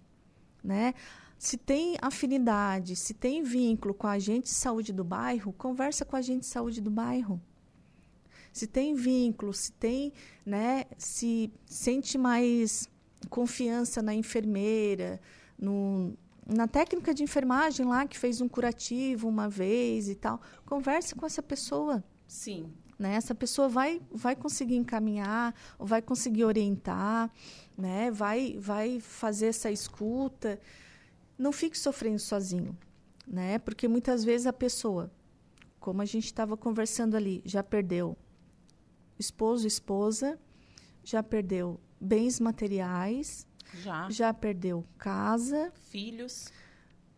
né? 0.63 0.93
Se 1.39 1.55
tem 1.55 1.95
afinidade, 2.01 2.97
se 2.97 3.13
tem 3.13 3.41
vínculo 3.41 3.93
com 3.93 4.05
a 4.05 4.11
agente 4.11 4.49
de 4.49 4.55
saúde 4.55 4.91
do 4.91 5.05
bairro, 5.05 5.53
conversa 5.53 6.03
com 6.03 6.17
a 6.17 6.19
agente 6.19 6.41
de 6.41 6.47
saúde 6.47 6.81
do 6.81 6.91
bairro. 6.91 7.41
Se 8.51 8.67
tem 8.67 8.93
vínculo, 8.93 9.53
se 9.53 9.71
tem, 9.71 10.11
né, 10.45 10.83
se 10.97 11.49
sente 11.65 12.17
mais 12.17 12.89
confiança 13.29 14.01
na 14.01 14.13
enfermeira, 14.13 15.21
no, 15.57 16.13
na 16.45 16.67
técnica 16.67 17.13
de 17.13 17.23
enfermagem 17.23 17.85
lá 17.85 18.05
que 18.05 18.19
fez 18.19 18.41
um 18.41 18.49
curativo 18.49 19.29
uma 19.29 19.47
vez 19.47 20.09
e 20.09 20.15
tal. 20.15 20.41
Converse 20.65 21.15
com 21.15 21.25
essa 21.25 21.41
pessoa, 21.41 22.03
Sim. 22.27 22.71
Né? 22.97 23.15
Essa 23.15 23.33
pessoa 23.33 23.69
vai, 23.69 24.01
vai 24.11 24.35
conseguir 24.35 24.75
encaminhar, 24.75 25.55
vai 25.79 26.01
conseguir 26.01 26.43
orientar, 26.43 27.31
né? 27.77 28.11
vai, 28.11 28.57
vai 28.59 28.99
fazer 28.99 29.47
essa 29.47 29.71
escuta. 29.71 30.59
Não 31.39 31.53
fique 31.53 31.77
sofrendo 31.79 32.19
sozinho, 32.19 32.77
né? 33.25 33.57
porque 33.59 33.87
muitas 33.87 34.25
vezes 34.25 34.45
a 34.45 34.51
pessoa, 34.53 35.09
como 35.79 36.01
a 36.01 36.05
gente 36.05 36.25
estava 36.25 36.57
conversando 36.57 37.15
ali, 37.15 37.41
já 37.45 37.63
perdeu 37.63 38.17
esposo, 39.17 39.65
esposa, 39.65 40.37
já 41.03 41.23
perdeu 41.23 41.79
bens 41.99 42.39
materiais, 42.41 43.47
Já. 43.81 44.09
já 44.09 44.33
perdeu 44.33 44.85
casa, 44.97 45.71
Filhos. 45.89 46.47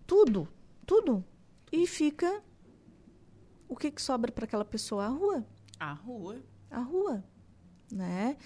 tudo, 0.05 0.47
tudo. 0.85 1.25
E 1.71 1.87
fica. 1.87 2.43
O 3.67 3.75
que, 3.75 3.89
que 3.89 4.01
sobra 4.01 4.31
para 4.31 4.45
aquela 4.45 4.65
pessoa? 4.65 5.05
A 5.05 5.09
rua. 5.09 5.45
A 5.79 5.93
rua. 5.93 6.41
A 6.69 6.79
rua. 6.79 7.23
Né? 7.91 8.37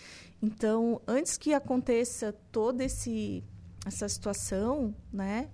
Então, 0.42 1.02
antes 1.08 1.38
que 1.38 1.54
aconteça 1.54 2.32
toda 2.52 2.84
esse, 2.84 3.44
essa 3.86 4.08
situação, 4.08 4.96
né? 5.12 5.50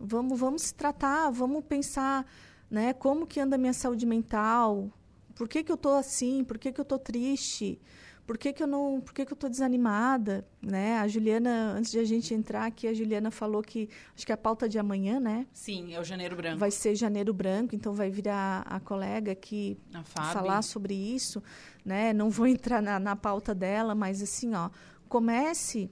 Vamos, 0.00 0.40
vamos 0.40 0.62
se 0.62 0.74
tratar, 0.74 1.30
vamos 1.30 1.62
pensar 1.64 2.26
né? 2.70 2.92
como 2.92 3.26
que 3.26 3.40
anda 3.40 3.56
a 3.56 3.58
minha 3.58 3.72
saúde 3.72 4.06
mental, 4.06 4.88
por 5.34 5.48
que, 5.48 5.64
que 5.64 5.72
eu 5.72 5.74
estou 5.74 5.96
assim, 5.96 6.44
por 6.44 6.56
que, 6.56 6.72
que 6.72 6.80
eu 6.80 6.84
estou 6.84 6.98
triste, 6.98 7.80
por 8.26 8.38
que, 8.38 8.52
que 8.52 8.62
eu 8.62 8.66
não, 8.66 9.00
por 9.00 9.12
que, 9.12 9.24
que 9.24 9.32
eu 9.32 9.34
estou 9.34 9.50
desanimada, 9.50 10.46
né? 10.62 10.98
A 10.98 11.08
Juliana, 11.08 11.72
antes 11.72 11.90
de 11.90 11.98
a 11.98 12.04
gente 12.04 12.32
entrar 12.32 12.64
aqui, 12.64 12.86
a 12.86 12.94
Juliana 12.94 13.28
falou 13.28 13.60
que 13.60 13.88
acho 14.14 14.24
que 14.24 14.30
a 14.30 14.36
pauta 14.36 14.68
de 14.68 14.78
amanhã, 14.78 15.18
né? 15.18 15.48
Sim, 15.52 15.94
é 15.94 15.98
o 15.98 16.04
Janeiro 16.04 16.36
Branco. 16.36 16.58
Vai 16.58 16.70
ser 16.70 16.94
Janeiro 16.94 17.34
Branco, 17.34 17.74
então 17.74 17.92
vai 17.92 18.08
vir 18.08 18.28
a, 18.28 18.62
a 18.64 18.78
colega 18.78 19.32
aqui 19.32 19.76
A 19.92 20.04
falar 20.04 20.62
sobre 20.62 20.94
isso, 20.94 21.42
né? 21.84 22.12
Não 22.12 22.30
vou 22.30 22.46
entrar 22.46 22.80
na, 22.80 23.00
na 23.00 23.16
pauta 23.16 23.52
dela, 23.52 23.96
mas 23.96 24.22
assim, 24.22 24.54
ó, 24.54 24.70
comece, 25.08 25.90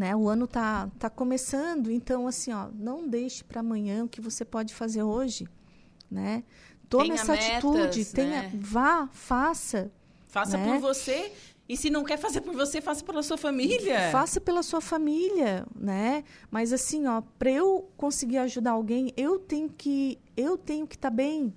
né? 0.00 0.16
O 0.16 0.30
ano 0.30 0.46
tá 0.46 0.88
tá 0.98 1.10
começando, 1.10 1.90
então 1.90 2.26
assim, 2.26 2.50
ó, 2.54 2.68
não 2.74 3.06
deixe 3.06 3.44
para 3.44 3.60
amanhã 3.60 4.02
o 4.04 4.08
que 4.08 4.18
você 4.18 4.46
pode 4.46 4.74
fazer 4.74 5.02
hoje, 5.02 5.46
né? 6.10 6.42
Tome 6.88 7.04
Tenha 7.10 7.20
essa 7.20 7.34
atitude, 7.34 7.98
metas, 7.98 8.12
tenha, 8.12 8.42
né? 8.44 8.50
vá, 8.54 9.08
faça, 9.12 9.92
Faça 10.26 10.56
né? 10.56 10.64
por 10.66 10.78
você. 10.80 11.30
E 11.68 11.76
se 11.76 11.90
não 11.90 12.02
quer 12.02 12.16
fazer 12.18 12.40
por 12.40 12.54
você, 12.54 12.80
faça 12.80 13.04
pela 13.04 13.22
sua 13.22 13.36
família. 13.36 14.10
Faça 14.10 14.40
pela 14.40 14.62
sua 14.62 14.80
família, 14.80 15.66
né? 15.78 16.24
Mas 16.50 16.72
assim, 16.72 17.06
ó, 17.06 17.20
para 17.38 17.50
eu 17.50 17.88
conseguir 17.96 18.38
ajudar 18.38 18.72
alguém, 18.72 19.12
eu 19.18 19.38
tenho 19.38 19.68
que 19.68 20.18
eu 20.36 20.56
tenho 20.56 20.86
que 20.86 20.96
estar 20.96 21.10
bem, 21.10 21.54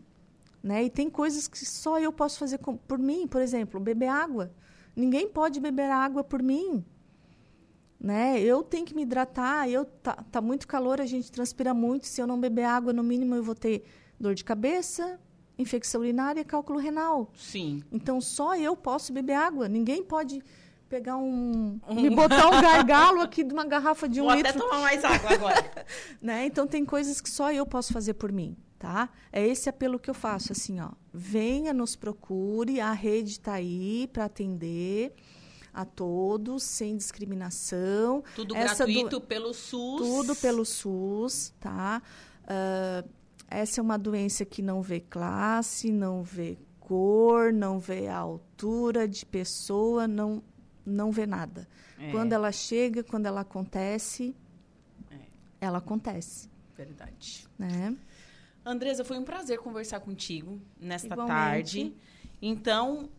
né? 0.61 0.83
E 0.83 0.89
tem 0.89 1.09
coisas 1.09 1.47
que 1.47 1.65
só 1.65 1.97
eu 1.97 2.11
posso 2.11 2.37
fazer 2.39 2.57
com- 2.57 2.75
por 2.75 2.99
mim, 2.99 3.25
por 3.25 3.41
exemplo, 3.41 3.79
beber 3.79 4.07
água. 4.09 4.51
Ninguém 4.95 5.27
pode 5.29 5.59
beber 5.59 5.89
água 5.89 6.23
por 6.23 6.43
mim, 6.43 6.83
né? 8.03 8.37
Eu 8.41 8.61
tenho 8.61 8.85
que 8.85 8.93
me 8.93 9.03
hidratar. 9.03 9.69
Eu 9.69 9.85
tá, 9.85 10.13
tá 10.29 10.41
muito 10.41 10.67
calor, 10.67 10.99
a 10.99 11.05
gente 11.05 11.31
transpira 11.31 11.73
muito. 11.73 12.05
Se 12.05 12.21
eu 12.21 12.27
não 12.27 12.37
beber 12.37 12.65
água, 12.65 12.91
no 12.91 13.01
mínimo 13.01 13.33
eu 13.33 13.41
vou 13.41 13.55
ter 13.55 13.85
dor 14.19 14.35
de 14.35 14.43
cabeça, 14.43 15.17
infecção 15.57 16.01
urinária 16.01 16.41
e 16.41 16.43
cálculo 16.43 16.77
renal. 16.77 17.31
Sim. 17.33 17.81
Então 17.89 18.19
só 18.19 18.57
eu 18.57 18.75
posso 18.75 19.13
beber 19.13 19.35
água. 19.35 19.69
Ninguém 19.69 20.03
pode 20.03 20.43
pegar 20.89 21.15
um, 21.15 21.79
me 21.89 22.09
botar 22.09 22.47
um 22.49 22.61
gargalo 22.61 23.21
aqui 23.21 23.41
de 23.41 23.53
uma 23.53 23.65
garrafa 23.65 24.07
de 24.07 24.19
um 24.21 24.25
Vou 24.25 24.35
litro, 24.35 24.49
até 24.51 24.59
tomar 24.59 24.81
mais 24.81 25.03
água 25.03 25.31
agora. 25.31 25.85
né? 26.21 26.45
Então 26.45 26.67
tem 26.67 26.83
coisas 26.83 27.21
que 27.21 27.29
só 27.29 27.53
eu 27.53 27.65
posso 27.65 27.93
fazer 27.93 28.15
por 28.15 28.33
mim, 28.33 28.55
tá? 28.77 29.09
É 29.31 29.47
esse 29.47 29.69
apelo 29.69 29.97
que 29.97 30.09
eu 30.09 30.13
faço, 30.13 30.51
assim, 30.51 30.79
ó. 30.81 30.89
Venha, 31.11 31.73
nos 31.73 31.95
procure, 31.95 32.79
a 32.81 32.91
rede 32.91 33.31
está 33.31 33.53
aí 33.53 34.07
para 34.11 34.25
atender 34.25 35.15
a 35.73 35.83
todos, 35.85 36.63
sem 36.63 36.95
discriminação. 36.97 38.23
Tudo 38.35 38.55
Essa 38.55 38.85
do- 38.85 38.93
gratuito 38.93 39.21
pelo 39.21 39.53
SUS. 39.53 40.01
tudo 40.01 40.35
pelo 40.35 40.63
SUS, 40.65 41.53
tá? 41.59 42.01
Ah, 42.47 43.03
essa 43.49 43.79
é 43.79 43.81
uma 43.81 43.97
doença 43.97 44.45
que 44.45 44.61
não 44.61 44.81
vê 44.81 44.99
classe, 44.99 45.91
não 45.91 46.23
vê 46.23 46.57
cor, 46.79 47.51
não 47.53 47.79
vê 47.79 48.07
a 48.07 48.17
altura 48.17 49.07
de 49.07 49.25
pessoa, 49.25 50.07
não, 50.07 50.43
não 50.85 51.11
vê 51.11 51.25
nada. 51.25 51.67
É, 51.99 52.11
Quando 52.11 52.33
ela 52.33 52.51
chega, 52.51 53.03
quando 53.03 53.25
ela 53.25 53.41
acontece, 53.41 54.35
É. 55.09 55.15
ela 55.61 55.77
acontece, 55.77 56.49
Verdade. 56.75 57.47
né? 57.57 57.95
Andresa, 58.65 59.03
foi 59.03 59.17
um 59.17 59.23
prazer 59.23 59.59
conversar 59.59 59.99
contigo 60.01 60.59
nesta 60.79 61.07
Igualmente. 61.13 61.33
tarde. 61.33 61.95
Então, 62.41 63.09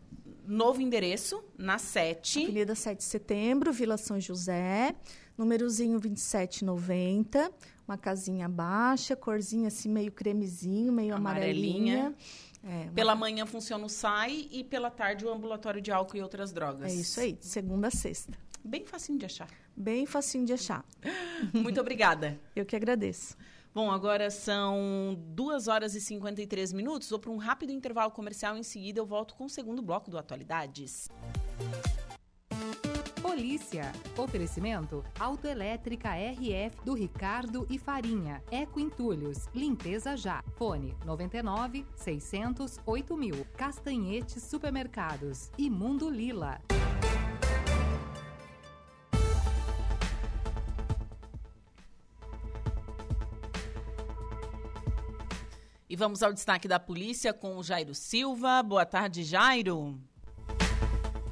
novo 0.46 0.80
endereço, 0.80 1.42
na 1.56 1.78
7. 1.78 2.44
Avenida 2.44 2.74
7 2.74 2.98
de 2.98 3.04
Setembro, 3.04 3.72
Vila 3.72 3.96
São 3.96 4.20
José, 4.20 4.94
númerozinho 5.36 5.98
2790, 6.00 7.50
uma 7.86 7.96
casinha 7.98 8.48
baixa, 8.48 9.14
corzinha 9.16 9.68
assim 9.68 9.88
meio 9.88 10.12
cremezinho, 10.12 10.92
meio 10.92 11.14
Amarelinha. 11.14 12.06
amarelinha. 12.08 12.14
É, 12.62 12.84
uma 12.84 12.92
Pela 12.92 13.14
manhã 13.14 13.44
funciona 13.44 13.84
o 13.84 13.88
SAI 13.88 14.48
e 14.50 14.64
pela 14.64 14.90
tarde 14.90 15.24
o 15.26 15.30
ambulatório 15.30 15.80
de 15.82 15.90
álcool 15.92 16.16
e 16.16 16.22
outras 16.22 16.50
drogas. 16.52 16.90
É 16.90 16.94
isso 16.94 17.20
aí, 17.20 17.32
de 17.32 17.44
segunda 17.46 17.88
a 17.88 17.90
sexta. 17.90 18.32
Bem 18.64 18.86
facinho 18.86 19.18
de 19.18 19.26
achar. 19.26 19.48
Bem 19.76 20.06
facinho 20.06 20.46
de 20.46 20.54
achar. 20.54 20.82
Muito 21.52 21.78
obrigada. 21.78 22.40
Eu 22.56 22.64
que 22.64 22.74
agradeço. 22.74 23.36
Bom, 23.74 23.90
agora 23.90 24.30
são 24.30 25.16
2 25.30 25.66
horas 25.66 25.96
e 25.96 26.00
53 26.00 26.72
minutos. 26.72 27.10
Vou 27.10 27.18
para 27.18 27.32
um 27.32 27.38
rápido 27.38 27.72
intervalo 27.72 28.12
comercial. 28.12 28.56
Em 28.56 28.62
seguida, 28.62 29.00
eu 29.00 29.06
volto 29.06 29.34
com 29.34 29.46
o 29.46 29.50
segundo 29.50 29.82
bloco 29.82 30.08
do 30.12 30.16
Atualidades. 30.16 31.08
Polícia. 33.20 33.90
Oferecimento 34.16 35.04
Autoelétrica 35.18 36.10
RF 36.10 36.84
do 36.84 36.94
Ricardo 36.94 37.66
e 37.68 37.76
Farinha. 37.76 38.40
Eco 38.48 38.78
Entulhos. 38.78 39.48
Limpeza 39.52 40.16
já. 40.16 40.44
Fone 40.54 40.94
99 41.04 41.84
600 41.96 42.78
8000. 42.86 43.44
Castanhetes 43.56 44.44
Supermercados. 44.44 45.50
E 45.58 45.68
Mundo 45.68 46.08
Lila. 46.08 46.60
E 55.94 55.96
vamos 55.96 56.24
ao 56.24 56.32
destaque 56.32 56.66
da 56.66 56.80
polícia 56.80 57.32
com 57.32 57.56
o 57.56 57.62
Jairo 57.62 57.94
Silva. 57.94 58.60
Boa 58.64 58.84
tarde, 58.84 59.22
Jairo. 59.22 59.96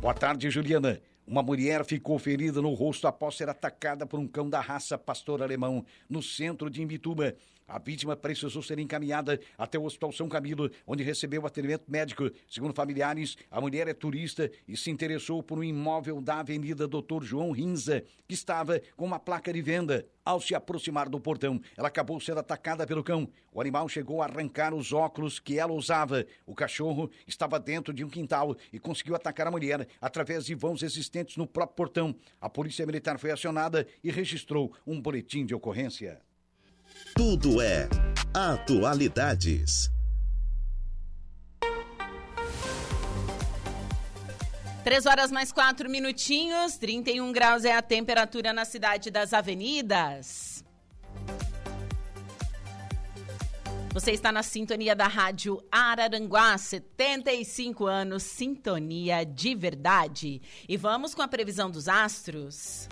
Boa 0.01 0.15
tarde, 0.15 0.49
Juliana. 0.51 1.03
Uma 1.27 1.43
mulher 1.43 1.85
ficou 1.85 2.17
ferida 2.17 2.63
no 2.63 2.73
rosto 2.73 3.09
após 3.09 3.35
ser 3.37 3.49
atacada 3.49 4.07
por 4.07 4.21
um 4.21 4.29
cão 4.29 4.49
da 4.49 4.61
raça 4.61 4.97
pastor 4.97 5.43
alemão 5.43 5.85
no 6.09 6.23
centro 6.23 6.71
de 6.71 6.81
Imbituba. 6.81 7.35
A 7.67 7.79
vítima 7.79 8.15
precisou 8.15 8.63
ser 8.63 8.79
encaminhada 8.79 9.41
até 9.57 9.79
o 9.79 9.85
Hospital 9.85 10.13
São 10.13 10.29
Camilo, 10.29 10.71
onde 10.87 11.03
recebeu 11.03 11.47
atendimento 11.47 11.91
médico. 11.91 12.31
Segundo 12.49 12.75
familiares, 12.75 13.37
a 13.51 13.61
mulher 13.61 13.89
é 13.89 13.95
turista 13.95 14.51
e 14.69 14.77
se 14.77 14.91
interessou 14.91 15.43
por 15.43 15.59
um 15.59 15.65
imóvel 15.65 16.21
da 16.21 16.41
Avenida 16.41 16.87
Doutor 16.87 17.25
João 17.25 17.51
Rinza, 17.51 18.05
que 18.29 18.35
estava 18.35 18.81
com 18.97 19.05
uma 19.05 19.19
placa 19.19 19.53
de 19.53 19.63
venda. 19.63 20.07
Ao 20.25 20.41
se 20.41 20.55
aproximar 20.55 21.09
do 21.09 21.19
portão, 21.19 21.61
ela 21.77 21.89
acabou 21.89 22.21
sendo 22.21 22.41
atacada 22.41 22.87
pelo 22.87 23.03
cão. 23.03 23.29
O 23.53 23.61
animal 23.61 23.89
chegou 23.89 24.23
a 24.23 24.27
arrancar 24.27 24.75
os 24.75 24.93
óculos 24.93 25.39
que 25.39 25.59
ela 25.59 25.73
usava. 25.73 26.25
O 26.47 26.55
cachorro 26.55 27.11
estava 27.27 27.59
dentro 27.59 27.93
de 27.93 28.05
um 28.05 28.09
quintal 28.09 28.57
e 28.73 28.79
conseguiu 28.79 29.15
atacar 29.15 29.47
a 29.47 29.51
mulher 29.51 29.89
através 30.01 30.45
de 30.45 30.55
vãos 30.55 30.83
existentes 30.83 31.37
no 31.37 31.47
próprio 31.47 31.77
portão. 31.77 32.15
A 32.41 32.49
polícia 32.49 32.87
militar 32.87 33.19
foi 33.19 33.31
acionada 33.31 33.87
e 34.03 34.11
registrou 34.11 34.73
um 34.87 35.01
boletim 35.01 35.45
de 35.45 35.55
ocorrência. 35.55 36.21
Tudo 37.15 37.61
é 37.61 37.89
Atualidades. 38.33 39.91
Três 44.83 45.05
horas 45.05 45.31
mais 45.31 45.53
quatro 45.53 45.91
minutinhos, 45.91 46.79
31 46.79 47.31
graus 47.31 47.67
é 47.67 47.77
a 47.77 47.83
temperatura 47.83 48.55
na 48.55 48.65
cidade 48.65 49.11
das 49.11 49.35
avenidas. 49.35 50.65
Você 53.93 54.13
está 54.13 54.33
na 54.33 54.43
sintonia 54.43 54.97
da 54.97 55.07
Rádio 55.07 55.63
Araranguá, 55.71 56.57
75 56.57 57.85
anos, 57.85 58.23
sintonia 58.23 59.23
de 59.23 59.55
verdade. 59.55 60.41
E 60.67 60.79
vamos 60.79 61.15
com 61.15 61.21
a 61.21 61.29
previsão 61.29 61.71
dos 61.71 61.89
astros. 61.89 62.89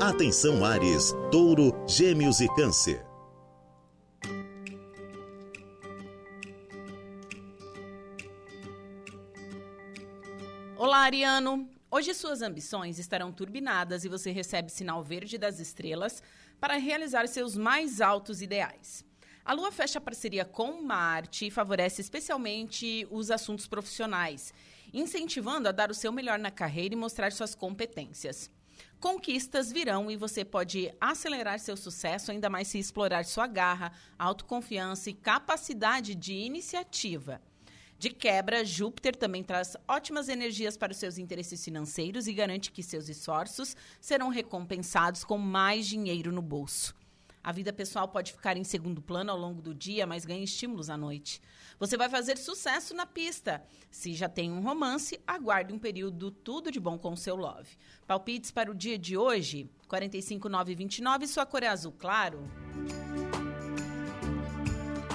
Atenção 0.00 0.64
Ares, 0.64 1.12
Touro, 1.28 1.72
Gêmeos 1.84 2.40
e 2.40 2.46
Câncer. 2.54 3.04
Olá, 10.76 10.98
Ariano. 10.98 11.68
Hoje 11.90 12.14
suas 12.14 12.42
ambições 12.42 13.00
estarão 13.00 13.32
turbinadas 13.32 14.04
e 14.04 14.08
você 14.08 14.30
recebe 14.30 14.70
sinal 14.70 15.02
verde 15.02 15.36
das 15.36 15.58
estrelas 15.58 16.22
para 16.60 16.76
realizar 16.76 17.26
seus 17.26 17.56
mais 17.56 18.00
altos 18.00 18.40
ideais. 18.40 19.04
A 19.44 19.52
Lua 19.52 19.72
fecha 19.72 20.00
parceria 20.00 20.44
com 20.44 20.80
Marte 20.80 21.48
e 21.48 21.50
favorece 21.50 22.00
especialmente 22.00 23.04
os 23.10 23.32
assuntos 23.32 23.66
profissionais, 23.66 24.54
incentivando 24.94 25.68
a 25.68 25.72
dar 25.72 25.90
o 25.90 25.94
seu 25.94 26.12
melhor 26.12 26.38
na 26.38 26.52
carreira 26.52 26.94
e 26.94 26.96
mostrar 26.96 27.32
suas 27.32 27.52
competências. 27.52 28.48
Conquistas 29.00 29.70
virão 29.70 30.10
e 30.10 30.16
você 30.16 30.44
pode 30.44 30.92
acelerar 31.00 31.60
seu 31.60 31.76
sucesso, 31.76 32.32
ainda 32.32 32.50
mais 32.50 32.66
se 32.66 32.78
explorar 32.78 33.24
sua 33.24 33.46
garra, 33.46 33.92
autoconfiança 34.18 35.08
e 35.08 35.14
capacidade 35.14 36.16
de 36.16 36.32
iniciativa. 36.32 37.40
De 37.96 38.10
quebra, 38.10 38.64
Júpiter 38.64 39.14
também 39.14 39.44
traz 39.44 39.76
ótimas 39.86 40.28
energias 40.28 40.76
para 40.76 40.90
os 40.90 40.98
seus 40.98 41.16
interesses 41.16 41.64
financeiros 41.64 42.26
e 42.26 42.32
garante 42.32 42.72
que 42.72 42.82
seus 42.82 43.08
esforços 43.08 43.76
serão 44.00 44.30
recompensados 44.30 45.22
com 45.22 45.38
mais 45.38 45.86
dinheiro 45.86 46.32
no 46.32 46.42
bolso. 46.42 46.97
A 47.48 47.52
vida 47.52 47.72
pessoal 47.72 48.06
pode 48.06 48.34
ficar 48.34 48.58
em 48.58 48.62
segundo 48.62 49.00
plano 49.00 49.30
ao 49.30 49.38
longo 49.38 49.62
do 49.62 49.74
dia, 49.74 50.06
mas 50.06 50.26
ganha 50.26 50.44
estímulos 50.44 50.90
à 50.90 50.98
noite. 50.98 51.40
Você 51.78 51.96
vai 51.96 52.06
fazer 52.06 52.36
sucesso 52.36 52.92
na 52.94 53.06
pista. 53.06 53.64
Se 53.90 54.12
já 54.12 54.28
tem 54.28 54.52
um 54.52 54.60
romance, 54.60 55.18
aguarde 55.26 55.72
um 55.72 55.78
período 55.78 56.30
tudo 56.30 56.70
de 56.70 56.78
bom 56.78 56.98
com 56.98 57.16
seu 57.16 57.34
love. 57.34 57.70
Palpites 58.06 58.50
para 58.50 58.70
o 58.70 58.74
dia 58.74 58.98
de 58.98 59.16
hoje: 59.16 59.66
45929, 59.88 61.26
sua 61.26 61.46
cor 61.46 61.62
é 61.62 61.68
azul 61.68 61.94
claro. 61.98 62.38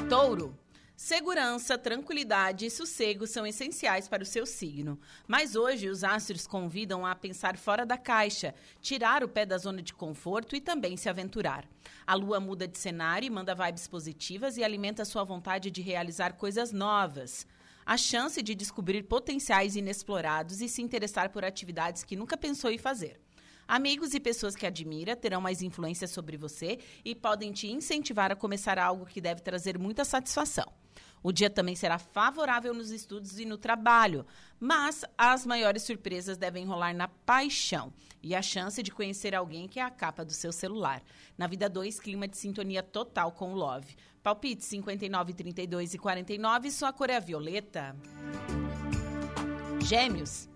Touro. 0.10 0.58
Segurança, 0.96 1.76
tranquilidade 1.76 2.68
e 2.68 2.70
sossego 2.70 3.26
são 3.26 3.48
essenciais 3.48 4.08
para 4.08 4.22
o 4.22 4.26
seu 4.26 4.46
signo. 4.46 5.00
Mas 5.28 5.56
hoje 5.56 5.90
os 5.90 6.04
astros 6.04 6.46
convidam 6.46 7.04
a 7.06 7.16
pensar 7.16 7.58
fora 7.58 7.84
da 7.84 7.98
caixa, 7.98 8.54
tirar 8.80 9.24
o 9.24 9.28
pé 9.28 9.44
da 9.46 9.58
zona 9.58 9.82
de 9.82 9.94
conforto 9.94 10.56
e 10.56 10.62
também 10.62 10.96
se 10.96 11.10
aventurar. 11.10 11.68
A 12.06 12.14
lua 12.14 12.40
muda 12.40 12.68
de 12.68 12.78
cenário 12.78 13.26
e 13.26 13.30
manda 13.30 13.56
vibes 13.56 13.88
positivas 13.88 14.56
e 14.56 14.64
alimenta 14.64 15.04
sua 15.04 15.24
vontade 15.24 15.72
de 15.72 15.82
realizar 15.82 16.34
coisas 16.34 16.72
novas. 16.72 17.48
A 17.86 17.98
chance 17.98 18.42
de 18.42 18.54
descobrir 18.54 19.04
potenciais 19.04 19.76
inexplorados 19.76 20.62
e 20.62 20.70
se 20.70 20.82
interessar 20.82 21.30
por 21.32 21.44
atividades 21.44 22.04
que 22.04 22.16
nunca 22.16 22.38
pensou 22.38 22.70
em 22.70 22.78
fazer. 22.78 23.23
Amigos 23.68 24.14
e 24.14 24.20
pessoas 24.20 24.56
que 24.56 24.66
admira 24.66 25.16
terão 25.16 25.42
mais 25.42 25.62
influência 25.62 26.08
sobre 26.08 26.38
você 26.38 26.80
e 27.04 27.16
podem 27.16 27.52
te 27.52 27.68
incentivar 27.68 28.32
a 28.32 28.36
começar 28.36 28.78
algo 28.78 29.06
que 29.06 29.22
deve 29.22 29.42
trazer 29.42 29.78
muita 29.78 30.04
satisfação. 30.04 30.72
O 31.24 31.32
dia 31.32 31.50
também 31.50 31.74
será 31.74 31.98
favorável 31.98 32.74
nos 32.74 32.92
estudos 32.92 33.40
e 33.40 33.46
no 33.46 33.58
trabalho, 33.58 34.26
mas 34.60 35.06
as 35.18 35.46
maiores 35.46 35.84
surpresas 35.84 36.38
devem 36.38 36.66
rolar 36.66 36.94
na 36.94 37.08
paixão 37.08 37.94
e 38.22 38.36
a 38.36 38.42
chance 38.42 38.84
de 38.84 38.92
conhecer 38.92 39.34
alguém 39.34 39.68
que 39.68 39.80
é 39.80 39.84
a 39.84 39.90
capa 39.90 40.26
do 40.26 40.34
seu 40.34 40.52
celular. 40.52 41.02
Na 41.38 41.48
vida 41.48 41.70
2, 41.70 42.00
clima 42.02 42.28
de 42.28 42.38
sintonia 42.38 42.84
total 42.84 43.32
com 43.32 43.54
o 43.54 43.56
Love. 43.56 43.96
Palpite 44.22 44.66
59, 44.66 45.34
32 45.34 45.94
e 45.94 45.98
49, 45.98 46.72
sua 46.72 46.92
cor 46.92 47.10
é 47.10 47.16
a 47.16 47.22
violeta. 47.22 47.96
Gêmeos. 49.82 50.53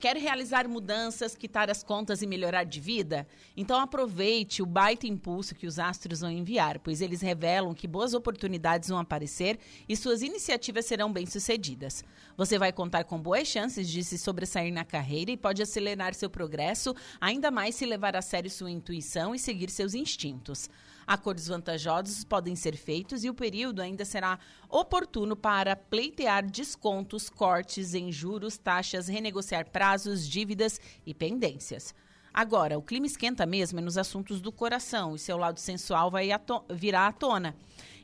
Quer 0.00 0.16
realizar 0.16 0.66
mudanças, 0.66 1.36
quitar 1.36 1.68
as 1.68 1.82
contas 1.82 2.22
e 2.22 2.26
melhorar 2.26 2.64
de 2.64 2.80
vida? 2.80 3.26
Então 3.54 3.78
aproveite 3.78 4.62
o 4.62 4.66
baita 4.66 5.06
impulso 5.06 5.54
que 5.54 5.66
os 5.66 5.78
astros 5.78 6.20
vão 6.20 6.30
enviar, 6.30 6.78
pois 6.78 7.02
eles 7.02 7.20
revelam 7.20 7.74
que 7.74 7.86
boas 7.86 8.14
oportunidades 8.14 8.88
vão 8.88 8.98
aparecer 8.98 9.58
e 9.86 9.94
suas 9.94 10.22
iniciativas 10.22 10.86
serão 10.86 11.12
bem-sucedidas. 11.12 12.02
Você 12.40 12.58
vai 12.58 12.72
contar 12.72 13.04
com 13.04 13.20
boas 13.20 13.46
chances 13.46 13.86
de 13.86 14.02
se 14.02 14.16
sobressair 14.16 14.72
na 14.72 14.82
carreira 14.82 15.30
e 15.30 15.36
pode 15.36 15.60
acelerar 15.60 16.14
seu 16.14 16.30
progresso, 16.30 16.96
ainda 17.20 17.50
mais 17.50 17.74
se 17.74 17.84
levar 17.84 18.16
a 18.16 18.22
sério 18.22 18.50
sua 18.50 18.70
intuição 18.70 19.34
e 19.34 19.38
seguir 19.38 19.68
seus 19.68 19.92
instintos. 19.92 20.70
Acordos 21.06 21.48
vantajosos 21.48 22.24
podem 22.24 22.56
ser 22.56 22.78
feitos 22.78 23.24
e 23.24 23.28
o 23.28 23.34
período 23.34 23.82
ainda 23.82 24.06
será 24.06 24.38
oportuno 24.70 25.36
para 25.36 25.76
pleitear 25.76 26.42
descontos, 26.42 27.28
cortes 27.28 27.92
em 27.92 28.10
juros, 28.10 28.56
taxas, 28.56 29.06
renegociar 29.06 29.68
prazos, 29.68 30.26
dívidas 30.26 30.80
e 31.04 31.12
pendências. 31.12 31.94
Agora, 32.32 32.78
o 32.78 32.82
clima 32.82 33.06
esquenta 33.06 33.44
mesmo 33.44 33.80
é 33.80 33.82
nos 33.82 33.98
assuntos 33.98 34.40
do 34.40 34.52
coração 34.52 35.14
e 35.14 35.18
seu 35.18 35.36
lado 35.36 35.58
sensual 35.58 36.10
vai 36.10 36.28
virar 36.70 37.08
à 37.08 37.12
tona, 37.12 37.56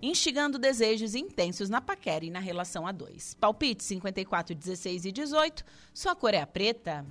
instigando 0.03 0.59
desejos 0.59 1.15
intensos 1.15 1.71
na 1.71 1.81
paquera 1.81 2.25
e 2.25 2.31
na 2.31 2.41
relação 2.41 2.87
a 2.87 2.93
dois. 2.93 3.35
Palpite 3.35 3.85
54, 3.85 4.55
16 4.55 5.05
e 5.05 5.13
18, 5.13 5.65
sua 5.95 6.17
cor 6.17 6.35
é 6.35 6.41
a 6.41 6.47
preta. 6.47 7.07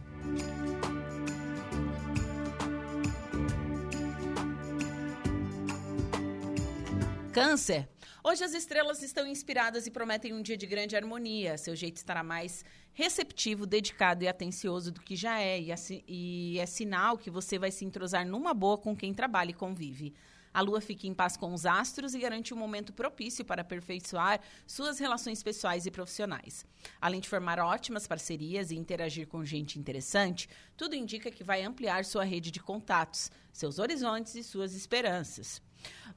Câncer. 7.31 7.89
Hoje 8.23 8.43
as 8.43 8.53
estrelas 8.53 9.03
estão 9.03 9.27
inspiradas 9.27 9.85
e 9.85 9.91
prometem 9.91 10.33
um 10.33 10.41
dia 10.41 10.57
de 10.57 10.65
grande 10.65 10.95
harmonia. 10.95 11.57
Seu 11.57 11.75
jeito 11.75 11.97
estará 11.97 12.23
mais 12.23 12.65
receptivo, 12.95 13.67
dedicado 13.67 14.23
e 14.23 14.27
atencioso 14.27 14.91
do 14.91 15.01
que 15.01 15.15
já 15.15 15.39
é. 15.39 15.61
E 15.61 15.71
é, 15.71 15.75
e 16.07 16.57
é 16.57 16.65
sinal 16.65 17.17
que 17.17 17.29
você 17.29 17.59
vai 17.59 17.69
se 17.69 17.85
entrosar 17.85 18.25
numa 18.25 18.53
boa 18.53 18.77
com 18.77 18.95
quem 18.95 19.13
trabalha 19.13 19.51
e 19.51 19.53
convive. 19.53 20.13
A 20.53 20.61
lua 20.61 20.79
fica 20.79 21.05
em 21.05 21.13
paz 21.13 21.35
com 21.35 21.53
os 21.53 21.65
astros 21.65 22.13
e 22.13 22.19
garante 22.19 22.53
um 22.53 22.57
momento 22.57 22.93
propício 22.93 23.43
para 23.43 23.61
aperfeiçoar 23.61 24.39
suas 24.65 24.97
relações 24.99 25.43
pessoais 25.43 25.85
e 25.85 25.91
profissionais. 25.91 26.65
Além 27.01 27.19
de 27.19 27.27
formar 27.27 27.59
ótimas 27.59 28.07
parcerias 28.07 28.71
e 28.71 28.77
interagir 28.77 29.27
com 29.27 29.43
gente 29.43 29.77
interessante, 29.77 30.47
tudo 30.77 30.95
indica 30.95 31.29
que 31.29 31.43
vai 31.43 31.61
ampliar 31.61 32.05
sua 32.05 32.23
rede 32.23 32.51
de 32.51 32.61
contatos, 32.61 33.29
seus 33.51 33.79
horizontes 33.79 34.33
e 34.35 34.43
suas 34.43 34.73
esperanças. 34.73 35.61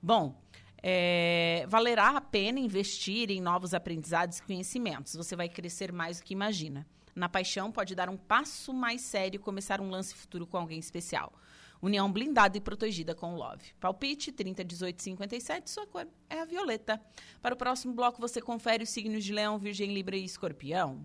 Bom, 0.01 0.41
é, 0.83 1.64
valerá 1.68 2.11
a 2.11 2.20
pena 2.20 2.59
investir 2.59 3.31
em 3.31 3.41
novos 3.41 3.74
aprendizados 3.74 4.39
e 4.39 4.43
conhecimentos. 4.43 5.14
Você 5.14 5.35
vai 5.35 5.49
crescer 5.49 5.93
mais 5.93 6.18
do 6.18 6.24
que 6.24 6.35
imagina. 6.35 6.87
Na 7.14 7.29
paixão, 7.29 7.72
pode 7.72 7.95
dar 7.95 8.09
um 8.09 8.16
passo 8.16 8.72
mais 8.72 9.01
sério 9.01 9.39
e 9.39 9.43
começar 9.43 9.81
um 9.81 9.91
lance 9.91 10.14
futuro 10.14 10.47
com 10.47 10.57
alguém 10.57 10.79
especial. 10.79 11.33
União 11.81 12.11
blindada 12.11 12.57
e 12.57 12.61
protegida 12.61 13.14
com 13.14 13.35
o 13.35 13.37
Love. 13.37 13.72
Palpite 13.81 14.33
30, 14.33 14.64
18, 14.64 15.03
57, 15.03 15.70
sua 15.70 15.87
cor 15.87 16.07
é 16.29 16.41
a 16.41 16.45
violeta. 16.45 17.01
Para 17.41 17.55
o 17.55 17.59
próximo 17.59 17.95
bloco, 17.95 18.20
você 18.20 18.41
confere 18.41 18.83
os 18.83 18.91
signos 18.91 19.24
de 19.24 19.33
Leão, 19.33 19.59
Virgem, 19.59 19.93
Libra 19.93 20.16
e 20.16 20.24
Escorpião. 20.24 21.01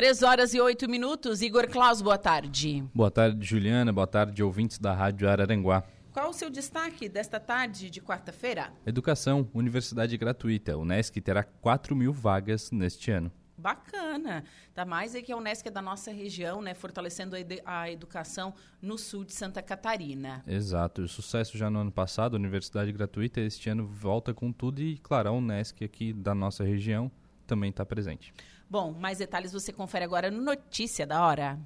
3 0.00 0.22
horas 0.22 0.54
e 0.54 0.60
8 0.62 0.88
minutos. 0.88 1.42
Igor 1.42 1.68
Klaus, 1.68 2.00
boa 2.00 2.16
tarde. 2.16 2.82
Boa 2.94 3.10
tarde, 3.10 3.46
Juliana. 3.46 3.92
Boa 3.92 4.06
tarde, 4.06 4.42
ouvintes 4.42 4.78
da 4.78 4.94
Rádio 4.94 5.28
Araranguá. 5.28 5.84
Qual 6.10 6.30
o 6.30 6.32
seu 6.32 6.48
destaque 6.48 7.06
desta 7.06 7.38
tarde 7.38 7.90
de 7.90 8.00
quarta-feira? 8.00 8.72
Educação, 8.86 9.46
universidade 9.52 10.16
gratuita. 10.16 10.74
O 10.78 10.86
NESC 10.86 11.20
terá 11.20 11.44
4 11.44 11.94
mil 11.94 12.14
vagas 12.14 12.70
neste 12.70 13.10
ano. 13.10 13.30
Bacana. 13.58 14.42
Tá 14.72 14.86
mais 14.86 15.14
aí 15.14 15.22
que 15.22 15.32
a 15.32 15.36
Unesc 15.36 15.68
é 15.68 15.70
da 15.70 15.82
nossa 15.82 16.10
região, 16.10 16.62
né? 16.62 16.72
Fortalecendo 16.72 17.36
a, 17.66 17.90
educação 17.90 18.54
no 18.80 18.96
sul 18.96 19.22
de 19.22 19.34
Santa 19.34 19.60
Catarina. 19.60 20.42
Exato. 20.46 21.02
O 21.02 21.08
sucesso 21.08 21.58
já 21.58 21.68
no 21.68 21.78
ano 21.78 21.92
passado, 21.92 22.32
universidade 22.32 22.90
gratuita, 22.90 23.38
este 23.42 23.68
ano 23.68 23.86
volta 23.86 24.32
com 24.32 24.50
tudo 24.50 24.80
e, 24.80 24.96
claro, 24.96 25.28
a 25.28 25.32
Unesc 25.32 25.84
aqui 25.84 26.10
da 26.14 26.34
nossa 26.34 26.64
região 26.64 27.12
também 27.46 27.68
está 27.68 27.84
presente. 27.84 28.32
Bom, 28.70 28.92
mais 28.92 29.18
detalhes 29.18 29.52
você 29.52 29.72
confere 29.72 30.04
agora 30.04 30.30
no 30.30 30.40
Notícia 30.40 31.04
da 31.04 31.26
Hora. 31.26 31.58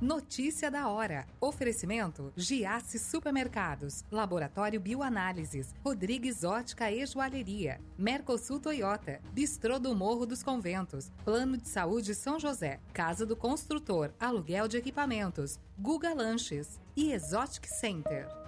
Notícia 0.00 0.70
da 0.70 0.88
hora. 0.88 1.26
Oferecimento: 1.40 2.30
Giasse 2.36 2.98
Supermercados, 2.98 4.04
Laboratório 4.12 4.78
Bioanálises, 4.78 5.74
Rodrigues 5.82 6.44
Ótica 6.44 6.92
e 6.92 7.04
Joalheria, 7.06 7.80
Mercosul 7.96 8.60
Toyota, 8.60 9.20
Bistrô 9.32 9.78
do 9.78 9.94
Morro 9.94 10.26
dos 10.26 10.42
Conventos, 10.42 11.10
Plano 11.24 11.56
de 11.56 11.68
Saúde 11.68 12.14
São 12.14 12.38
José, 12.38 12.80
Casa 12.92 13.24
do 13.24 13.34
Construtor, 13.34 14.12
Aluguel 14.20 14.68
de 14.68 14.76
Equipamentos, 14.76 15.58
Guga 15.78 16.12
Lanches. 16.12 16.78
E 16.96 17.10
Exotic 17.10 17.66
Center. 17.66 18.43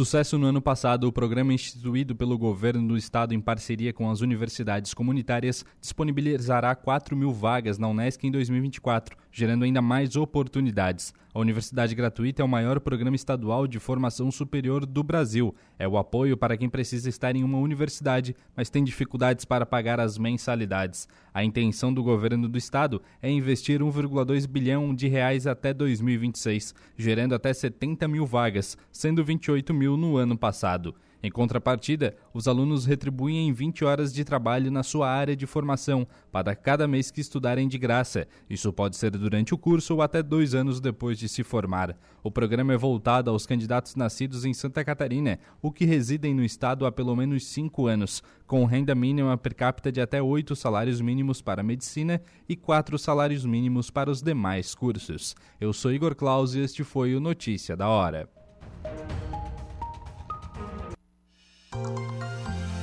Sucesso 0.00 0.38
no 0.38 0.46
ano 0.46 0.62
passado, 0.62 1.06
o 1.06 1.12
programa 1.12 1.52
instituído 1.52 2.16
pelo 2.16 2.38
governo 2.38 2.88
do 2.88 2.96
estado 2.96 3.34
em 3.34 3.38
parceria 3.38 3.92
com 3.92 4.10
as 4.10 4.22
universidades 4.22 4.94
comunitárias 4.94 5.62
disponibilizará 5.78 6.74
4 6.74 7.14
mil 7.14 7.34
vagas 7.34 7.76
na 7.76 7.86
Unesc 7.86 8.26
em 8.26 8.30
2024, 8.30 9.14
gerando 9.32 9.64
ainda 9.64 9.80
mais 9.80 10.16
oportunidades. 10.16 11.12
A 11.32 11.38
Universidade 11.38 11.94
Gratuita 11.94 12.42
é 12.42 12.44
o 12.44 12.48
maior 12.48 12.80
programa 12.80 13.14
estadual 13.14 13.66
de 13.68 13.78
formação 13.78 14.32
superior 14.32 14.84
do 14.84 15.04
Brasil. 15.04 15.54
É 15.78 15.86
o 15.86 15.96
apoio 15.96 16.36
para 16.36 16.56
quem 16.56 16.68
precisa 16.68 17.08
estar 17.08 17.36
em 17.36 17.44
uma 17.44 17.58
universidade, 17.58 18.34
mas 18.56 18.68
tem 18.68 18.82
dificuldades 18.82 19.44
para 19.44 19.64
pagar 19.64 20.00
as 20.00 20.18
mensalidades. 20.18 21.08
A 21.32 21.44
intenção 21.44 21.94
do 21.94 22.02
governo 22.02 22.48
do 22.48 22.58
estado 22.58 23.00
é 23.22 23.30
investir 23.30 23.80
1,2 23.80 24.44
bilhão 24.48 24.92
de 24.92 25.06
reais 25.06 25.46
até 25.46 25.72
2026, 25.72 26.74
gerando 26.96 27.34
até 27.34 27.52
70 27.52 28.08
mil 28.08 28.26
vagas, 28.26 28.76
sendo 28.90 29.24
28 29.24 29.72
mil 29.72 29.96
no 29.96 30.16
ano 30.16 30.36
passado. 30.36 30.96
Em 31.22 31.30
contrapartida, 31.30 32.16
os 32.32 32.48
alunos 32.48 32.86
retribuem 32.86 33.48
em 33.48 33.52
20 33.52 33.84
horas 33.84 34.12
de 34.12 34.24
trabalho 34.24 34.70
na 34.70 34.82
sua 34.82 35.10
área 35.10 35.36
de 35.36 35.46
formação 35.46 36.06
para 36.32 36.56
cada 36.56 36.88
mês 36.88 37.10
que 37.10 37.20
estudarem 37.20 37.68
de 37.68 37.76
graça. 37.76 38.26
Isso 38.48 38.72
pode 38.72 38.96
ser 38.96 39.10
durante 39.10 39.52
o 39.52 39.58
curso 39.58 39.94
ou 39.94 40.02
até 40.02 40.22
dois 40.22 40.54
anos 40.54 40.80
depois 40.80 41.18
de 41.18 41.28
se 41.28 41.42
formar. 41.42 41.94
O 42.22 42.30
programa 42.30 42.72
é 42.72 42.76
voltado 42.76 43.30
aos 43.30 43.44
candidatos 43.44 43.94
nascidos 43.94 44.44
em 44.46 44.54
Santa 44.54 44.82
Catarina, 44.82 45.38
o 45.60 45.70
que 45.70 45.84
residem 45.84 46.34
no 46.34 46.44
estado 46.44 46.86
há 46.86 46.92
pelo 46.92 47.14
menos 47.14 47.46
cinco 47.46 47.86
anos, 47.86 48.22
com 48.46 48.64
renda 48.64 48.94
mínima 48.94 49.36
per 49.36 49.54
capita 49.54 49.92
de 49.92 50.00
até 50.00 50.22
oito 50.22 50.56
salários 50.56 51.00
mínimos 51.00 51.42
para 51.42 51.62
medicina 51.62 52.20
e 52.48 52.56
quatro 52.56 52.98
salários 52.98 53.44
mínimos 53.44 53.90
para 53.90 54.10
os 54.10 54.22
demais 54.22 54.74
cursos. 54.74 55.34
Eu 55.60 55.72
sou 55.72 55.92
Igor 55.92 56.14
Claus 56.14 56.54
e 56.54 56.60
este 56.60 56.82
foi 56.82 57.14
o 57.14 57.20
Notícia 57.20 57.76
da 57.76 57.88
Hora. 57.88 58.28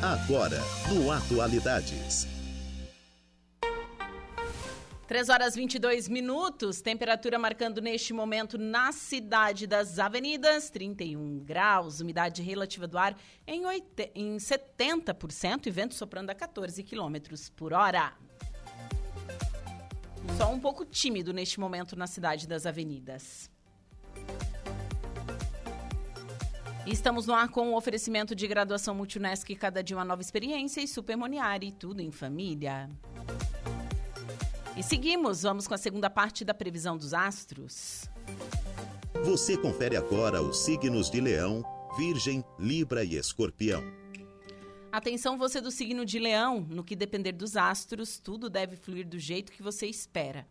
Agora, 0.01 0.61
no 0.93 1.11
Atualidades. 1.11 2.25
3 5.05 5.29
horas 5.29 5.55
22 5.55 6.07
minutos, 6.07 6.81
temperatura 6.81 7.37
marcando 7.37 7.81
neste 7.81 8.13
momento 8.13 8.57
na 8.57 8.91
cidade 8.93 9.67
das 9.67 9.99
avenidas, 9.99 10.69
31 10.69 11.39
graus, 11.39 11.99
umidade 11.99 12.41
relativa 12.41 12.87
do 12.87 12.97
ar 12.97 13.17
em, 13.45 13.65
80, 13.65 14.11
em 14.15 14.37
70% 14.37 15.67
e 15.67 15.71
vento 15.71 15.93
soprando 15.93 16.29
a 16.29 16.35
14 16.35 16.81
quilômetros 16.83 17.49
por 17.49 17.73
hora. 17.73 18.13
Só 20.37 20.51
um 20.51 20.59
pouco 20.59 20.85
tímido 20.85 21.33
neste 21.33 21.59
momento 21.59 21.95
na 21.95 22.07
cidade 22.07 22.47
das 22.47 22.65
avenidas. 22.65 23.49
Estamos 26.89 27.27
no 27.27 27.33
ar 27.33 27.49
com 27.49 27.73
o 27.73 27.75
oferecimento 27.75 28.33
de 28.33 28.47
graduação 28.47 28.95
Multunesc, 28.95 29.53
cada 29.55 29.83
dia 29.83 29.97
uma 29.97 30.05
nova 30.05 30.21
experiência 30.21 30.79
e 30.79 30.87
Supermoniari, 30.87 31.69
tudo 31.69 32.01
em 32.01 32.11
família. 32.11 32.89
E 34.77 34.81
seguimos, 34.81 35.41
vamos 35.41 35.67
com 35.67 35.73
a 35.73 35.77
segunda 35.77 36.09
parte 36.09 36.45
da 36.45 36.53
previsão 36.53 36.95
dos 36.95 37.13
astros. 37.13 38.09
Você 39.25 39.57
confere 39.57 39.97
agora 39.97 40.41
os 40.41 40.59
signos 40.59 41.11
de 41.11 41.19
Leão, 41.19 41.61
Virgem, 41.97 42.41
Libra 42.57 43.03
e 43.03 43.17
Escorpião. 43.17 43.83
Atenção 44.89 45.37
você 45.37 45.59
do 45.59 45.71
signo 45.71 46.05
de 46.05 46.19
Leão, 46.19 46.65
no 46.69 46.85
que 46.85 46.95
depender 46.95 47.33
dos 47.33 47.57
astros, 47.57 48.17
tudo 48.17 48.49
deve 48.49 48.77
fluir 48.77 49.05
do 49.05 49.19
jeito 49.19 49.51
que 49.51 49.61
você 49.61 49.87
espera. 49.87 50.47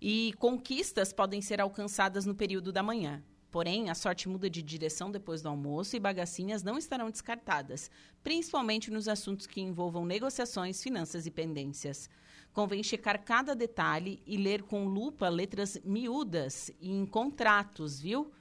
E 0.00 0.32
conquistas 0.38 1.12
podem 1.12 1.42
ser 1.42 1.60
alcançadas 1.60 2.24
no 2.24 2.34
período 2.34 2.72
da 2.72 2.82
manhã. 2.82 3.22
Porém, 3.50 3.88
a 3.88 3.94
sorte 3.94 4.28
muda 4.28 4.50
de 4.50 4.62
direção 4.62 5.10
depois 5.10 5.40
do 5.40 5.48
almoço 5.48 5.96
e 5.96 6.00
bagacinhas 6.00 6.62
não 6.62 6.76
estarão 6.76 7.10
descartadas, 7.10 7.90
principalmente 8.22 8.90
nos 8.90 9.08
assuntos 9.08 9.46
que 9.46 9.60
envolvam 9.60 10.04
negociações, 10.04 10.82
finanças 10.82 11.26
e 11.26 11.30
pendências. 11.30 12.10
Convém 12.52 12.82
checar 12.82 13.22
cada 13.24 13.54
detalhe 13.54 14.22
e 14.26 14.36
ler 14.36 14.62
com 14.62 14.86
lupa 14.86 15.28
letras 15.28 15.78
miúdas 15.84 16.70
em 16.80 17.04
contratos, 17.06 18.00
viu? 18.00 18.32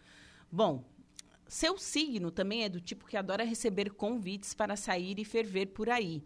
Bom, 0.52 0.84
seu 1.48 1.78
signo 1.78 2.32
também 2.32 2.64
é 2.64 2.70
do 2.70 2.82
tipo 2.82 3.06
que 3.06 3.18
adora 3.18 3.44
receber 3.44 3.92
convites 3.92 4.54
para 4.54 4.76
sair 4.76 5.20
e 5.20 5.26
ferver 5.26 5.68
por 5.68 5.90
aí. 5.90 6.24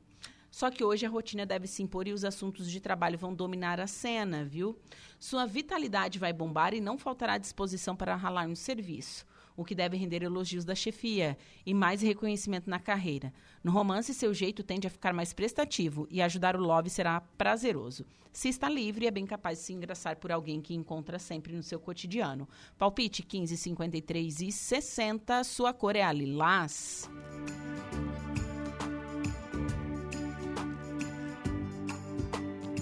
Só 0.52 0.70
que 0.70 0.84
hoje 0.84 1.06
a 1.06 1.10
rotina 1.10 1.46
deve 1.46 1.68
se 1.68 1.84
impor 1.84 2.08
e 2.08 2.14
os 2.14 2.26
assuntos 2.26 2.70
de 2.70 2.80
trabalho 2.80 3.18
vão 3.18 3.34
dominar 3.34 3.80
a 3.80 3.88
cena, 3.88 4.44
viu? 4.44 4.78
Sua 5.20 5.46
vitalidade 5.46 6.20
vai 6.20 6.34
bombar 6.34 6.74
e 6.74 6.82
não 6.82 6.98
faltará 6.98 7.38
disposição 7.38 7.96
para 7.96 8.16
ralar 8.16 8.48
no 8.48 8.56
serviço 8.56 9.26
o 9.60 9.66
que 9.66 9.76
deve 9.76 9.98
render 9.98 10.24
elogios 10.24 10.64
da 10.64 10.74
chefia 10.74 11.38
e 11.66 11.74
mais 11.74 12.02
reconhecimento 12.02 12.70
na 12.70 12.80
carreira. 12.80 13.34
No 13.62 13.74
romance, 13.74 14.14
seu 14.14 14.34
jeito 14.34 14.64
tende 14.64 14.88
a 14.88 14.90
ficar 14.90 15.14
mais 15.14 15.34
prestativo 15.34 16.08
e 16.10 16.22
ajudar 16.22 16.56
o 16.56 16.62
love 16.62 16.90
será 16.90 17.20
prazeroso. 17.38 18.06
Se 18.32 18.48
está 18.48 18.70
livre, 18.70 19.06
é 19.06 19.12
bem 19.12 19.26
capaz 19.26 19.60
de 19.60 19.66
se 19.66 19.74
engraçar 19.74 20.16
por 20.16 20.32
alguém 20.32 20.62
que 20.62 20.74
encontra 20.74 21.20
sempre 21.20 21.54
no 21.54 21.64
seu 21.64 21.78
cotidiano. 21.78 22.48
Palpite 22.78 23.22
15, 23.22 23.58
53 23.58 24.42
e 24.42 24.52
60. 24.52 25.44
Sua 25.44 25.74
cor 25.74 25.96
é 25.98 26.04
a 26.04 26.14
lilás. 26.14 27.10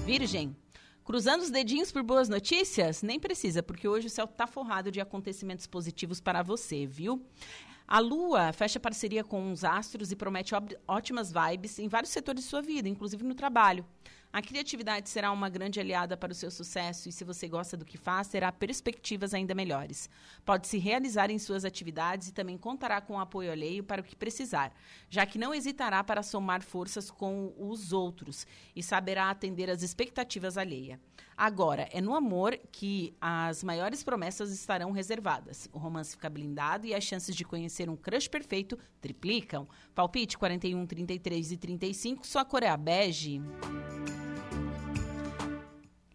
Virgem. 0.08 0.56
Cruzando 1.04 1.42
os 1.42 1.50
dedinhos 1.50 1.92
por 1.92 2.02
boas 2.02 2.30
notícias? 2.30 3.02
Nem 3.02 3.20
precisa, 3.20 3.62
porque 3.62 3.90
hoje 3.90 4.08
o 4.08 4.10
céu 4.10 4.24
está 4.24 4.48
forrado 4.48 4.90
de 4.90 5.02
acontecimentos 5.02 5.68
positivos 5.68 6.22
para 6.22 6.42
você, 6.42 6.86
viu? 6.86 7.22
A 7.86 8.00
Lua 8.00 8.54
fecha 8.54 8.80
parceria 8.80 9.22
com 9.22 9.52
os 9.52 9.66
astros 9.66 10.10
e 10.10 10.16
promete 10.16 10.54
ótimas 10.88 11.34
vibes 11.34 11.78
em 11.78 11.90
vários 11.90 12.14
setores 12.14 12.46
de 12.46 12.50
sua 12.50 12.62
vida, 12.62 12.88
inclusive 12.88 13.22
no 13.22 13.36
trabalho. 13.36 13.86
A 14.38 14.42
criatividade 14.44 15.10
será 15.10 15.32
uma 15.32 15.50
grande 15.50 15.80
aliada 15.80 16.16
para 16.16 16.32
o 16.32 16.36
seu 16.36 16.52
sucesso 16.52 17.10
e, 17.10 17.12
se 17.12 17.24
você 17.24 17.48
gosta 17.48 17.76
do 17.76 17.84
que 17.84 17.98
faz, 17.98 18.28
terá 18.28 18.52
perspectivas 18.52 19.34
ainda 19.34 19.56
melhores. 19.56 20.08
Pode 20.46 20.68
se 20.68 20.78
realizar 20.78 21.32
em 21.32 21.40
suas 21.40 21.66
atividades 21.66 22.28
e 22.28 22.34
também 22.34 22.56
contará 22.56 23.02
com 23.02 23.16
o 23.16 23.20
apoio 23.20 23.52
alheio 23.52 23.84
para 23.84 24.00
o 24.00 24.04
que 24.04 24.16
precisar, 24.16 24.72
já 25.10 25.26
que 25.26 25.40
não 25.40 25.56
hesitará 25.56 26.04
para 26.04 26.22
somar 26.22 26.62
forças 26.62 27.10
com 27.10 27.52
os 27.58 27.92
outros 27.92 28.46
e 28.76 28.84
saberá 28.84 29.32
atender 29.32 29.72
às 29.72 29.82
expectativas 29.82 30.56
alheia. 30.56 31.00
Agora, 31.36 31.90
é 31.92 32.00
no 32.00 32.14
amor 32.14 32.60
que 32.72 33.16
as 33.20 33.64
maiores 33.64 34.04
promessas 34.04 34.52
estarão 34.52 34.92
reservadas. 34.92 35.68
O 35.74 35.80
romance 35.80 36.12
fica 36.12 36.30
blindado 36.30 36.86
e 36.86 36.94
as 36.94 37.04
chances 37.04 37.36
de 37.36 37.44
conhecer 37.44 37.90
um 37.90 37.96
crush 37.96 38.28
perfeito 38.28 38.78
triplicam. 39.02 39.68
Palpite 39.96 40.38
41, 40.38 40.86
33 40.86 41.52
e 41.52 41.58
35, 41.58 42.28
sua 42.28 42.46
cor 42.46 42.62
é 42.62 42.70
a 42.70 42.78
bege. 42.78 43.42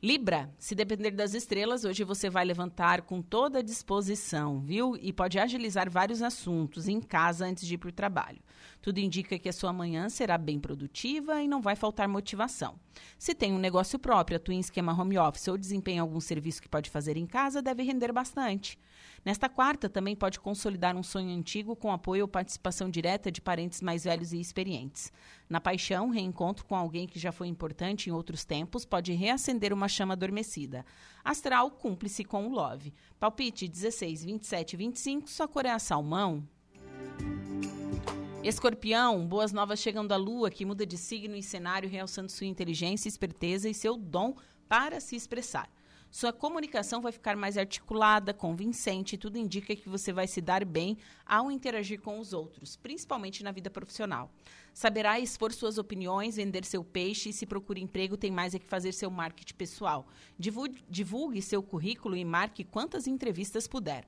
Libra, 0.04 0.52
se 0.58 0.74
depender 0.74 1.12
das 1.12 1.32
estrelas, 1.32 1.84
hoje 1.84 2.02
você 2.02 2.28
vai 2.28 2.44
levantar 2.44 3.02
com 3.02 3.22
toda 3.22 3.60
a 3.60 3.62
disposição, 3.62 4.58
viu? 4.58 4.96
E 5.00 5.12
pode 5.12 5.38
agilizar 5.38 5.88
vários 5.88 6.22
assuntos 6.22 6.88
em 6.88 7.00
casa 7.00 7.46
antes 7.46 7.64
de 7.64 7.74
ir 7.74 7.78
para 7.78 7.88
o 7.88 7.92
trabalho. 7.92 8.40
Tudo 8.80 8.98
indica 8.98 9.38
que 9.38 9.48
a 9.48 9.52
sua 9.52 9.72
manhã 9.72 10.08
será 10.08 10.36
bem 10.36 10.58
produtiva 10.58 11.40
e 11.40 11.46
não 11.46 11.62
vai 11.62 11.76
faltar 11.76 12.08
motivação. 12.08 12.80
Se 13.16 13.32
tem 13.32 13.52
um 13.52 13.60
negócio 13.60 13.96
próprio, 13.96 14.38
atua 14.38 14.54
em 14.54 14.58
esquema 14.58 14.92
home 14.92 15.16
office 15.16 15.46
ou 15.46 15.56
desempenha 15.56 16.02
algum 16.02 16.18
serviço 16.18 16.60
que 16.60 16.68
pode 16.68 16.90
fazer 16.90 17.16
em 17.16 17.24
casa, 17.24 17.62
deve 17.62 17.84
render 17.84 18.10
bastante. 18.10 18.76
Nesta 19.24 19.48
quarta, 19.48 19.88
também 19.88 20.16
pode 20.16 20.40
consolidar 20.40 20.96
um 20.96 21.02
sonho 21.02 21.30
antigo 21.30 21.76
com 21.76 21.92
apoio 21.92 22.22
ou 22.22 22.28
participação 22.28 22.90
direta 22.90 23.30
de 23.30 23.40
parentes 23.40 23.80
mais 23.80 24.02
velhos 24.02 24.32
e 24.32 24.40
experientes. 24.40 25.12
Na 25.48 25.60
paixão, 25.60 26.10
reencontro 26.10 26.64
com 26.64 26.74
alguém 26.74 27.06
que 27.06 27.20
já 27.20 27.30
foi 27.30 27.46
importante 27.46 28.10
em 28.10 28.12
outros 28.12 28.44
tempos 28.44 28.84
pode 28.84 29.12
reacender 29.12 29.72
uma 29.72 29.86
chama 29.86 30.14
adormecida. 30.14 30.84
Astral, 31.24 31.70
cúmplice 31.70 32.24
com 32.24 32.48
o 32.48 32.50
love. 32.50 32.92
Palpite 33.20 33.68
16, 33.68 34.24
27 34.24 34.72
e 34.72 34.76
25, 34.76 35.30
sua 35.30 35.46
cor 35.46 35.66
é 35.66 35.70
a 35.70 35.78
salmão. 35.78 36.42
Escorpião, 38.42 39.24
boas 39.24 39.52
novas 39.52 39.78
chegam 39.78 40.04
da 40.04 40.16
lua, 40.16 40.50
que 40.50 40.64
muda 40.64 40.84
de 40.84 40.98
signo 40.98 41.36
e 41.36 41.42
cenário, 41.44 41.88
realçando 41.88 42.28
sua 42.28 42.48
inteligência, 42.48 43.08
esperteza 43.08 43.68
e 43.68 43.74
seu 43.74 43.96
dom 43.96 44.34
para 44.68 44.98
se 44.98 45.14
expressar. 45.14 45.70
Sua 46.12 46.30
comunicação 46.30 47.00
vai 47.00 47.10
ficar 47.10 47.34
mais 47.38 47.56
articulada, 47.56 48.34
convincente, 48.34 49.14
e 49.14 49.18
tudo 49.18 49.38
indica 49.38 49.74
que 49.74 49.88
você 49.88 50.12
vai 50.12 50.26
se 50.26 50.42
dar 50.42 50.62
bem 50.62 50.98
ao 51.24 51.50
interagir 51.50 52.02
com 52.02 52.20
os 52.20 52.34
outros, 52.34 52.76
principalmente 52.76 53.42
na 53.42 53.50
vida 53.50 53.70
profissional. 53.70 54.30
Saberá 54.74 55.18
expor 55.18 55.54
suas 55.54 55.78
opiniões, 55.78 56.36
vender 56.36 56.66
seu 56.66 56.84
peixe 56.84 57.30
e, 57.30 57.32
se 57.32 57.46
procura 57.46 57.80
emprego, 57.80 58.18
tem 58.18 58.30
mais 58.30 58.54
é 58.54 58.58
que 58.58 58.66
fazer 58.66 58.92
seu 58.92 59.10
marketing 59.10 59.54
pessoal. 59.54 60.06
Divulgue, 60.38 60.84
divulgue 60.86 61.40
seu 61.40 61.62
currículo 61.62 62.14
e 62.14 62.26
marque 62.26 62.62
quantas 62.62 63.06
entrevistas 63.06 63.66
puder. 63.66 64.06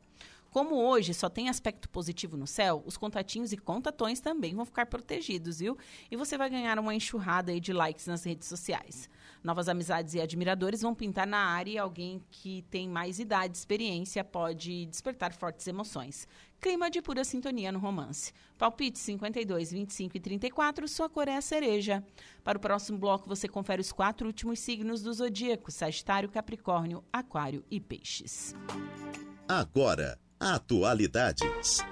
Como 0.51 0.77
hoje 0.77 1.15
só 1.15 1.31
tem 1.31 1.49
aspecto 1.49 1.89
positivo 1.89 2.37
no 2.37 2.47
céu, 2.47 2.83
os 2.87 2.99
contatinhos 2.99 3.51
e 3.51 3.57
contatões 3.57 4.21
também 4.21 4.55
vão 4.55 4.67
ficar 4.67 4.87
protegidos, 4.87 5.59
viu? 5.59 5.77
E 6.11 6.17
você 6.17 6.37
vai 6.37 6.49
ganhar 6.51 6.79
uma 6.79 6.95
enxurrada 6.95 7.59
de 7.59 7.73
likes 7.73 8.07
nas 8.07 8.23
redes 8.25 8.47
sociais. 8.47 9.09
Novas 9.45 9.69
amizades 9.69 10.15
e 10.15 10.21
admiradores 10.23 10.81
vão 10.81 10.95
pintar 10.95 11.27
na 11.27 11.37
área 11.37 11.71
e 11.71 11.77
alguém 11.77 12.23
que 12.31 12.63
tem 12.71 12.89
mais 12.89 13.19
idade 13.19 13.55
experiência 13.55 14.25
pode 14.25 14.87
despertar 14.87 15.35
fortes 15.35 15.67
emoções. 15.67 16.27
Clima 16.59 16.91
de 16.91 17.03
pura 17.03 17.23
sintonia 17.25 17.71
no 17.71 17.79
romance. 17.79 18.33
Palpite 18.57 18.99
52, 18.99 19.71
25 19.71 20.17
e 20.17 20.21
34, 20.21 20.89
sua 20.89 21.11
cor 21.11 21.29
é 21.29 21.37
a 21.37 21.43
cereja. 21.43 22.03
Para 22.43 22.57
o 22.57 22.61
próximo 22.61 22.97
bloco, 22.97 23.29
você 23.29 23.47
confere 23.47 23.83
os 23.83 23.93
quatro 23.93 24.27
últimos 24.27 24.61
signos 24.61 25.03
do 25.03 25.13
zodíaco: 25.13 25.71
Sagitário, 25.71 26.31
Capricórnio, 26.31 27.05
Aquário 27.13 27.63
e 27.71 27.79
Peixes. 27.79 28.55
Agora, 29.47 30.19
Atualidades. 30.41 31.85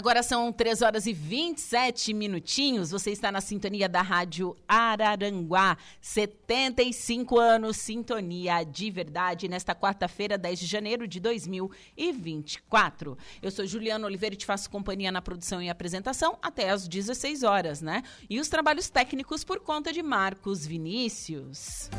Agora 0.00 0.22
são 0.22 0.50
3 0.50 0.80
horas 0.80 1.04
e 1.04 1.12
27 1.12 2.14
minutinhos. 2.14 2.90
Você 2.90 3.10
está 3.10 3.30
na 3.30 3.42
sintonia 3.42 3.86
da 3.86 4.00
Rádio 4.00 4.56
Araranguá. 4.66 5.76
75 6.00 7.38
anos, 7.38 7.76
sintonia 7.76 8.64
de 8.64 8.90
verdade, 8.90 9.46
nesta 9.46 9.74
quarta-feira, 9.74 10.38
10 10.38 10.60
de 10.60 10.64
janeiro 10.64 11.06
de 11.06 11.20
2024. 11.20 13.18
Eu 13.42 13.50
sou 13.50 13.66
Juliana 13.66 14.06
Oliveira 14.06 14.34
e 14.34 14.38
te 14.38 14.46
faço 14.46 14.70
companhia 14.70 15.12
na 15.12 15.20
produção 15.20 15.60
e 15.60 15.68
apresentação 15.68 16.38
até 16.40 16.70
às 16.70 16.88
16 16.88 17.42
horas, 17.42 17.82
né? 17.82 18.02
E 18.30 18.40
os 18.40 18.48
trabalhos 18.48 18.88
técnicos 18.88 19.44
por 19.44 19.60
conta 19.60 19.92
de 19.92 20.02
Marcos 20.02 20.64
Vinícius. 20.64 21.90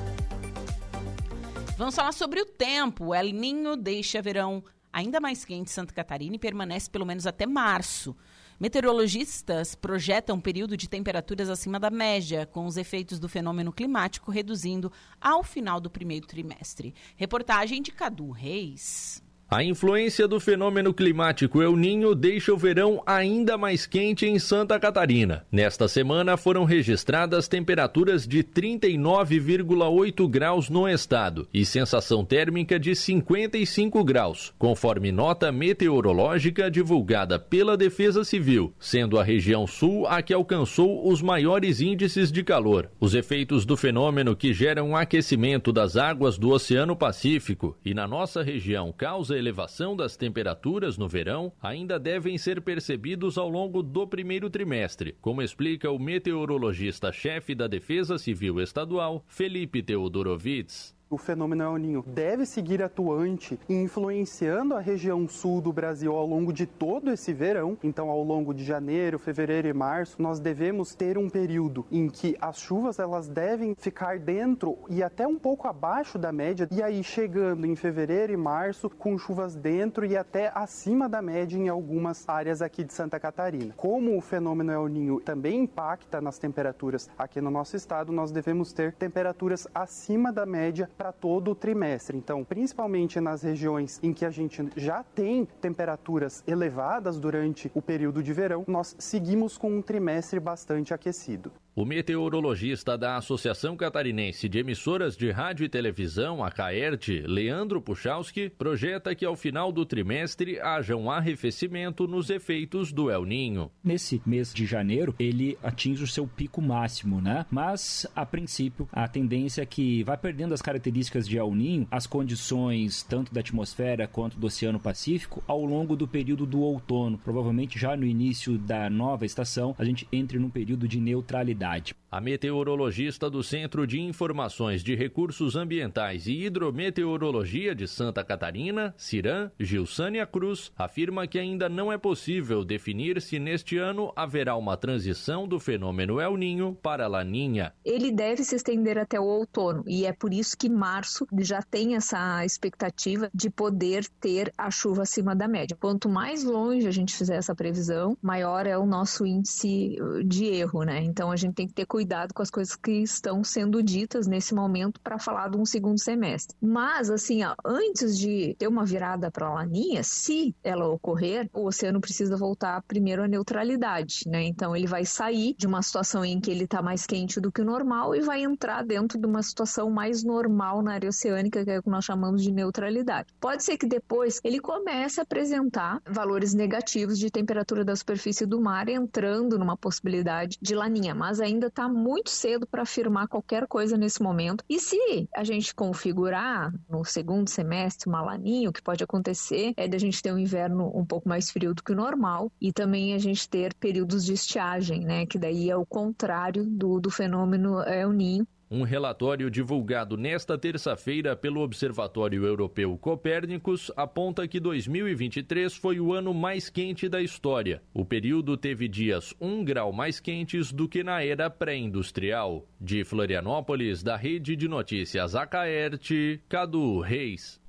Vamos 1.78 1.94
falar 1.94 2.14
sobre 2.14 2.42
o 2.42 2.46
tempo. 2.48 3.14
El 3.14 3.32
Ninho 3.32 3.76
deixa 3.76 4.24
verão 4.24 4.64
ainda 4.92 5.20
mais 5.20 5.46
quente 5.46 5.72
Santa 5.72 5.94
Catarina 5.94 6.36
e 6.36 6.40
permanece 6.40 6.90
pelo 6.90 7.06
menos 7.06 7.26
até 7.26 7.46
março. 7.46 8.16
Meteorologistas 8.60 9.74
projetam 9.74 10.36
um 10.36 10.40
período 10.40 10.78
de 10.78 10.88
temperaturas 10.88 11.50
acima 11.50 11.80
da 11.80 11.90
média, 11.90 12.46
com 12.46 12.66
os 12.66 12.78
efeitos 12.78 13.20
do 13.20 13.28
fenômeno 13.28 13.74
climático 13.74 14.30
reduzindo 14.30 14.92
ao 15.20 15.44
final 15.44 15.80
do 15.80 15.90
primeiro 15.90 16.28
trimestre. 16.28 16.94
Reportagem 17.16 17.82
de 17.82 17.92
Cadu 17.92 18.30
Reis. 18.30 19.24
A 19.54 19.62
influência 19.66 20.30
do 20.30 20.40
fenômeno 20.40 20.94
climático 20.94 21.62
El 21.62 21.76
Ninho 21.76 22.16
deixa 22.16 22.54
o 22.54 22.58
verão 22.58 23.04
ainda 23.06 23.58
mais 23.58 23.86
quente 23.86 24.26
em 24.26 24.40
Santa 24.40 24.80
Catarina. 24.80 25.46
Nesta 25.52 25.90
semana 25.90 26.38
foram 26.38 26.64
registradas 26.64 27.50
temperaturas 27.50 28.26
de 28.26 28.46
39,8 28.46 30.30
graus 30.30 30.70
no 30.70 30.88
estado 30.88 31.50
e 31.54 31.66
sensação 31.66 32.24
térmica 32.24 32.80
de 32.80 32.96
55 32.96 34.02
graus, 34.06 34.54
conforme 34.58 35.12
nota 35.12 35.52
meteorológica 35.52 36.72
divulgada 36.72 37.38
pela 37.38 37.76
Defesa 37.76 38.24
Civil, 38.24 38.74
sendo 38.80 39.20
a 39.20 39.24
região 39.24 39.68
sul 39.68 40.08
a 40.08 40.22
que 40.22 40.34
alcançou 40.34 41.12
os 41.12 41.22
maiores 41.22 41.82
índices 41.82 42.32
de 42.32 42.42
calor. 42.42 42.90
Os 43.02 43.14
efeitos 43.14 43.66
do 43.66 43.76
fenômeno 43.76 44.34
que 44.34 44.54
geram 44.54 44.92
um 44.92 44.96
aquecimento 44.96 45.74
das 45.74 45.98
águas 45.98 46.38
do 46.38 46.52
Oceano 46.52 46.96
Pacífico 46.96 47.76
e 47.84 47.94
na 47.94 48.08
nossa 48.08 48.42
região 48.42 48.94
causa 48.98 49.41
elevação 49.42 49.96
das 49.96 50.16
temperaturas 50.16 50.98
no 50.98 51.08
verão 51.08 51.52
ainda 51.62 52.00
devem 52.00 52.38
ser 52.38 52.62
percebidos 52.62 53.38
ao 53.38 53.50
longo 53.50 53.84
do 53.84 54.08
primeiro 54.08 54.50
trimestre, 54.50 55.18
como 55.20 55.42
explica 55.42 55.92
o 55.92 56.00
meteorologista-chefe 56.00 57.54
da 57.54 57.68
Defesa 57.68 58.18
Civil 58.18 58.62
Estadual, 58.62 59.26
Felipe 59.28 59.84
Teodorovitz 59.84 60.96
o 61.12 61.18
fenômeno 61.18 61.64
El 61.64 61.78
Ninho 61.78 62.04
deve 62.08 62.46
seguir 62.46 62.82
atuante 62.82 63.60
e 63.68 63.74
influenciando 63.76 64.76
a 64.76 64.80
região 64.80 65.28
sul 65.28 65.60
do 65.62 65.74
Brasil 65.74 66.16
ao 66.16 66.26
longo 66.26 66.54
de 66.54 66.66
todo 66.66 67.12
esse 67.12 67.34
verão. 67.34 67.78
Então, 67.84 68.10
ao 68.10 68.24
longo 68.24 68.54
de 68.54 68.64
janeiro, 68.64 69.20
fevereiro 69.20 69.68
e 69.68 69.74
março, 69.74 70.22
nós 70.22 70.40
devemos 70.40 70.96
ter 70.96 71.18
um 71.18 71.30
período 71.30 71.86
em 71.92 72.08
que 72.08 72.38
as 72.40 72.60
chuvas 72.60 72.98
elas 72.98 73.28
devem 73.28 73.76
ficar 73.76 74.18
dentro 74.18 74.78
e 74.90 75.04
até 75.04 75.28
um 75.28 75.38
pouco 75.38 75.68
abaixo 75.68 76.18
da 76.18 76.32
média, 76.32 76.68
e 76.72 76.82
aí 76.82 77.04
chegando 77.04 77.66
em 77.66 77.76
fevereiro 77.76 78.32
e 78.32 78.38
março 78.38 78.90
com 78.90 79.18
chuvas 79.18 79.54
dentro 79.54 80.06
e 80.06 80.16
até 80.16 80.50
acima 80.56 81.10
da 81.10 81.22
média 81.22 81.58
em 81.58 81.68
algumas 81.68 82.28
áreas 82.30 82.62
aqui 82.62 82.84
de 82.86 82.94
Santa 82.94 83.20
Catarina. 83.20 83.74
Como 83.76 84.18
o 84.18 84.22
fenômeno 84.22 84.72
El 84.72 84.88
Ninho 84.88 85.20
também 85.20 85.64
impacta 85.64 86.22
nas 86.22 86.38
temperaturas 86.38 87.10
aqui 87.18 87.42
no 87.42 87.52
nosso 87.52 87.76
estado, 87.76 88.14
nós 88.14 88.32
devemos 88.32 88.72
ter 88.72 88.94
temperaturas 88.94 89.68
acima 89.76 90.32
da 90.32 90.46
média 90.46 90.90
para 91.02 91.12
todo 91.12 91.50
o 91.50 91.56
trimestre. 91.56 92.16
Então, 92.16 92.44
principalmente 92.44 93.20
nas 93.20 93.42
regiões 93.42 94.00
em 94.04 94.14
que 94.14 94.24
a 94.24 94.30
gente 94.30 94.70
já 94.76 95.02
tem 95.04 95.48
temperaturas 95.60 96.44
elevadas 96.46 97.20
durante 97.20 97.72
o 97.74 97.82
período 97.82 98.22
de 98.22 98.32
verão, 98.32 98.64
nós 98.68 98.96
seguimos 99.00 99.58
com 99.58 99.72
um 99.76 99.82
trimestre 99.82 100.40
bastante 100.40 100.94
aquecido. 100.94 101.52
O 101.74 101.86
meteorologista 101.86 102.98
da 102.98 103.16
Associação 103.16 103.78
Catarinense 103.78 104.50
de 104.50 104.60
Emissoras 104.60 105.16
de 105.16 105.32
Rádio 105.32 105.64
e 105.64 105.70
Televisão, 105.70 106.44
a 106.44 106.52
CAERT, 106.52 107.24
Leandro 107.26 107.82
Puchalski, 107.82 108.50
projeta 108.50 109.16
que 109.16 109.24
ao 109.24 109.38
final 109.38 109.72
do 109.72 109.86
trimestre 109.86 110.60
haja 110.60 110.98
um 110.98 111.10
arrefecimento 111.10 112.10
nos 112.10 112.30
efeitos 112.30 112.92
do 112.92 113.10
El 113.10 113.24
Ninho. 113.24 113.72
Nesse 113.82 114.22
mês 114.26 114.54
de 114.54 114.66
janeiro, 114.66 115.16
ele 115.18 115.58
atinge 115.64 116.04
o 116.04 116.08
seu 116.08 116.28
pico 116.28 116.62
máximo, 116.62 117.22
né? 117.22 117.46
Mas, 117.50 118.06
a 118.14 118.26
princípio, 118.26 118.86
a 118.92 119.08
tendência 119.08 119.62
é 119.62 119.66
que 119.66 120.04
vai 120.04 120.18
perdendo 120.18 120.54
as 120.54 120.62
características 120.62 121.26
de 121.26 121.38
El 121.38 121.56
Ninho, 121.56 121.88
as 121.90 122.06
condições 122.06 123.02
tanto 123.02 123.34
da 123.34 123.40
atmosfera 123.40 124.10
quanto 124.10 124.38
do 124.38 124.48
Oceano 124.48 124.78
Pacífico, 124.78 125.42
ao 125.48 125.64
longo 125.64 125.96
do 125.96 126.06
período 126.06 126.46
do 126.46 126.60
outono. 126.60 127.18
Provavelmente 127.18 127.80
já 127.80 127.96
no 127.96 128.06
início 128.06 128.58
da 128.58 128.90
nova 128.90 129.26
estação, 129.26 129.74
a 129.80 129.86
gente 129.86 130.06
entre 130.12 130.38
num 130.38 130.50
período 130.50 130.86
de 130.86 131.00
neutralidade 131.00 131.61
cidade. 131.62 132.01
A 132.12 132.20
meteorologista 132.20 133.30
do 133.30 133.42
Centro 133.42 133.88
de 133.88 133.98
Informações 133.98 134.84
de 134.84 134.94
Recursos 134.96 135.56
Ambientais 135.56 136.28
e 136.28 136.44
Hidrometeorologia 136.44 137.74
de 137.74 137.88
Santa 137.88 138.22
Catarina, 138.22 138.94
Ciran, 138.98 139.50
Gilsânia 139.58 140.26
Cruz, 140.26 140.74
afirma 140.78 141.26
que 141.26 141.40
ainda 141.40 141.70
não 141.70 141.90
é 141.90 141.98
possível 141.98 142.66
definir 142.66 143.22
se 143.22 143.40
neste 143.40 143.78
ano 143.78 144.12
haverá 144.14 144.58
uma 144.58 144.76
transição 144.76 145.48
do 145.48 145.58
fenômeno 145.58 146.20
El 146.20 146.36
Ninho 146.36 146.78
para 146.84 147.08
Laninha. 147.08 147.72
Ele 147.86 148.12
deve 148.12 148.44
se 148.44 148.58
estender 148.58 148.98
até 148.98 149.18
o 149.18 149.24
outono 149.24 149.86
e 149.88 150.06
é 150.06 150.12
por 150.12 150.34
isso 150.34 150.58
que 150.58 150.68
março 150.68 151.26
já 151.40 151.62
tem 151.62 151.96
essa 151.96 152.44
expectativa 152.44 153.30
de 153.34 153.50
poder 153.50 154.06
ter 154.20 154.52
a 154.58 154.70
chuva 154.70 155.04
acima 155.04 155.34
da 155.34 155.48
média. 155.48 155.78
Quanto 155.80 156.10
mais 156.10 156.44
longe 156.44 156.86
a 156.86 156.92
gente 156.92 157.16
fizer 157.16 157.38
essa 157.38 157.56
previsão, 157.56 158.18
maior 158.22 158.68
é 158.68 158.78
o 158.78 158.86
nosso 158.86 159.26
índice 159.26 159.96
de 160.26 160.44
erro, 160.48 160.84
né? 160.84 161.02
Então 161.02 161.32
a 161.32 161.38
gente 161.38 161.54
tem 161.54 161.66
que 161.66 161.74
ter 161.74 161.86
cuidado 161.86 162.01
com 162.34 162.42
as 162.42 162.50
coisas 162.50 162.76
que 162.76 162.92
estão 162.92 163.44
sendo 163.44 163.82
ditas 163.82 164.28
nesse 164.28 164.54
momento 164.54 165.00
para 165.02 165.20
falar 165.20 165.50
de 165.50 165.58
um 165.58 165.66
segundo 165.66 166.00
semestre. 166.00 166.56
Mas, 166.62 167.10
assim, 167.10 167.44
ó, 167.44 167.56
antes 167.66 168.18
de 168.18 168.56
ter 168.58 168.68
uma 168.68 168.86
virada 168.86 169.32
para 169.32 169.48
a 169.48 169.54
laninha, 169.54 170.04
se 170.04 170.56
ela 170.64 170.88
ocorrer, 170.88 171.50
o 171.54 171.66
oceano 171.66 172.02
precisa 172.02 172.36
voltar 172.36 172.82
primeiro 172.84 173.24
à 173.24 173.28
neutralidade, 173.28 174.24
né? 174.28 174.44
Então 174.44 174.76
ele 174.76 174.88
vai 174.88 175.06
sair 175.06 175.56
de 175.58 175.68
uma 175.68 175.82
situação 175.82 176.26
em 176.26 176.40
que 176.40 176.52
ele 176.52 176.66
está 176.66 176.82
mais 176.82 177.06
quente 177.06 177.40
do 177.40 177.52
que 177.52 177.62
o 177.62 177.66
normal 177.66 178.16
e 178.16 178.22
vai 178.22 178.44
entrar 178.44 178.84
dentro 178.84 179.20
de 179.20 179.26
uma 179.26 179.42
situação 179.42 179.90
mais 179.90 180.24
normal 180.24 180.82
na 180.82 180.94
área 180.94 181.10
oceânica, 181.10 181.64
que 181.64 181.72
é 181.72 181.80
o 181.80 181.84
que 181.84 181.90
nós 181.90 182.06
chamamos 182.06 182.42
de 182.42 182.52
neutralidade. 182.52 183.34
Pode 183.40 183.64
ser 183.64 183.78
que 183.78 183.86
depois 183.86 184.40
ele 184.44 184.60
comece 184.60 185.20
a 185.20 185.24
apresentar 185.24 186.02
valores 186.08 186.54
negativos 186.54 187.18
de 187.18 187.30
temperatura 187.30 187.86
da 187.86 187.96
superfície 187.96 188.46
do 188.46 188.60
mar, 188.60 188.90
entrando 188.90 189.58
numa 189.58 189.78
possibilidade 189.78 190.58
de 190.62 190.76
laninha, 190.76 191.14
mas 191.14 191.40
ainda 191.40 191.68
está 191.68 191.88
muito 191.92 192.30
cedo 192.30 192.66
para 192.66 192.84
afirmar 192.84 193.28
qualquer 193.28 193.68
coisa 193.68 193.98
nesse 193.98 194.22
momento. 194.22 194.64
E 194.70 194.80
se 194.80 195.28
a 195.36 195.44
gente 195.44 195.74
configurar 195.74 196.74
no 196.90 197.04
segundo 197.04 197.50
semestre 197.50 198.10
uma 198.10 198.22
laninha, 198.22 198.70
o 198.70 198.74
que 198.74 198.82
pode 198.82 199.04
acontecer 199.04 199.74
é 199.78 199.88
de 199.88 199.96
a 199.96 200.00
gente 200.00 200.22
ter 200.22 200.34
um 200.34 200.38
inverno 200.38 200.92
um 200.96 201.06
pouco 201.06 201.28
mais 201.28 201.50
frio 201.50 201.74
do 201.74 201.84
que 201.84 201.92
o 201.92 201.96
normal 201.96 202.52
e 202.60 202.72
também 202.72 203.14
a 203.14 203.18
gente 203.18 203.48
ter 203.48 203.74
períodos 203.74 204.26
de 204.26 204.34
estiagem, 204.34 205.02
né? 205.02 205.26
Que 205.26 205.38
daí 205.38 205.70
é 205.70 205.76
o 205.76 205.86
contrário 205.86 206.66
do, 206.66 207.00
do 207.00 207.10
fenômeno 207.10 207.82
El 207.82 208.12
Ninho, 208.12 208.48
um 208.72 208.84
relatório 208.84 209.52
divulgado 209.52 210.16
nesta 210.16 210.58
terça-feira 210.58 211.36
pelo 211.36 211.60
Observatório 211.60 212.46
Europeu 212.46 212.98
Copérnicos 212.98 213.92
aponta 213.98 214.48
que 214.48 214.62
2023 214.62 215.76
foi 215.76 216.00
o 216.00 216.14
ano 216.14 216.34
mais 216.34 216.70
quente 216.70 217.10
da 217.10 217.22
história. 217.22 217.84
O 217.94 218.06
período 218.06 218.56
teve 218.56 218.88
dias 218.88 219.34
um 219.42 219.62
grau 219.66 219.92
mais 219.92 220.22
quentes 220.22 220.72
do 220.72 220.88
que 220.88 221.04
na 221.04 221.22
era 221.22 221.50
pré-industrial. 221.50 222.66
De 222.80 223.04
Florianópolis, 223.04 224.02
da 224.02 224.16
Rede 224.16 224.56
de 224.56 224.70
Notícias 224.70 225.36
Acaerte, 225.36 226.42
Cadu 226.48 227.02
Reis. 227.02 227.60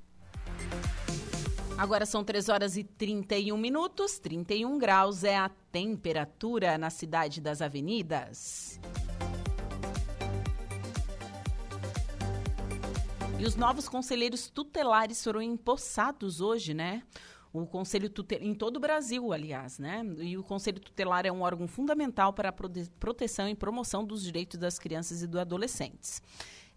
Agora 1.77 2.05
são 2.05 2.23
3 2.23 2.47
horas 2.47 2.77
e 2.77 2.83
31 2.83 3.57
minutos, 3.57 4.19
31 4.19 4.77
graus 4.77 5.25
é 5.25 5.35
a 5.35 5.51
temperatura 5.69 6.77
na 6.77 6.89
cidade 6.89 7.41
das 7.41 7.61
avenidas. 7.61 8.79
E 13.43 13.45
os 13.45 13.57
novos 13.57 13.89
conselheiros 13.89 14.49
tutelares 14.49 15.21
foram 15.21 15.41
empossados 15.41 16.39
hoje, 16.39 16.73
né? 16.73 17.03
O 17.51 17.65
Conselho 17.65 18.09
Tutelar, 18.09 18.41
em 18.41 18.55
todo 18.55 18.77
o 18.77 18.79
Brasil, 18.79 19.33
aliás, 19.33 19.77
né? 19.77 20.01
E 20.19 20.37
o 20.37 20.43
Conselho 20.43 20.79
Tutelar 20.79 21.25
é 21.25 21.31
um 21.31 21.41
órgão 21.41 21.67
fundamental 21.67 22.31
para 22.31 22.47
a 22.47 22.53
proteção 22.53 23.49
e 23.49 23.53
promoção 23.53 24.05
dos 24.05 24.23
direitos 24.23 24.57
das 24.57 24.79
crianças 24.79 25.21
e 25.21 25.27
dos 25.27 25.41
adolescentes 25.41 26.21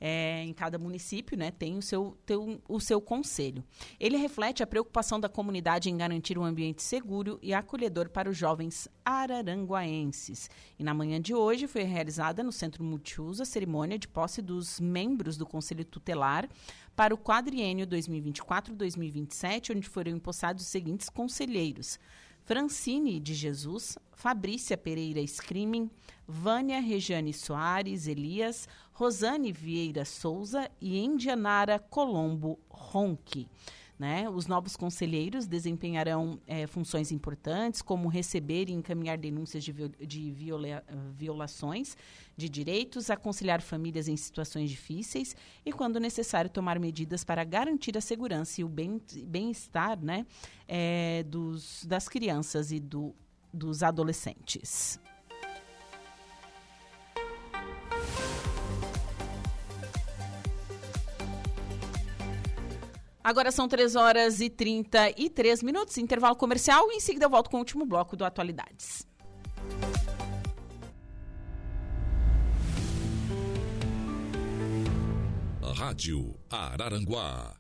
é, 0.01 0.43
em 0.43 0.53
cada 0.53 0.79
município, 0.79 1.37
né, 1.37 1.51
tem 1.51 1.77
o 1.77 1.83
seu, 1.83 2.17
tem 2.27 2.61
o 2.69 2.81
seu 2.81 3.01
conselho. 3.01 3.65
Ele 3.99 4.17
reflete 4.17 4.63
a 4.63 4.67
preocupação 4.67 5.19
da 5.19 5.29
comunidade 5.29 5.89
em 5.91 5.97
garantir 5.97 6.39
um 6.39 6.45
ambiente 6.45 6.83
seguro 6.83 7.39
e 7.43 7.55
acolhedor 7.55 8.11
para 8.11 8.29
os 8.29 8.37
jovens 8.37 8.89
araranguaenses. 9.05 10.51
E 10.79 10.85
na 10.85 10.93
manhã 10.93 11.21
de 11.21 11.35
hoje 11.35 11.67
foi 11.67 11.83
realizada 11.83 12.43
no 12.43 12.53
Centro 12.53 12.85
Multiuso 12.85 13.43
a 13.43 13.47
cerimônia 13.47 13.99
de 13.99 14.09
posse 14.09 14.43
dos 14.43 14.81
membros 14.81 15.37
do 15.37 15.47
Conselho 15.47 15.85
Tutelar 15.85 16.49
para 16.95 17.15
o 17.15 17.19
quadriênio 17.19 17.87
2024-2027, 17.87 19.77
onde 19.77 19.89
foram 19.89 20.13
empossados 20.13 20.65
os 20.65 20.69
seguintes 20.69 21.09
conselheiros. 21.09 21.99
Francine 22.47 23.19
de 23.19 23.35
Jesus, 23.35 23.99
Fabrícia 24.13 24.77
Pereira 24.77 25.21
Screaming, 25.27 25.91
Vânia 26.29 26.79
Regiane 26.79 27.33
Soares 27.33 28.07
Elias, 28.07 28.69
Rosane 28.97 29.53
Vieira 29.53 30.07
Souza 30.07 30.71
e 30.81 30.99
Indianara 30.99 31.79
Colombo 31.79 32.59
Ronque. 32.71 33.47
Né? 33.99 34.27
Os 34.27 34.47
novos 34.47 34.75
conselheiros 34.75 35.47
desempenharão 35.47 36.41
é, 36.47 36.67
funções 36.67 37.13
importantes, 37.13 37.83
como 37.83 38.09
receber 38.09 38.71
e 38.71 38.73
encaminhar 38.73 39.19
denúncias 39.19 39.63
de, 39.65 39.73
de 39.73 40.31
viola 40.31 40.83
violações 41.15 41.95
de 42.35 42.49
direitos, 42.49 43.11
aconselhar 43.11 43.61
famílias 43.61 44.09
em 44.09 44.17
situações 44.17 44.71
difíceis 44.71 45.37
e, 45.65 45.73
quando 45.73 46.01
necessário, 46.01 46.49
tomar 46.49 46.79
medidas 46.79 47.23
para 47.23 47.45
garantir 47.45 47.99
a 47.99 48.01
segurança 48.01 48.63
e 48.63 48.65
o 48.65 48.69
bem-estar 48.69 50.03
né, 50.03 50.25
é, 50.67 51.23
das 51.85 52.09
crianças 52.09 52.73
e 52.73 52.81
do, 52.81 53.15
dos 53.53 53.83
adolescentes. 53.83 54.99
Agora 63.27 63.51
são 63.51 63.67
3 63.67 63.97
horas 63.97 64.39
e 64.39 64.49
33 64.49 65.61
minutos, 65.61 65.99
intervalo 65.99 66.37
comercial, 66.37 66.93
e 66.93 66.99
em 66.99 67.01
seguida 67.01 67.27
eu 67.27 67.31
volto 67.31 67.51
com 67.51 67.57
o 67.57 67.59
último 67.59 67.85
bloco 67.85 68.17
do 68.17 68.25
Atualidades. 68.25 69.05
Rádio 75.75 76.39
Araranguá. 76.49 77.57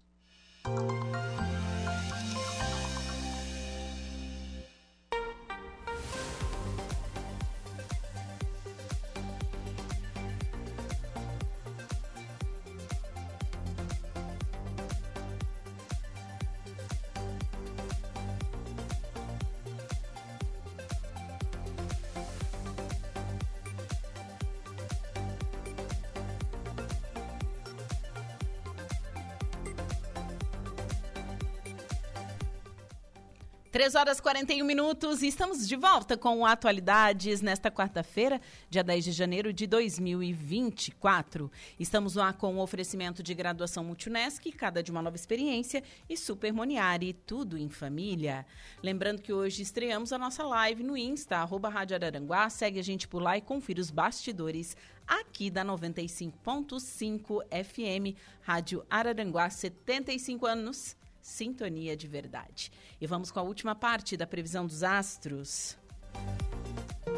Três 33.77 33.95
horas 33.95 34.16
e 34.16 34.22
41 34.22 34.64
minutos 34.64 35.20
e 35.20 35.27
estamos 35.27 35.68
de 35.68 35.77
volta 35.77 36.16
com 36.16 36.47
Atualidades 36.47 37.43
nesta 37.43 37.70
quarta-feira, 37.70 38.41
dia 38.70 38.83
10 38.83 39.05
de 39.05 39.12
janeiro 39.12 39.53
de 39.53 39.66
2024. 39.66 41.53
Estamos 41.79 42.14
lá 42.14 42.33
com 42.33 42.57
o 42.57 42.62
oferecimento 42.62 43.22
de 43.22 43.35
graduação 43.35 43.85
Multunesc, 43.85 44.51
cada 44.53 44.83
de 44.83 44.91
uma 44.91 45.03
nova 45.03 45.16
experiência, 45.16 45.83
e 46.09 46.16
Super 46.16 46.55
Moniari, 46.55 47.12
tudo 47.12 47.59
em 47.59 47.68
família. 47.68 48.47
Lembrando 48.83 49.20
que 49.20 49.31
hoje 49.31 49.61
estreamos 49.61 50.11
a 50.11 50.16
nossa 50.16 50.43
live 50.43 50.83
no 50.83 50.97
Insta, 50.97 51.37
arroba 51.37 51.68
Rádio 51.68 51.97
Araranguá. 51.97 52.49
Segue 52.49 52.81
a 52.81 52.83
gente 52.83 53.07
por 53.07 53.20
lá 53.20 53.37
e 53.37 53.43
confira 53.43 53.79
os 53.79 53.91
bastidores 53.91 54.74
aqui 55.07 55.51
da 55.51 55.62
95.5 55.62 57.43
FM, 57.51 58.16
Rádio 58.41 58.87
Araranguá, 58.89 59.51
75 59.51 60.47
anos 60.47 60.97
sintonia 61.27 61.97
de 61.97 62.07
verdade. 62.07 62.70
E 63.01 63.07
vamos 63.07 63.33
com 63.33 63.41
a 63.41 63.43
última 63.43 63.74
parte 63.74 64.16
da 64.16 64.27
previsão 64.27 64.64
dos 64.64 64.85
astros. 64.85 65.77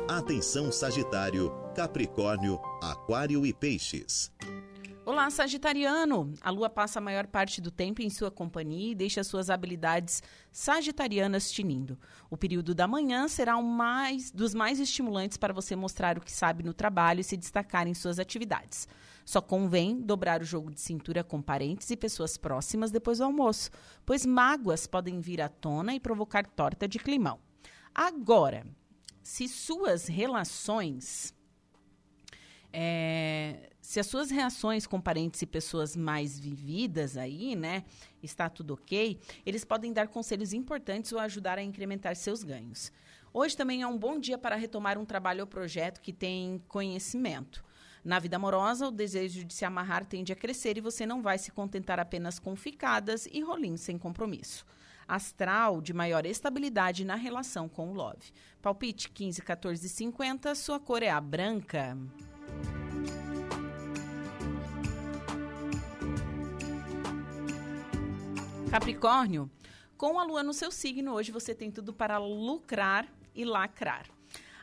Atenção 0.09 0.72
Sagitário, 0.72 1.52
Capricórnio, 1.76 2.59
Aquário 2.82 3.44
e 3.44 3.52
Peixes. 3.52 4.32
Olá, 5.04 5.30
Sagitariano! 5.30 6.32
A 6.40 6.50
Lua 6.50 6.70
passa 6.70 6.98
a 6.98 7.02
maior 7.02 7.26
parte 7.26 7.61
do 7.61 7.70
tempo 7.70 8.00
em 8.00 8.09
sua 8.09 8.30
companhia 8.30 8.92
e 8.92 8.94
deixa 8.94 9.22
suas 9.22 9.50
habilidades 9.50 10.22
sagitarianas 10.50 11.50
tinindo. 11.50 11.98
O 12.30 12.36
período 12.36 12.74
da 12.74 12.88
manhã 12.88 13.28
será 13.28 13.56
um 13.59 13.62
mais, 13.62 14.30
dos 14.30 14.54
mais 14.54 14.80
estimulantes 14.80 15.36
para 15.36 15.52
você 15.52 15.76
mostrar 15.76 16.16
o 16.16 16.20
que 16.22 16.32
sabe 16.32 16.62
no 16.62 16.72
trabalho 16.72 17.20
e 17.20 17.24
se 17.24 17.36
destacar 17.36 17.86
em 17.86 17.94
suas 17.94 18.18
atividades. 18.18 18.88
Só 19.29 19.43
convém 19.43 20.01
dobrar 20.01 20.41
o 20.41 20.45
jogo 20.47 20.70
de 20.70 20.81
cintura 20.81 21.22
com 21.22 21.43
parentes 21.43 21.91
e 21.91 21.97
pessoas 21.99 22.39
próximas 22.39 22.91
depois 22.91 23.18
do 23.18 23.24
almoço, 23.24 23.70
pois 24.07 24.24
mágoas 24.24 24.87
podem 24.87 25.20
vir 25.20 25.43
à 25.43 25.51
tona 25.51 25.95
e 25.95 26.01
provocar 26.01 26.47
torta 26.47 26.89
de 26.89 26.99
climão. 26.99 27.39
Agora, 27.95 28.66
se 29.22 29.47
suas 29.47 30.07
relações. 30.07 31.35
É, 32.72 33.68
se 33.83 34.01
as 34.01 34.07
suas 34.07 34.31
reações 34.31 34.87
com 34.87 34.99
parentes 34.99 35.43
e 35.43 35.47
pessoas 35.47 35.95
mais 35.95 36.39
vividas 36.39 37.18
aí, 37.18 37.55
né, 37.55 37.85
está 38.22 38.49
tudo 38.49 38.72
ok, 38.72 39.20
eles 39.45 39.62
podem 39.62 39.93
dar 39.93 40.09
conselhos 40.09 40.55
importantes 40.55 41.12
ou 41.12 41.18
ajudar 41.18 41.59
a 41.59 41.62
incrementar 41.62 42.16
seus 42.16 42.43
ganhos. 42.43 42.91
Hoje 43.31 43.55
também 43.55 43.83
é 43.83 43.87
um 43.87 43.99
bom 43.99 44.18
dia 44.18 44.39
para 44.39 44.57
retomar 44.57 44.97
um 44.97 45.05
trabalho 45.05 45.43
ou 45.43 45.47
projeto 45.47 46.01
que 46.01 46.14
tem 46.14 46.62
conhecimento. 46.66 47.67
Na 48.05 48.18
vida 48.18 48.36
amorosa, 48.36 48.88
o 48.88 48.92
desejo 48.92 49.44
de 49.44 49.53
se 49.53 49.64
amarrar 49.64 50.05
tende 50.05 50.32
a 50.32 50.36
crescer 50.36 50.78
e 50.78 50.80
você 50.80 51.05
não 51.05 51.22
vai 51.22 51.38
se 51.38 51.51
contentar 51.51 51.99
apenas 51.99 52.38
com 52.38 52.55
ficadas 52.55 53.26
e 53.30 53.40
rolinhos 53.40 53.80
sem 53.80 53.99
compromisso. 53.99 54.64
Astral 55.07 55.80
de 55.80 55.92
maior 55.92 56.26
estabilidade 56.26 57.05
na 57.05 57.14
relação 57.14 57.68
com 57.68 57.90
o 57.90 57.94
Love. 57.94 58.32
Palpite 58.61 59.11
15, 59.11 59.42
14 59.42 59.88
50, 59.88 60.55
sua 60.55 60.78
cor 60.78 61.03
é 61.03 61.11
a 61.11 61.20
branca. 61.20 61.96
Capricórnio, 68.70 69.51
com 69.96 70.20
a 70.20 70.24
lua 70.24 70.42
no 70.42 70.53
seu 70.53 70.70
signo, 70.70 71.14
hoje 71.14 71.32
você 71.32 71.55
tem 71.55 71.70
tudo 71.70 71.92
para 71.92 72.18
lucrar 72.18 73.09
e 73.34 73.44
lacrar. 73.44 74.17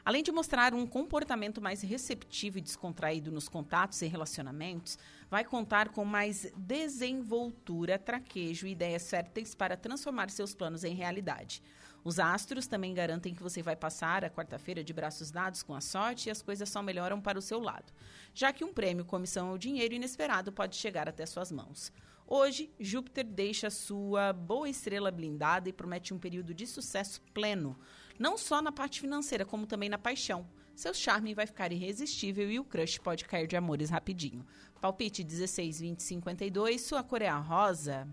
Além 0.05 0.21
de 0.21 0.31
mostrar 0.31 0.71
um 0.75 0.85
comportamento 0.85 1.59
mais 1.59 1.81
receptivo 1.81 2.59
e 2.59 2.61
descontraído 2.61 3.31
nos 3.31 3.49
contatos 3.49 4.03
e 4.03 4.05
relacionamentos, 4.05 4.99
vai 5.31 5.43
contar 5.43 5.89
com 5.89 6.05
mais 6.05 6.45
desenvoltura, 6.55 7.97
traquejo 7.97 8.67
e 8.67 8.71
ideias 8.73 9.09
férteis 9.09 9.55
para 9.55 9.75
transformar 9.75 10.29
seus 10.29 10.53
planos 10.53 10.83
em 10.83 10.93
realidade. 10.93 11.59
Os 12.03 12.19
astros 12.19 12.67
também 12.67 12.93
garantem 12.93 13.33
que 13.33 13.41
você 13.41 13.63
vai 13.63 13.75
passar 13.75 14.23
a 14.23 14.29
quarta-feira 14.29 14.83
de 14.83 14.93
braços 14.93 15.31
dados 15.31 15.63
com 15.63 15.73
a 15.73 15.81
sorte 15.81 16.29
e 16.29 16.31
as 16.31 16.39
coisas 16.39 16.69
só 16.69 16.83
melhoram 16.83 17.19
para 17.19 17.39
o 17.39 17.41
seu 17.41 17.59
lado, 17.59 17.91
já 18.31 18.53
que 18.53 18.63
um 18.63 18.71
prêmio, 18.71 19.05
comissão 19.05 19.49
ou 19.49 19.57
dinheiro 19.57 19.95
inesperado 19.95 20.51
pode 20.51 20.75
chegar 20.75 21.09
até 21.09 21.25
suas 21.25 21.51
mãos. 21.51 21.91
Hoje, 22.27 22.71
Júpiter 22.79 23.25
deixa 23.25 23.71
sua 23.71 24.33
boa 24.33 24.69
estrela 24.69 25.09
blindada 25.09 25.67
e 25.67 25.73
promete 25.73 26.13
um 26.13 26.19
período 26.19 26.53
de 26.53 26.67
sucesso 26.67 27.21
pleno 27.33 27.75
não 28.17 28.37
só 28.37 28.61
na 28.61 28.71
parte 28.71 29.01
financeira, 29.01 29.45
como 29.45 29.67
também 29.67 29.89
na 29.89 29.97
paixão. 29.97 30.47
Seu 30.75 30.93
charme 30.93 31.33
vai 31.33 31.45
ficar 31.45 31.71
irresistível 31.71 32.51
e 32.51 32.59
o 32.59 32.63
crush 32.63 32.97
pode 32.99 33.25
cair 33.25 33.47
de 33.47 33.55
amores 33.55 33.89
rapidinho. 33.89 34.45
Palpite 34.81 35.23
16, 35.23 35.79
20, 35.79 36.03
52, 36.03 36.81
sua 36.81 37.03
cor 37.03 37.21
é 37.21 37.27
a 37.27 37.37
rosa. 37.37 38.07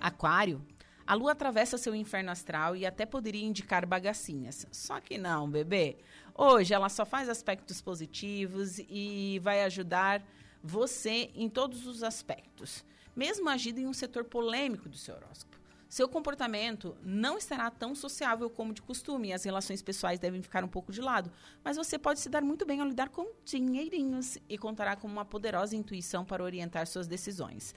Aquário. 0.00 0.64
A 1.06 1.14
lua 1.14 1.32
atravessa 1.32 1.76
seu 1.76 1.94
inferno 1.94 2.30
astral 2.30 2.74
e 2.74 2.86
até 2.86 3.04
poderia 3.04 3.44
indicar 3.44 3.86
bagacinhas. 3.86 4.66
Só 4.70 5.00
que 5.00 5.18
não, 5.18 5.50
bebê. 5.50 5.98
Hoje 6.34 6.72
ela 6.72 6.88
só 6.88 7.04
faz 7.04 7.28
aspectos 7.28 7.80
positivos 7.82 8.78
e 8.88 9.38
vai 9.42 9.62
ajudar 9.64 10.24
você 10.62 11.30
em 11.34 11.48
todos 11.48 11.86
os 11.86 12.02
aspectos, 12.02 12.82
mesmo 13.14 13.50
agindo 13.50 13.80
em 13.80 13.86
um 13.86 13.92
setor 13.92 14.24
polêmico 14.24 14.88
do 14.88 14.96
seu 14.96 15.14
horóscopo. 15.14 15.58
Seu 15.88 16.08
comportamento 16.08 16.96
não 17.02 17.38
estará 17.38 17.70
tão 17.70 17.94
sociável 17.94 18.50
como 18.50 18.72
de 18.72 18.82
costume 18.82 19.28
e 19.28 19.32
as 19.32 19.44
relações 19.44 19.82
pessoais 19.82 20.18
devem 20.18 20.42
ficar 20.42 20.64
um 20.64 20.68
pouco 20.68 20.92
de 20.92 21.00
lado, 21.00 21.30
mas 21.62 21.76
você 21.76 21.98
pode 21.98 22.20
se 22.20 22.28
dar 22.28 22.42
muito 22.42 22.66
bem 22.66 22.80
ao 22.80 22.88
lidar 22.88 23.10
com 23.10 23.32
dinheirinhos 23.44 24.38
e 24.48 24.58
contará 24.58 24.96
com 24.96 25.06
uma 25.06 25.24
poderosa 25.24 25.76
intuição 25.76 26.24
para 26.24 26.42
orientar 26.42 26.86
suas 26.86 27.06
decisões. 27.06 27.74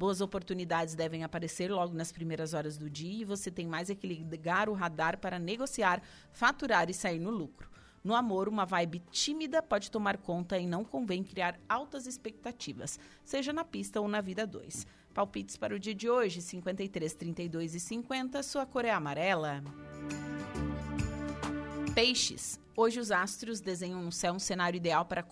Boas 0.00 0.22
oportunidades 0.22 0.94
devem 0.94 1.24
aparecer 1.24 1.70
logo 1.70 1.94
nas 1.94 2.10
primeiras 2.10 2.54
horas 2.54 2.78
do 2.78 2.88
dia 2.88 3.20
e 3.20 3.24
você 3.24 3.50
tem 3.50 3.66
mais 3.66 3.90
é 3.90 3.94
que 3.94 4.06
ligar 4.06 4.68
o 4.68 4.72
radar 4.72 5.18
para 5.18 5.38
negociar, 5.38 6.02
faturar 6.32 6.88
e 6.88 6.94
sair 6.94 7.18
no 7.18 7.30
lucro. 7.30 7.70
No 8.02 8.14
amor, 8.14 8.48
uma 8.48 8.64
vibe 8.64 9.02
tímida 9.10 9.62
pode 9.62 9.90
tomar 9.90 10.16
conta 10.16 10.58
e 10.58 10.66
não 10.66 10.82
convém 10.82 11.22
criar 11.22 11.60
altas 11.68 12.06
expectativas, 12.06 12.98
seja 13.22 13.52
na 13.52 13.62
pista 13.62 14.00
ou 14.00 14.08
na 14.08 14.22
vida 14.22 14.46
2. 14.46 14.86
Palpites 15.12 15.56
para 15.56 15.74
o 15.74 15.78
dia 15.78 15.94
de 15.94 16.08
hoje: 16.08 16.40
53, 16.40 17.14
32 17.14 17.74
e 17.74 17.80
50. 17.80 18.42
Sua 18.42 18.64
cor 18.64 18.84
é 18.84 18.90
amarela. 18.90 19.62
Peixes. 21.94 22.60
Hoje 22.76 23.00
os 23.00 23.10
astros 23.10 23.60
desenham 23.60 24.02
no 24.02 24.12
céu 24.12 24.32
um 24.32 24.38
cenário 24.38 24.76
ideal 24.76 25.04
para 25.04 25.22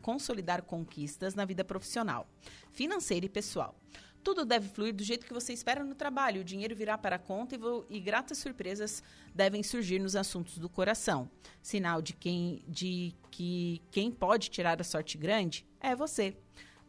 consolidar 0.00 0.62
conquistas 0.62 1.34
na 1.34 1.44
vida 1.44 1.64
profissional, 1.64 2.26
financeira 2.70 3.26
e 3.26 3.28
pessoal. 3.28 3.74
tudo 4.22 4.44
deve 4.44 4.68
fluir 4.68 4.94
do 4.94 5.04
jeito 5.04 5.26
que 5.26 5.34
você 5.34 5.52
espera 5.52 5.84
no 5.84 5.94
trabalho. 5.94 6.40
O 6.40 6.44
dinheiro 6.44 6.74
virá 6.74 6.96
para 6.96 7.16
a 7.16 7.18
conta 7.18 7.54
e, 7.54 7.58
e 7.90 8.00
gratas 8.00 8.38
surpresas 8.38 9.02
devem 9.34 9.62
surgir 9.62 9.98
nos 9.98 10.16
assuntos 10.16 10.58
do 10.58 10.68
coração. 10.68 11.30
Sinal 11.60 12.00
de, 12.00 12.12
quem, 12.12 12.64
de 12.66 13.14
que 13.30 13.82
quem 13.90 14.10
pode 14.10 14.48
tirar 14.48 14.80
a 14.80 14.84
sorte 14.84 15.18
grande 15.18 15.66
é 15.80 15.94
você. 15.94 16.36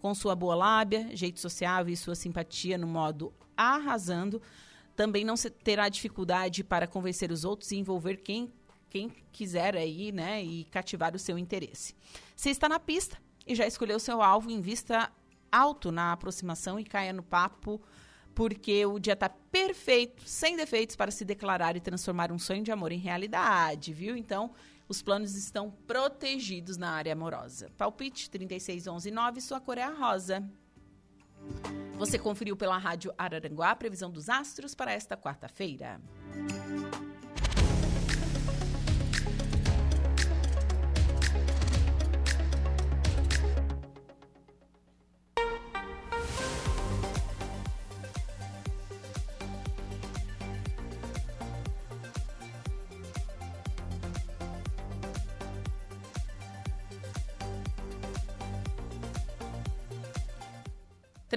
Com 0.08 0.16
sua 0.16 0.34
boa 0.36 0.56
lábia, 0.56 1.10
jeito 1.14 1.38
sociável 1.38 1.94
e 1.94 1.98
sua 1.98 2.16
simpatia 2.16 2.78
no 2.78 2.88
modo 2.88 3.34
arrasando, 3.58 4.42
também 4.96 5.26
não 5.26 5.36
terá 5.36 5.90
dificuldade 5.90 6.64
para 6.64 6.88
convencer 6.88 7.30
os 7.30 7.44
outros 7.44 7.74
e 7.74 7.76
envolver 7.76 8.16
quem, 8.16 8.50
quem 8.90 9.10
quiser 9.34 9.76
aí, 9.76 10.14
né, 10.14 10.42
e 10.42 10.64
cativar 10.72 11.14
o 11.14 11.20
seu 11.20 11.38
interesse. 11.38 11.94
Você 12.34 12.50
está 12.52 12.70
na 12.70 12.80
pista 12.80 13.18
e 13.46 13.54
já 13.54 13.68
escolheu 13.68 14.00
seu 14.00 14.22
alvo, 14.22 14.50
invista 14.50 15.12
alto 15.52 15.92
na 15.92 16.14
aproximação 16.14 16.80
e 16.80 16.86
caia 16.86 17.12
no 17.12 17.22
papo, 17.22 17.82
porque 18.34 18.86
o 18.86 19.00
dia 19.00 19.12
está 19.12 19.28
perfeito, 19.28 20.24
sem 20.26 20.56
defeitos, 20.56 20.96
para 20.96 21.12
se 21.12 21.26
declarar 21.26 21.76
e 21.76 21.82
transformar 21.82 22.32
um 22.32 22.40
sonho 22.40 22.64
de 22.64 22.72
amor 22.72 22.94
em 22.94 22.98
realidade, 22.98 23.92
viu? 23.92 24.16
Então, 24.16 24.54
os 24.88 25.02
planos 25.02 25.36
estão 25.36 25.72
protegidos 25.86 26.78
na 26.78 26.92
área 26.92 27.14
amorosa. 27.14 27.70
Palpite 27.78 28.30
36119, 28.30 29.42
sua 29.42 29.60
cor 29.60 29.78
é 29.78 29.84
a 29.84 29.90
rosa. 29.90 30.44
Você 31.98 32.20
conferiu 32.20 32.56
pela 32.56 32.78
Rádio 32.78 33.14
Araranguá 33.18 33.72
a 33.72 33.76
previsão 33.76 34.12
dos 34.12 34.30
astros 34.30 34.76
para 34.76 34.94
esta 34.94 35.18
quarta-feira. 35.18 36.00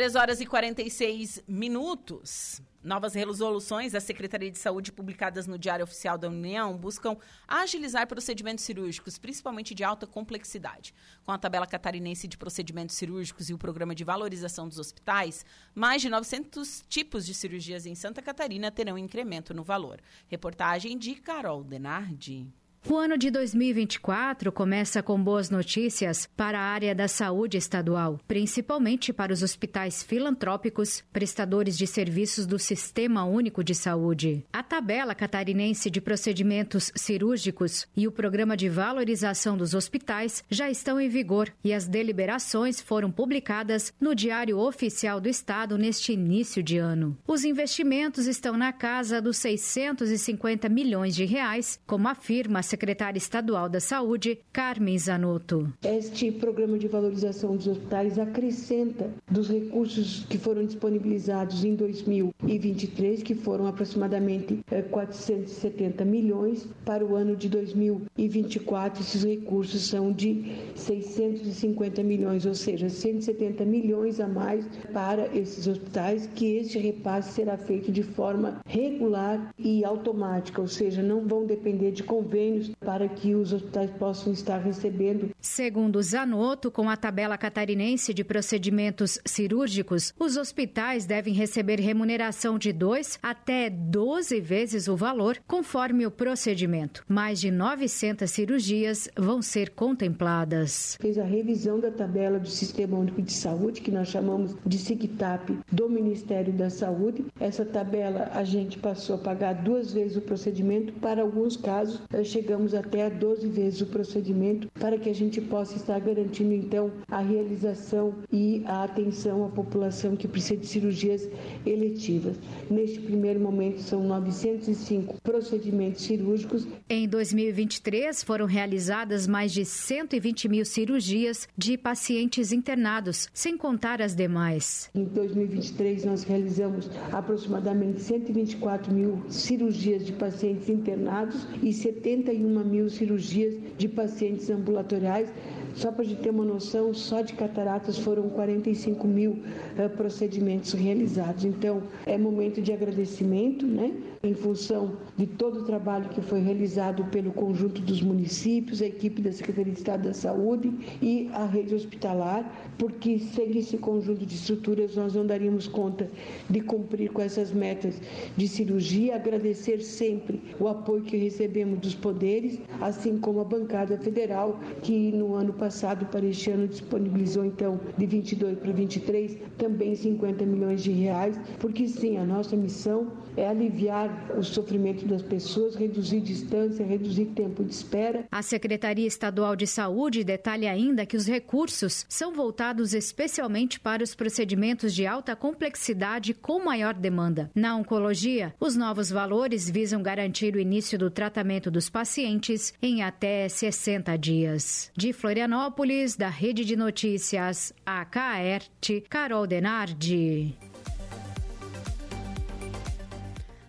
3 0.00 0.14
horas 0.14 0.40
e 0.40 0.46
46 0.46 1.44
minutos. 1.46 2.62
Novas 2.82 3.12
resoluções 3.12 3.92
da 3.92 4.00
Secretaria 4.00 4.50
de 4.50 4.56
Saúde 4.56 4.90
publicadas 4.90 5.46
no 5.46 5.58
Diário 5.58 5.84
Oficial 5.84 6.16
da 6.16 6.26
União 6.26 6.74
buscam 6.74 7.18
agilizar 7.46 8.06
procedimentos 8.06 8.64
cirúrgicos, 8.64 9.18
principalmente 9.18 9.74
de 9.74 9.84
alta 9.84 10.06
complexidade. 10.06 10.94
Com 11.22 11.32
a 11.32 11.38
tabela 11.38 11.66
catarinense 11.66 12.26
de 12.26 12.38
procedimentos 12.38 12.96
cirúrgicos 12.96 13.50
e 13.50 13.52
o 13.52 13.58
programa 13.58 13.94
de 13.94 14.02
valorização 14.02 14.66
dos 14.66 14.78
hospitais, 14.78 15.44
mais 15.74 16.00
de 16.00 16.08
900 16.08 16.82
tipos 16.88 17.26
de 17.26 17.34
cirurgias 17.34 17.84
em 17.84 17.94
Santa 17.94 18.22
Catarina 18.22 18.70
terão 18.70 18.96
incremento 18.96 19.52
no 19.52 19.62
valor. 19.62 20.00
Reportagem 20.28 20.96
de 20.96 21.14
Carol 21.16 21.62
Denardi. 21.62 22.48
O 22.88 22.96
ano 22.96 23.18
de 23.18 23.30
2024 23.30 24.50
começa 24.50 25.02
com 25.02 25.22
boas 25.22 25.50
notícias 25.50 26.26
para 26.34 26.58
a 26.58 26.62
área 26.62 26.94
da 26.94 27.06
saúde 27.06 27.58
estadual, 27.58 28.18
principalmente 28.26 29.12
para 29.12 29.34
os 29.34 29.42
hospitais 29.42 30.02
filantrópicos, 30.02 31.04
prestadores 31.12 31.76
de 31.76 31.86
serviços 31.86 32.46
do 32.46 32.58
Sistema 32.58 33.24
Único 33.24 33.62
de 33.62 33.74
Saúde. 33.74 34.46
A 34.50 34.62
tabela 34.62 35.14
catarinense 35.14 35.90
de 35.90 36.00
procedimentos 36.00 36.90
cirúrgicos 36.96 37.86
e 37.94 38.08
o 38.08 38.12
programa 38.12 38.56
de 38.56 38.68
valorização 38.68 39.58
dos 39.58 39.74
hospitais 39.74 40.42
já 40.50 40.70
estão 40.70 40.98
em 40.98 41.08
vigor 41.08 41.52
e 41.62 41.74
as 41.74 41.86
deliberações 41.86 42.80
foram 42.80 43.10
publicadas 43.10 43.92
no 44.00 44.14
Diário 44.14 44.58
Oficial 44.58 45.20
do 45.20 45.28
Estado 45.28 45.76
neste 45.76 46.14
início 46.14 46.62
de 46.62 46.78
ano. 46.78 47.16
Os 47.28 47.44
investimentos 47.44 48.26
estão 48.26 48.56
na 48.56 48.72
casa 48.72 49.20
dos 49.20 49.36
650 49.36 50.68
milhões 50.70 51.14
de 51.14 51.26
reais, 51.26 51.78
como 51.86 52.08
afirma 52.08 52.60
a 52.60 52.69
secretária 52.70 53.18
estadual 53.18 53.68
da 53.68 53.80
Saúde, 53.80 54.38
Carmen 54.52 54.96
Zanotto. 54.96 55.72
Este 55.82 56.30
programa 56.30 56.78
de 56.78 56.86
valorização 56.86 57.56
dos 57.56 57.66
hospitais 57.66 58.16
acrescenta 58.16 59.10
dos 59.28 59.48
recursos 59.48 60.24
que 60.28 60.38
foram 60.38 60.64
disponibilizados 60.64 61.64
em 61.64 61.74
2023, 61.74 63.24
que 63.24 63.34
foram 63.34 63.66
aproximadamente 63.66 64.60
470 64.90 66.02
eh, 66.02 66.06
milhões, 66.06 66.68
para 66.84 67.04
o 67.04 67.16
ano 67.16 67.34
de 67.34 67.48
2024 67.48 69.02
esses 69.02 69.24
recursos 69.24 69.82
são 69.82 70.12
de 70.12 70.52
650 70.76 72.02
milhões, 72.04 72.46
ou 72.46 72.54
seja, 72.54 72.88
170 72.88 73.64
milhões 73.64 74.20
a 74.20 74.28
mais 74.28 74.64
para 74.92 75.26
esses 75.36 75.66
hospitais, 75.66 76.28
que 76.34 76.56
este 76.56 76.78
repasse 76.78 77.32
será 77.32 77.56
feito 77.56 77.90
de 77.90 78.04
forma 78.04 78.60
regular 78.64 79.52
e 79.58 79.84
automática, 79.84 80.60
ou 80.60 80.68
seja, 80.68 81.02
não 81.02 81.26
vão 81.26 81.44
depender 81.44 81.90
de 81.90 82.04
convênios 82.04 82.59
para 82.80 83.08
que 83.08 83.34
os 83.34 83.52
hospitais 83.52 83.90
possam 83.92 84.32
estar 84.32 84.58
recebendo. 84.58 85.30
Segundo 85.40 86.02
Zanotto, 86.02 86.70
com 86.70 86.88
a 86.88 86.96
tabela 86.96 87.38
catarinense 87.38 88.12
de 88.12 88.22
procedimentos 88.22 89.18
cirúrgicos, 89.24 90.12
os 90.18 90.36
hospitais 90.36 91.06
devem 91.06 91.32
receber 91.32 91.80
remuneração 91.80 92.58
de 92.58 92.72
2 92.72 93.18
até 93.22 93.70
12 93.70 94.40
vezes 94.40 94.88
o 94.88 94.96
valor, 94.96 95.38
conforme 95.46 96.06
o 96.06 96.10
procedimento. 96.10 97.04
Mais 97.08 97.40
de 97.40 97.50
900 97.50 98.30
cirurgias 98.30 99.08
vão 99.16 99.40
ser 99.40 99.70
contempladas. 99.70 100.96
Fez 101.00 101.18
a 101.18 101.24
revisão 101.24 101.80
da 101.80 101.90
tabela 101.90 102.38
do 102.38 102.48
Sistema 102.48 102.98
Único 102.98 103.22
de 103.22 103.32
Saúde, 103.32 103.80
que 103.80 103.90
nós 103.90 104.08
chamamos 104.08 104.56
de 104.66 104.78
SIGTAP, 104.78 105.58
do 105.70 105.88
Ministério 105.88 106.52
da 106.52 106.68
Saúde. 106.68 107.24
Essa 107.38 107.64
tabela 107.64 108.30
a 108.34 108.44
gente 108.44 108.78
passou 108.78 109.16
a 109.16 109.18
pagar 109.18 109.54
duas 109.54 109.92
vezes 109.92 110.16
o 110.16 110.20
procedimento, 110.20 110.92
para 110.94 111.22
alguns 111.22 111.56
casos, 111.56 112.00
chegando 112.24 112.49
chegamos 112.50 112.74
até 112.74 113.06
a 113.06 113.08
12 113.08 113.46
vezes 113.46 113.80
o 113.80 113.86
procedimento 113.86 114.68
para 114.80 114.98
que 114.98 115.08
a 115.08 115.14
gente 115.14 115.40
possa 115.40 115.76
estar 115.76 116.00
garantindo 116.00 116.52
então 116.52 116.90
a 117.08 117.20
realização 117.20 118.16
e 118.32 118.64
a 118.66 118.82
atenção 118.82 119.44
à 119.44 119.48
população 119.48 120.16
que 120.16 120.26
precisa 120.26 120.56
de 120.56 120.66
cirurgias 120.66 121.28
eletivas. 121.64 122.36
Neste 122.68 122.98
primeiro 122.98 123.38
momento 123.38 123.80
são 123.80 124.02
905 124.02 125.20
procedimentos 125.22 126.02
cirúrgicos. 126.02 126.66
Em 126.88 127.06
2023 127.06 128.24
foram 128.24 128.46
realizadas 128.46 129.28
mais 129.28 129.52
de 129.52 129.64
120 129.64 130.48
mil 130.48 130.64
cirurgias 130.64 131.48
de 131.56 131.78
pacientes 131.78 132.50
internados, 132.50 133.28
sem 133.32 133.56
contar 133.56 134.02
as 134.02 134.16
demais. 134.16 134.90
Em 134.92 135.04
2023 135.04 136.04
nós 136.04 136.24
realizamos 136.24 136.90
aproximadamente 137.12 138.00
124 138.00 138.92
mil 138.92 139.22
cirurgias 139.28 140.04
de 140.04 140.12
pacientes 140.14 140.68
internados 140.68 141.46
e 141.62 141.72
71 141.72 142.39
41 142.40 142.64
mil 142.64 142.90
cirurgias 142.90 143.54
de 143.78 143.88
pacientes 143.88 144.50
ambulatoriais. 144.50 145.28
Só 145.74 145.90
para 145.92 146.02
a 146.02 146.06
gente 146.06 146.20
ter 146.20 146.30
uma 146.30 146.44
noção, 146.44 146.92
só 146.92 147.20
de 147.22 147.32
cataratas 147.34 147.98
foram 147.98 148.28
45 148.30 149.06
mil 149.06 149.32
uh, 149.32 149.88
procedimentos 149.96 150.72
realizados. 150.72 151.44
Então, 151.44 151.82
é 152.06 152.18
momento 152.18 152.60
de 152.60 152.72
agradecimento, 152.72 153.66
né? 153.66 153.92
em 154.22 154.34
função 154.34 154.98
de 155.16 155.26
todo 155.26 155.60
o 155.60 155.64
trabalho 155.64 156.10
que 156.10 156.20
foi 156.20 156.40
realizado 156.40 157.02
pelo 157.06 157.32
conjunto 157.32 157.80
dos 157.80 158.02
municípios, 158.02 158.82
a 158.82 158.86
equipe 158.86 159.22
da 159.22 159.32
Secretaria 159.32 159.72
de 159.72 159.78
Estado 159.78 160.02
da 160.02 160.12
Saúde 160.12 160.70
e 161.00 161.30
a 161.32 161.46
rede 161.46 161.74
hospitalar, 161.74 162.74
porque 162.76 163.18
sem 163.18 163.56
esse 163.56 163.78
conjunto 163.78 164.26
de 164.26 164.34
estruturas 164.34 164.94
nós 164.94 165.14
não 165.14 165.24
daríamos 165.24 165.66
conta 165.66 166.10
de 166.50 166.60
cumprir 166.60 167.10
com 167.10 167.22
essas 167.22 167.50
metas 167.50 167.98
de 168.36 168.46
cirurgia. 168.46 169.14
Agradecer 169.14 169.80
sempre 169.80 170.38
o 170.60 170.68
apoio 170.68 171.02
que 171.02 171.16
recebemos 171.16 171.78
dos 171.78 171.94
poderes, 171.94 172.60
assim 172.78 173.16
como 173.16 173.40
a 173.40 173.44
bancada 173.44 173.96
federal, 173.96 174.60
que 174.82 175.12
no 175.12 175.34
ano 175.34 175.54
passado, 175.60 176.06
para 176.06 176.24
este 176.26 176.50
ano, 176.50 176.66
disponibilizou 176.66 177.44
então 177.44 177.78
de 177.98 178.06
22 178.06 178.58
para 178.58 178.72
23 178.72 179.36
também 179.58 179.94
50 179.94 180.46
milhões 180.46 180.82
de 180.82 180.90
reais, 180.90 181.38
porque 181.58 181.86
sim, 181.86 182.16
a 182.16 182.24
nossa 182.24 182.56
missão 182.56 183.08
é 183.40 183.48
aliviar 183.48 184.10
o 184.36 184.42
sofrimento 184.42 185.06
das 185.06 185.22
pessoas, 185.22 185.74
reduzir 185.74 186.20
distância, 186.20 186.84
reduzir 186.84 187.26
tempo 187.26 187.64
de 187.64 187.72
espera. 187.72 188.26
A 188.30 188.42
Secretaria 188.42 189.06
Estadual 189.06 189.56
de 189.56 189.66
Saúde 189.66 190.22
detalha 190.22 190.70
ainda 190.70 191.06
que 191.06 191.16
os 191.16 191.26
recursos 191.26 192.04
são 192.06 192.34
voltados 192.34 192.92
especialmente 192.92 193.80
para 193.80 194.04
os 194.04 194.14
procedimentos 194.14 194.94
de 194.94 195.06
alta 195.06 195.34
complexidade 195.34 196.34
com 196.34 196.62
maior 196.62 196.92
demanda. 196.92 197.50
Na 197.54 197.74
oncologia, 197.76 198.54
os 198.60 198.76
novos 198.76 199.10
valores 199.10 199.70
visam 199.70 200.02
garantir 200.02 200.54
o 200.54 200.60
início 200.60 200.98
do 200.98 201.10
tratamento 201.10 201.70
dos 201.70 201.88
pacientes 201.88 202.74
em 202.82 203.02
até 203.02 203.48
60 203.48 204.18
dias. 204.18 204.90
De 204.94 205.14
Florianópolis, 205.14 206.14
da 206.14 206.28
Rede 206.28 206.62
de 206.62 206.76
Notícias, 206.76 207.72
AKERT, 207.86 209.02
Carol 209.08 209.46
Denardi. 209.46 210.69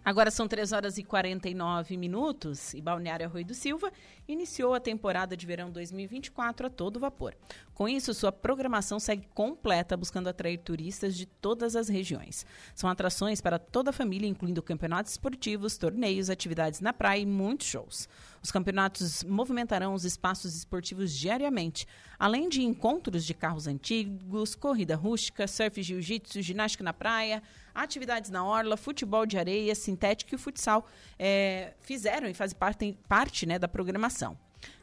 Agora 0.04 0.32
são 0.32 0.48
3 0.48 0.72
horas 0.72 0.98
e 0.98 1.04
49 1.04 1.96
minutos 1.96 2.74
e 2.74 2.82
Balneário 2.82 3.30
Rui 3.30 3.44
do 3.44 3.54
Silva 3.54 3.92
iniciou 4.28 4.74
a 4.74 4.80
temporada 4.80 5.38
de 5.38 5.46
verão 5.46 5.70
2024 5.70 6.66
a 6.66 6.70
todo 6.72 7.00
vapor. 7.00 7.36
Com 7.76 7.88
isso, 7.88 8.12
sua 8.12 8.32
programação 8.32 9.00
segue 9.00 9.28
completa, 9.34 9.96
buscando 9.96 10.28
atrair 10.28 10.58
turistas 10.58 11.16
de 11.16 11.28
todas 11.28 11.76
as 11.76 11.88
regiões. 11.88 12.48
São 12.74 12.90
atrações 12.90 13.42
para 13.42 13.60
toda 13.60 13.92
a 13.92 13.94
família, 13.94 14.28
incluindo 14.28 14.64
campeonatos 14.64 15.12
esportivos, 15.12 15.78
torneios, 15.78 16.32
atividades 16.32 16.80
na 16.80 16.94
praia 16.94 17.22
e 17.22 17.26
muitos 17.26 17.68
shows. 17.68 18.10
Os 18.42 18.52
campeonatos 18.52 19.24
movimentarão 19.24 19.94
os 19.94 20.04
espaços 20.04 20.56
esportivos 20.56 21.14
diariamente, 21.14 21.88
além 22.18 22.50
de 22.50 22.64
encontros 22.64 23.24
de 23.24 23.36
carros 23.36 23.68
antigos, 23.68 24.56
corrida 24.56 24.96
rústica, 24.96 25.48
surf 25.48 25.82
jiu-jitsu, 25.84 26.42
ginástica 26.42 26.84
na 26.84 26.94
praia, 26.94 27.44
atividades 27.74 28.30
na 28.30 28.44
orla, 28.44 28.78
futebol 28.78 29.26
de 29.26 29.38
areia, 29.38 29.74
sintético 29.76 30.36
e 30.36 30.38
futsal 30.38 30.88
é, 31.18 31.74
fizeram 31.82 32.28
e 32.28 32.34
fazem 32.34 32.58
parte, 32.58 32.98
parte 33.08 33.46
né, 33.46 33.58
da 33.58 33.68
programação. 33.68 34.38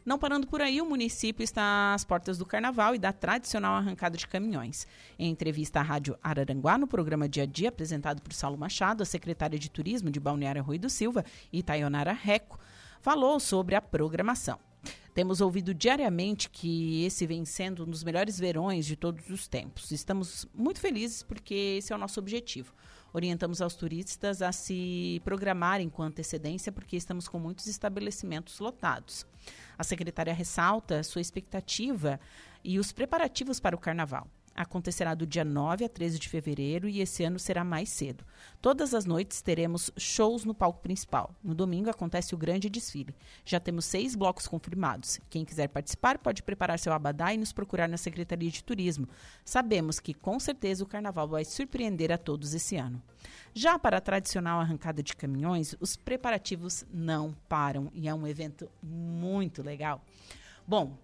Não 0.04 0.18
parando 0.18 0.46
por 0.46 0.60
aí, 0.60 0.80
o 0.80 0.86
município 0.86 1.44
está 1.44 1.94
às 1.94 2.04
portas 2.04 2.38
do 2.38 2.46
carnaval 2.46 2.94
e 2.94 2.98
da 2.98 3.12
tradicional 3.12 3.74
arrancada 3.74 4.16
de 4.16 4.26
caminhões. 4.26 4.86
Em 5.18 5.30
entrevista 5.30 5.80
à 5.80 5.82
Rádio 5.82 6.18
Araranguá, 6.22 6.78
no 6.78 6.86
programa 6.86 7.28
Dia 7.28 7.42
a 7.42 7.46
Dia, 7.46 7.68
apresentado 7.68 8.22
por 8.22 8.32
Saulo 8.32 8.56
Machado, 8.56 9.02
a 9.02 9.06
secretária 9.06 9.58
de 9.58 9.70
Turismo 9.70 10.10
de 10.10 10.18
Balneário 10.18 10.62
Rui 10.62 10.78
do 10.78 10.88
Silva 10.88 11.24
e 11.52 11.62
Tayonara 11.62 12.12
Reco, 12.12 12.58
falou 13.00 13.38
sobre 13.38 13.74
a 13.74 13.82
programação. 13.82 14.67
Temos 15.14 15.40
ouvido 15.40 15.74
diariamente 15.74 16.48
que 16.48 17.04
esse 17.04 17.26
vem 17.26 17.44
sendo 17.44 17.84
um 17.84 17.90
dos 17.90 18.04
melhores 18.04 18.38
verões 18.38 18.86
de 18.86 18.94
todos 18.94 19.28
os 19.30 19.48
tempos. 19.48 19.90
Estamos 19.90 20.46
muito 20.54 20.80
felizes 20.80 21.22
porque 21.22 21.76
esse 21.78 21.92
é 21.92 21.96
o 21.96 21.98
nosso 21.98 22.20
objetivo. 22.20 22.72
Orientamos 23.12 23.60
aos 23.60 23.74
turistas 23.74 24.42
a 24.42 24.52
se 24.52 25.20
programarem 25.24 25.88
com 25.88 26.02
antecedência 26.02 26.70
porque 26.70 26.96
estamos 26.96 27.26
com 27.26 27.38
muitos 27.38 27.66
estabelecimentos 27.66 28.58
lotados. 28.60 29.26
A 29.76 29.82
secretária 29.82 30.32
ressalta 30.32 31.02
sua 31.02 31.20
expectativa 31.20 32.20
e 32.62 32.78
os 32.78 32.92
preparativos 32.92 33.58
para 33.58 33.74
o 33.74 33.78
carnaval 33.78 34.28
acontecerá 34.58 35.14
do 35.14 35.24
dia 35.24 35.44
9 35.44 35.84
a 35.84 35.88
13 35.88 36.18
de 36.18 36.28
fevereiro 36.28 36.88
e 36.88 37.00
esse 37.00 37.22
ano 37.22 37.38
será 37.38 37.62
mais 37.62 37.90
cedo. 37.90 38.24
Todas 38.60 38.92
as 38.92 39.04
noites 39.04 39.40
teremos 39.40 39.88
shows 39.96 40.44
no 40.44 40.52
palco 40.52 40.80
principal. 40.80 41.32
No 41.42 41.54
domingo 41.54 41.88
acontece 41.88 42.34
o 42.34 42.38
grande 42.38 42.68
desfile. 42.68 43.14
Já 43.44 43.60
temos 43.60 43.84
seis 43.84 44.16
blocos 44.16 44.48
confirmados. 44.48 45.20
Quem 45.30 45.44
quiser 45.44 45.68
participar 45.68 46.18
pode 46.18 46.42
preparar 46.42 46.78
seu 46.80 46.92
abadá 46.92 47.32
e 47.32 47.38
nos 47.38 47.52
procurar 47.52 47.88
na 47.88 47.96
Secretaria 47.96 48.50
de 48.50 48.64
Turismo. 48.64 49.08
Sabemos 49.44 50.00
que 50.00 50.12
com 50.12 50.40
certeza 50.40 50.82
o 50.82 50.88
carnaval 50.88 51.28
vai 51.28 51.44
surpreender 51.44 52.10
a 52.10 52.18
todos 52.18 52.52
esse 52.52 52.76
ano. 52.76 53.00
Já 53.54 53.78
para 53.78 53.98
a 53.98 54.00
tradicional 54.00 54.60
arrancada 54.60 55.02
de 55.04 55.14
caminhões, 55.14 55.76
os 55.78 55.96
preparativos 55.96 56.84
não 56.92 57.32
param 57.48 57.90
e 57.94 58.08
é 58.08 58.14
um 58.14 58.26
evento 58.26 58.68
muito 58.82 59.62
legal. 59.62 60.04
Bom, 60.66 60.98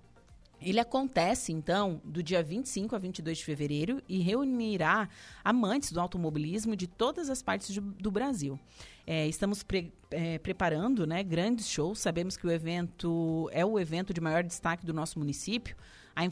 ele 0.61 0.81
acontece, 0.81 1.53
então, 1.53 2.01
do 2.05 2.23
dia 2.23 2.43
25 2.43 2.97
a 2.97 2.99
22 2.99 3.39
de 3.39 3.45
fevereiro 3.45 4.03
e 4.09 4.21
reunirá 4.21 5.09
amantes 5.45 5.93
do 5.93 6.01
automobilismo 6.01 6.75
de 6.75 6.87
todas 6.87 7.29
as 7.29 7.43
partes 7.43 7.73
de, 7.73 7.81
do 7.81 8.11
Brasil. 8.11 8.59
É, 9.07 9.27
estamos 9.29 9.63
pre, 9.63 9.93
é, 10.11 10.39
preparando 10.39 11.07
né, 11.07 11.23
grandes 11.23 11.69
shows. 11.69 11.99
Sabemos 11.99 12.37
que 12.37 12.47
o 12.47 12.51
evento 12.51 13.49
é 13.53 13.65
o 13.65 13.79
evento 13.79 14.15
de 14.15 14.21
maior 14.21 14.43
destaque 14.43 14.87
do 14.87 14.95
nosso 14.95 15.19
município. 15.19 15.77
A 16.17 16.23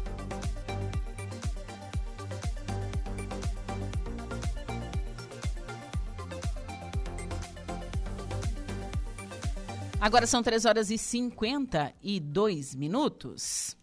Agora 10.01 10.25
são 10.25 10.41
3 10.41 10.63
horas 10.63 10.89
e 10.89 10.97
52 10.97 12.73
minutos. 12.73 13.77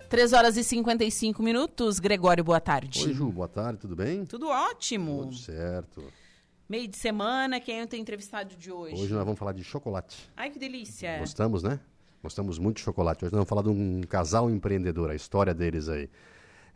3 0.09 0.33
horas 0.33 0.57
e 0.57 0.65
55 0.65 1.41
minutos. 1.41 2.01
Gregório, 2.01 2.43
boa 2.43 2.61
tarde. 2.61 3.05
Oi, 3.07 3.15
Ju, 3.15 3.31
boa 3.31 3.47
tarde, 3.47 3.79
tudo 3.79 3.95
bem? 3.95 4.25
Tudo 4.25 4.49
ótimo. 4.49 5.23
Tudo 5.23 5.37
certo. 5.37 6.05
Meio 6.69 6.89
de 6.89 6.97
semana, 6.97 7.61
quem 7.61 7.79
eu 7.79 7.87
tenho 7.87 8.01
entrevistado 8.01 8.57
de 8.57 8.73
hoje? 8.73 8.95
Hoje 8.95 9.13
nós 9.13 9.25
vamos 9.25 9.39
falar 9.39 9.53
de 9.53 9.63
chocolate. 9.63 10.29
Ai, 10.37 10.51
que 10.51 10.59
delícia. 10.59 11.19
Gostamos, 11.19 11.63
né? 11.63 11.79
Gostamos 12.21 12.59
muito 12.59 12.79
de 12.79 12.83
chocolate. 12.83 13.25
Hoje 13.25 13.33
nós 13.33 13.39
vamos 13.39 13.49
falar 13.49 13.63
de 13.63 13.69
um 13.69 14.01
casal 14.03 14.51
empreendedor, 14.51 15.11
a 15.11 15.15
história 15.15 15.55
deles 15.55 15.89
aí. 15.89 16.11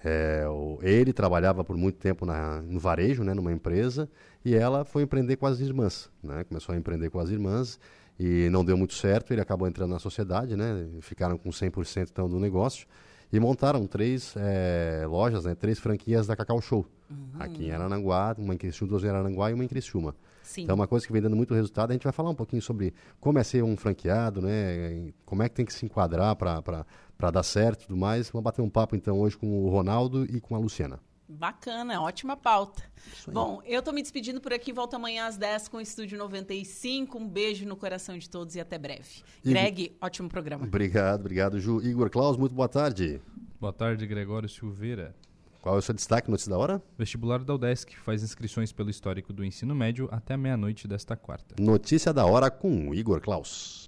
É, 0.05 0.47
o, 0.49 0.79
ele 0.83 1.12
trabalhava 1.12 1.65
por 1.65 1.77
muito 1.77 1.97
tempo 1.99 2.25
na, 2.25 2.62
no 2.62 2.79
varejo, 2.79 3.25
né, 3.25 3.35
numa 3.35 3.53
empresa, 3.53 4.09
e 4.45 4.55
ela 4.55 4.85
foi 4.85 5.03
empreender 5.03 5.37
com 5.37 5.47
as 5.47 5.61
irmãs. 5.61 6.11
Né? 6.23 6.45
Começou 6.45 6.75
a 6.75 6.79
empreender 6.79 7.11
com 7.11 7.19
as 7.19 7.31
irmãs 7.31 7.79
e 8.19 8.49
não 8.51 8.65
deu 8.65 8.77
muito 8.77 8.95
certo. 8.95 9.33
Ele 9.33 9.41
acabou 9.41 9.66
entrando 9.66 9.91
na 9.91 9.99
sociedade, 9.99 10.57
né? 10.57 10.89
ficaram 11.01 11.37
com 11.37 11.51
100% 11.51 12.09
então, 12.11 12.29
do 12.29 12.39
negócio 12.39 12.87
e 13.33 13.39
montaram 13.39 13.87
três 13.87 14.35
é, 14.37 15.05
lojas, 15.07 15.45
né, 15.45 15.55
três 15.55 15.79
franquias 15.79 16.27
da 16.27 16.35
Cacau 16.35 16.61
Show. 16.61 16.87
Uhum. 17.11 17.29
Aqui 17.39 17.66
em 17.66 17.70
Arananguá, 17.70 18.35
uma 18.39 18.55
em 18.55 18.59
Criciúma, 18.59 18.91
duas 18.91 19.05
em 19.05 19.09
Arananguá 19.09 19.51
e 19.51 19.55
uma 19.55 19.65
em 19.65 19.69
Criciúma. 19.69 20.15
Sim. 20.43 20.62
Então 20.62 20.73
é 20.73 20.77
uma 20.77 20.87
coisa 20.87 21.07
que 21.07 21.12
vem 21.12 21.20
dando 21.20 21.37
muito 21.37 21.55
resultado. 21.55 21.91
A 21.91 21.93
gente 21.93 22.05
vai 22.05 22.12
falar 22.12 22.31
um 22.31 22.35
pouquinho 22.35 22.62
sobre 22.62 22.95
como 23.20 23.39
é 23.39 23.45
ser 23.45 23.62
um 23.62 23.77
franqueado, 23.77 24.41
né? 24.41 25.12
Como 25.27 25.43
é 25.43 25.49
que 25.49 25.55
tem 25.55 25.66
que 25.66 25.73
se 25.75 25.85
enquadrar 25.85 26.35
para 26.37 26.87
dar 27.31 27.43
certo 27.43 27.82
e 27.82 27.86
tudo 27.86 27.97
mais. 27.97 28.31
Vamos 28.31 28.45
bater 28.45 28.62
um 28.62 28.70
papo 28.70 28.95
então 28.95 29.19
hoje 29.19 29.36
com 29.36 29.65
o 29.65 29.69
Ronaldo 29.69 30.24
e 30.24 30.40
com 30.40 30.55
a 30.55 30.59
Luciana. 30.59 31.01
Bacana, 31.31 32.01
ótima 32.01 32.39
pauta. 32.39 32.82
Bom, 33.31 33.61
eu 33.66 33.82
tô 33.82 33.93
me 33.93 34.01
despedindo 34.01 34.40
por 34.40 34.51
aqui, 34.51 34.73
volto 34.73 34.95
amanhã 34.95 35.27
às 35.27 35.36
10 35.36 35.69
com 35.69 35.77
o 35.77 35.81
Estúdio 35.81 36.16
95. 36.16 37.19
Um 37.19 37.28
beijo 37.28 37.66
no 37.66 37.77
coração 37.77 38.16
de 38.16 38.31
todos 38.31 38.55
e 38.55 38.61
até 38.61 38.78
breve. 38.78 39.23
Igor... 39.45 39.53
Greg, 39.53 39.97
ótimo 40.01 40.28
programa. 40.28 40.65
Obrigado, 40.65 41.20
obrigado, 41.20 41.61
Ju. 41.61 41.82
Igor 41.82 42.09
Klaus, 42.09 42.39
muito 42.39 42.55
boa 42.55 42.69
tarde. 42.69 43.20
Boa 43.61 43.74
tarde, 43.74 44.07
Gregório 44.07 44.49
Silveira. 44.49 45.15
Qual 45.61 45.74
é 45.74 45.78
o 45.78 45.82
seu 45.82 45.95
destaque, 45.95 46.31
notícia 46.31 46.51
da 46.51 46.57
hora? 46.57 46.82
Vestibular 46.97 47.45
da 47.45 47.55
UDESC 47.55 47.95
faz 47.97 48.23
inscrições 48.23 48.73
pelo 48.73 48.89
histórico 48.89 49.32
do 49.32 49.45
ensino 49.45 49.74
médio 49.74 50.09
até 50.11 50.35
meia-noite 50.35 50.89
desta 50.89 51.15
quarta. 51.15 51.57
Notícia 51.61 52.11
da 52.11 52.24
hora 52.24 52.51
com 52.51 52.95
Igor 52.95 53.20
Klaus. 53.20 53.88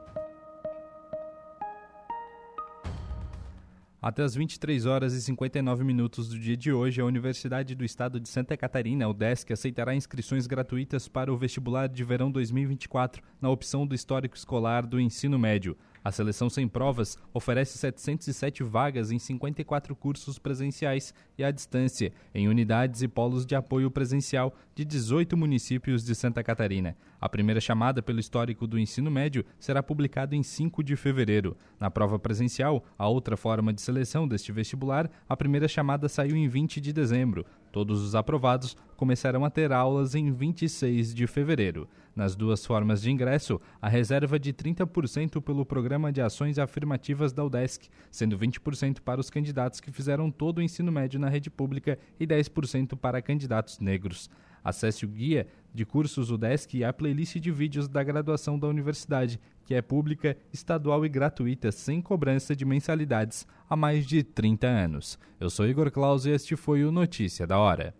Até 4.01 4.23
as 4.23 4.33
23 4.33 4.87
horas 4.87 5.13
e 5.13 5.21
59 5.21 5.83
minutos 5.83 6.27
do 6.27 6.39
dia 6.39 6.57
de 6.57 6.73
hoje, 6.73 6.99
a 6.99 7.05
Universidade 7.05 7.75
do 7.75 7.85
Estado 7.85 8.19
de 8.19 8.27
Santa 8.27 8.57
Catarina, 8.57 9.07
UDESC, 9.07 9.53
aceitará 9.53 9.93
inscrições 9.93 10.47
gratuitas 10.47 11.07
para 11.07 11.31
o 11.31 11.37
vestibular 11.37 11.87
de 11.87 12.03
verão 12.03 12.31
2024 12.31 13.21
na 13.39 13.47
opção 13.51 13.85
do 13.85 13.93
histórico 13.93 14.35
escolar 14.35 14.87
do 14.87 14.99
ensino 14.99 15.37
médio. 15.37 15.77
A 16.03 16.11
seleção 16.11 16.49
sem 16.49 16.67
provas 16.67 17.15
oferece 17.31 17.77
707 17.77 18.63
vagas 18.63 19.11
em 19.11 19.19
54 19.19 19.95
cursos 19.95 20.39
presenciais 20.39 21.13
e 21.37 21.43
à 21.43 21.51
distância, 21.51 22.11
em 22.33 22.47
unidades 22.47 23.03
e 23.03 23.07
polos 23.07 23.45
de 23.45 23.55
apoio 23.55 23.91
presencial 23.91 24.55
de 24.73 24.83
18 24.83 25.37
municípios 25.37 26.03
de 26.03 26.15
Santa 26.15 26.43
Catarina. 26.43 26.97
A 27.19 27.29
primeira 27.29 27.61
chamada 27.61 28.01
pelo 28.01 28.19
histórico 28.19 28.65
do 28.65 28.79
ensino 28.79 29.11
médio 29.11 29.45
será 29.59 29.83
publicada 29.83 30.35
em 30.35 30.41
5 30.41 30.83
de 30.83 30.95
fevereiro. 30.95 31.55
Na 31.79 31.91
prova 31.91 32.17
presencial, 32.17 32.83
a 32.97 33.07
outra 33.07 33.37
forma 33.37 33.71
de 33.71 33.79
seleção 33.79 34.27
deste 34.27 34.51
vestibular, 34.51 35.07
a 35.29 35.37
primeira 35.37 35.67
chamada 35.67 36.09
saiu 36.09 36.35
em 36.35 36.47
20 36.47 36.81
de 36.81 36.91
dezembro. 36.91 37.45
Todos 37.71 38.01
os 38.01 38.15
aprovados 38.15 38.75
começarão 38.97 39.45
a 39.45 39.49
ter 39.49 39.71
aulas 39.71 40.13
em 40.13 40.31
26 40.31 41.15
de 41.15 41.25
fevereiro. 41.25 41.87
Nas 42.13 42.35
duas 42.35 42.65
formas 42.65 43.01
de 43.01 43.09
ingresso, 43.09 43.61
a 43.81 43.87
reserva 43.87 44.37
de 44.37 44.51
30% 44.51 45.41
pelo 45.41 45.65
Programa 45.65 46.11
de 46.11 46.21
Ações 46.21 46.59
Afirmativas 46.59 47.31
da 47.31 47.45
UDESC, 47.45 47.87
sendo 48.11 48.37
20% 48.37 48.99
para 48.99 49.21
os 49.21 49.29
candidatos 49.29 49.79
que 49.79 49.91
fizeram 49.91 50.29
todo 50.29 50.57
o 50.57 50.61
ensino 50.61 50.91
médio 50.91 51.19
na 51.19 51.29
rede 51.29 51.49
pública 51.49 51.97
e 52.19 52.27
10% 52.27 52.97
para 52.97 53.21
candidatos 53.21 53.79
negros. 53.79 54.29
Acesse 54.63 55.05
o 55.05 55.07
guia 55.07 55.47
de 55.73 55.85
cursos 55.85 56.29
UDESC 56.29 56.77
e 56.77 56.83
a 56.83 56.93
playlist 56.93 57.37
de 57.37 57.51
vídeos 57.51 57.87
da 57.87 58.03
graduação 58.03 58.59
da 58.59 58.67
universidade, 58.67 59.39
que 59.65 59.73
é 59.73 59.81
pública, 59.81 60.37
estadual 60.51 61.05
e 61.05 61.09
gratuita, 61.09 61.71
sem 61.71 62.01
cobrança 62.01 62.55
de 62.55 62.65
mensalidades, 62.65 63.47
há 63.69 63.75
mais 63.75 64.05
de 64.05 64.23
30 64.23 64.67
anos. 64.67 65.17
Eu 65.39 65.49
sou 65.49 65.67
Igor 65.67 65.89
Claus 65.91 66.25
e 66.25 66.31
este 66.31 66.55
foi 66.55 66.83
o 66.83 66.91
Notícia 66.91 67.47
da 67.47 67.57
Hora. 67.57 67.93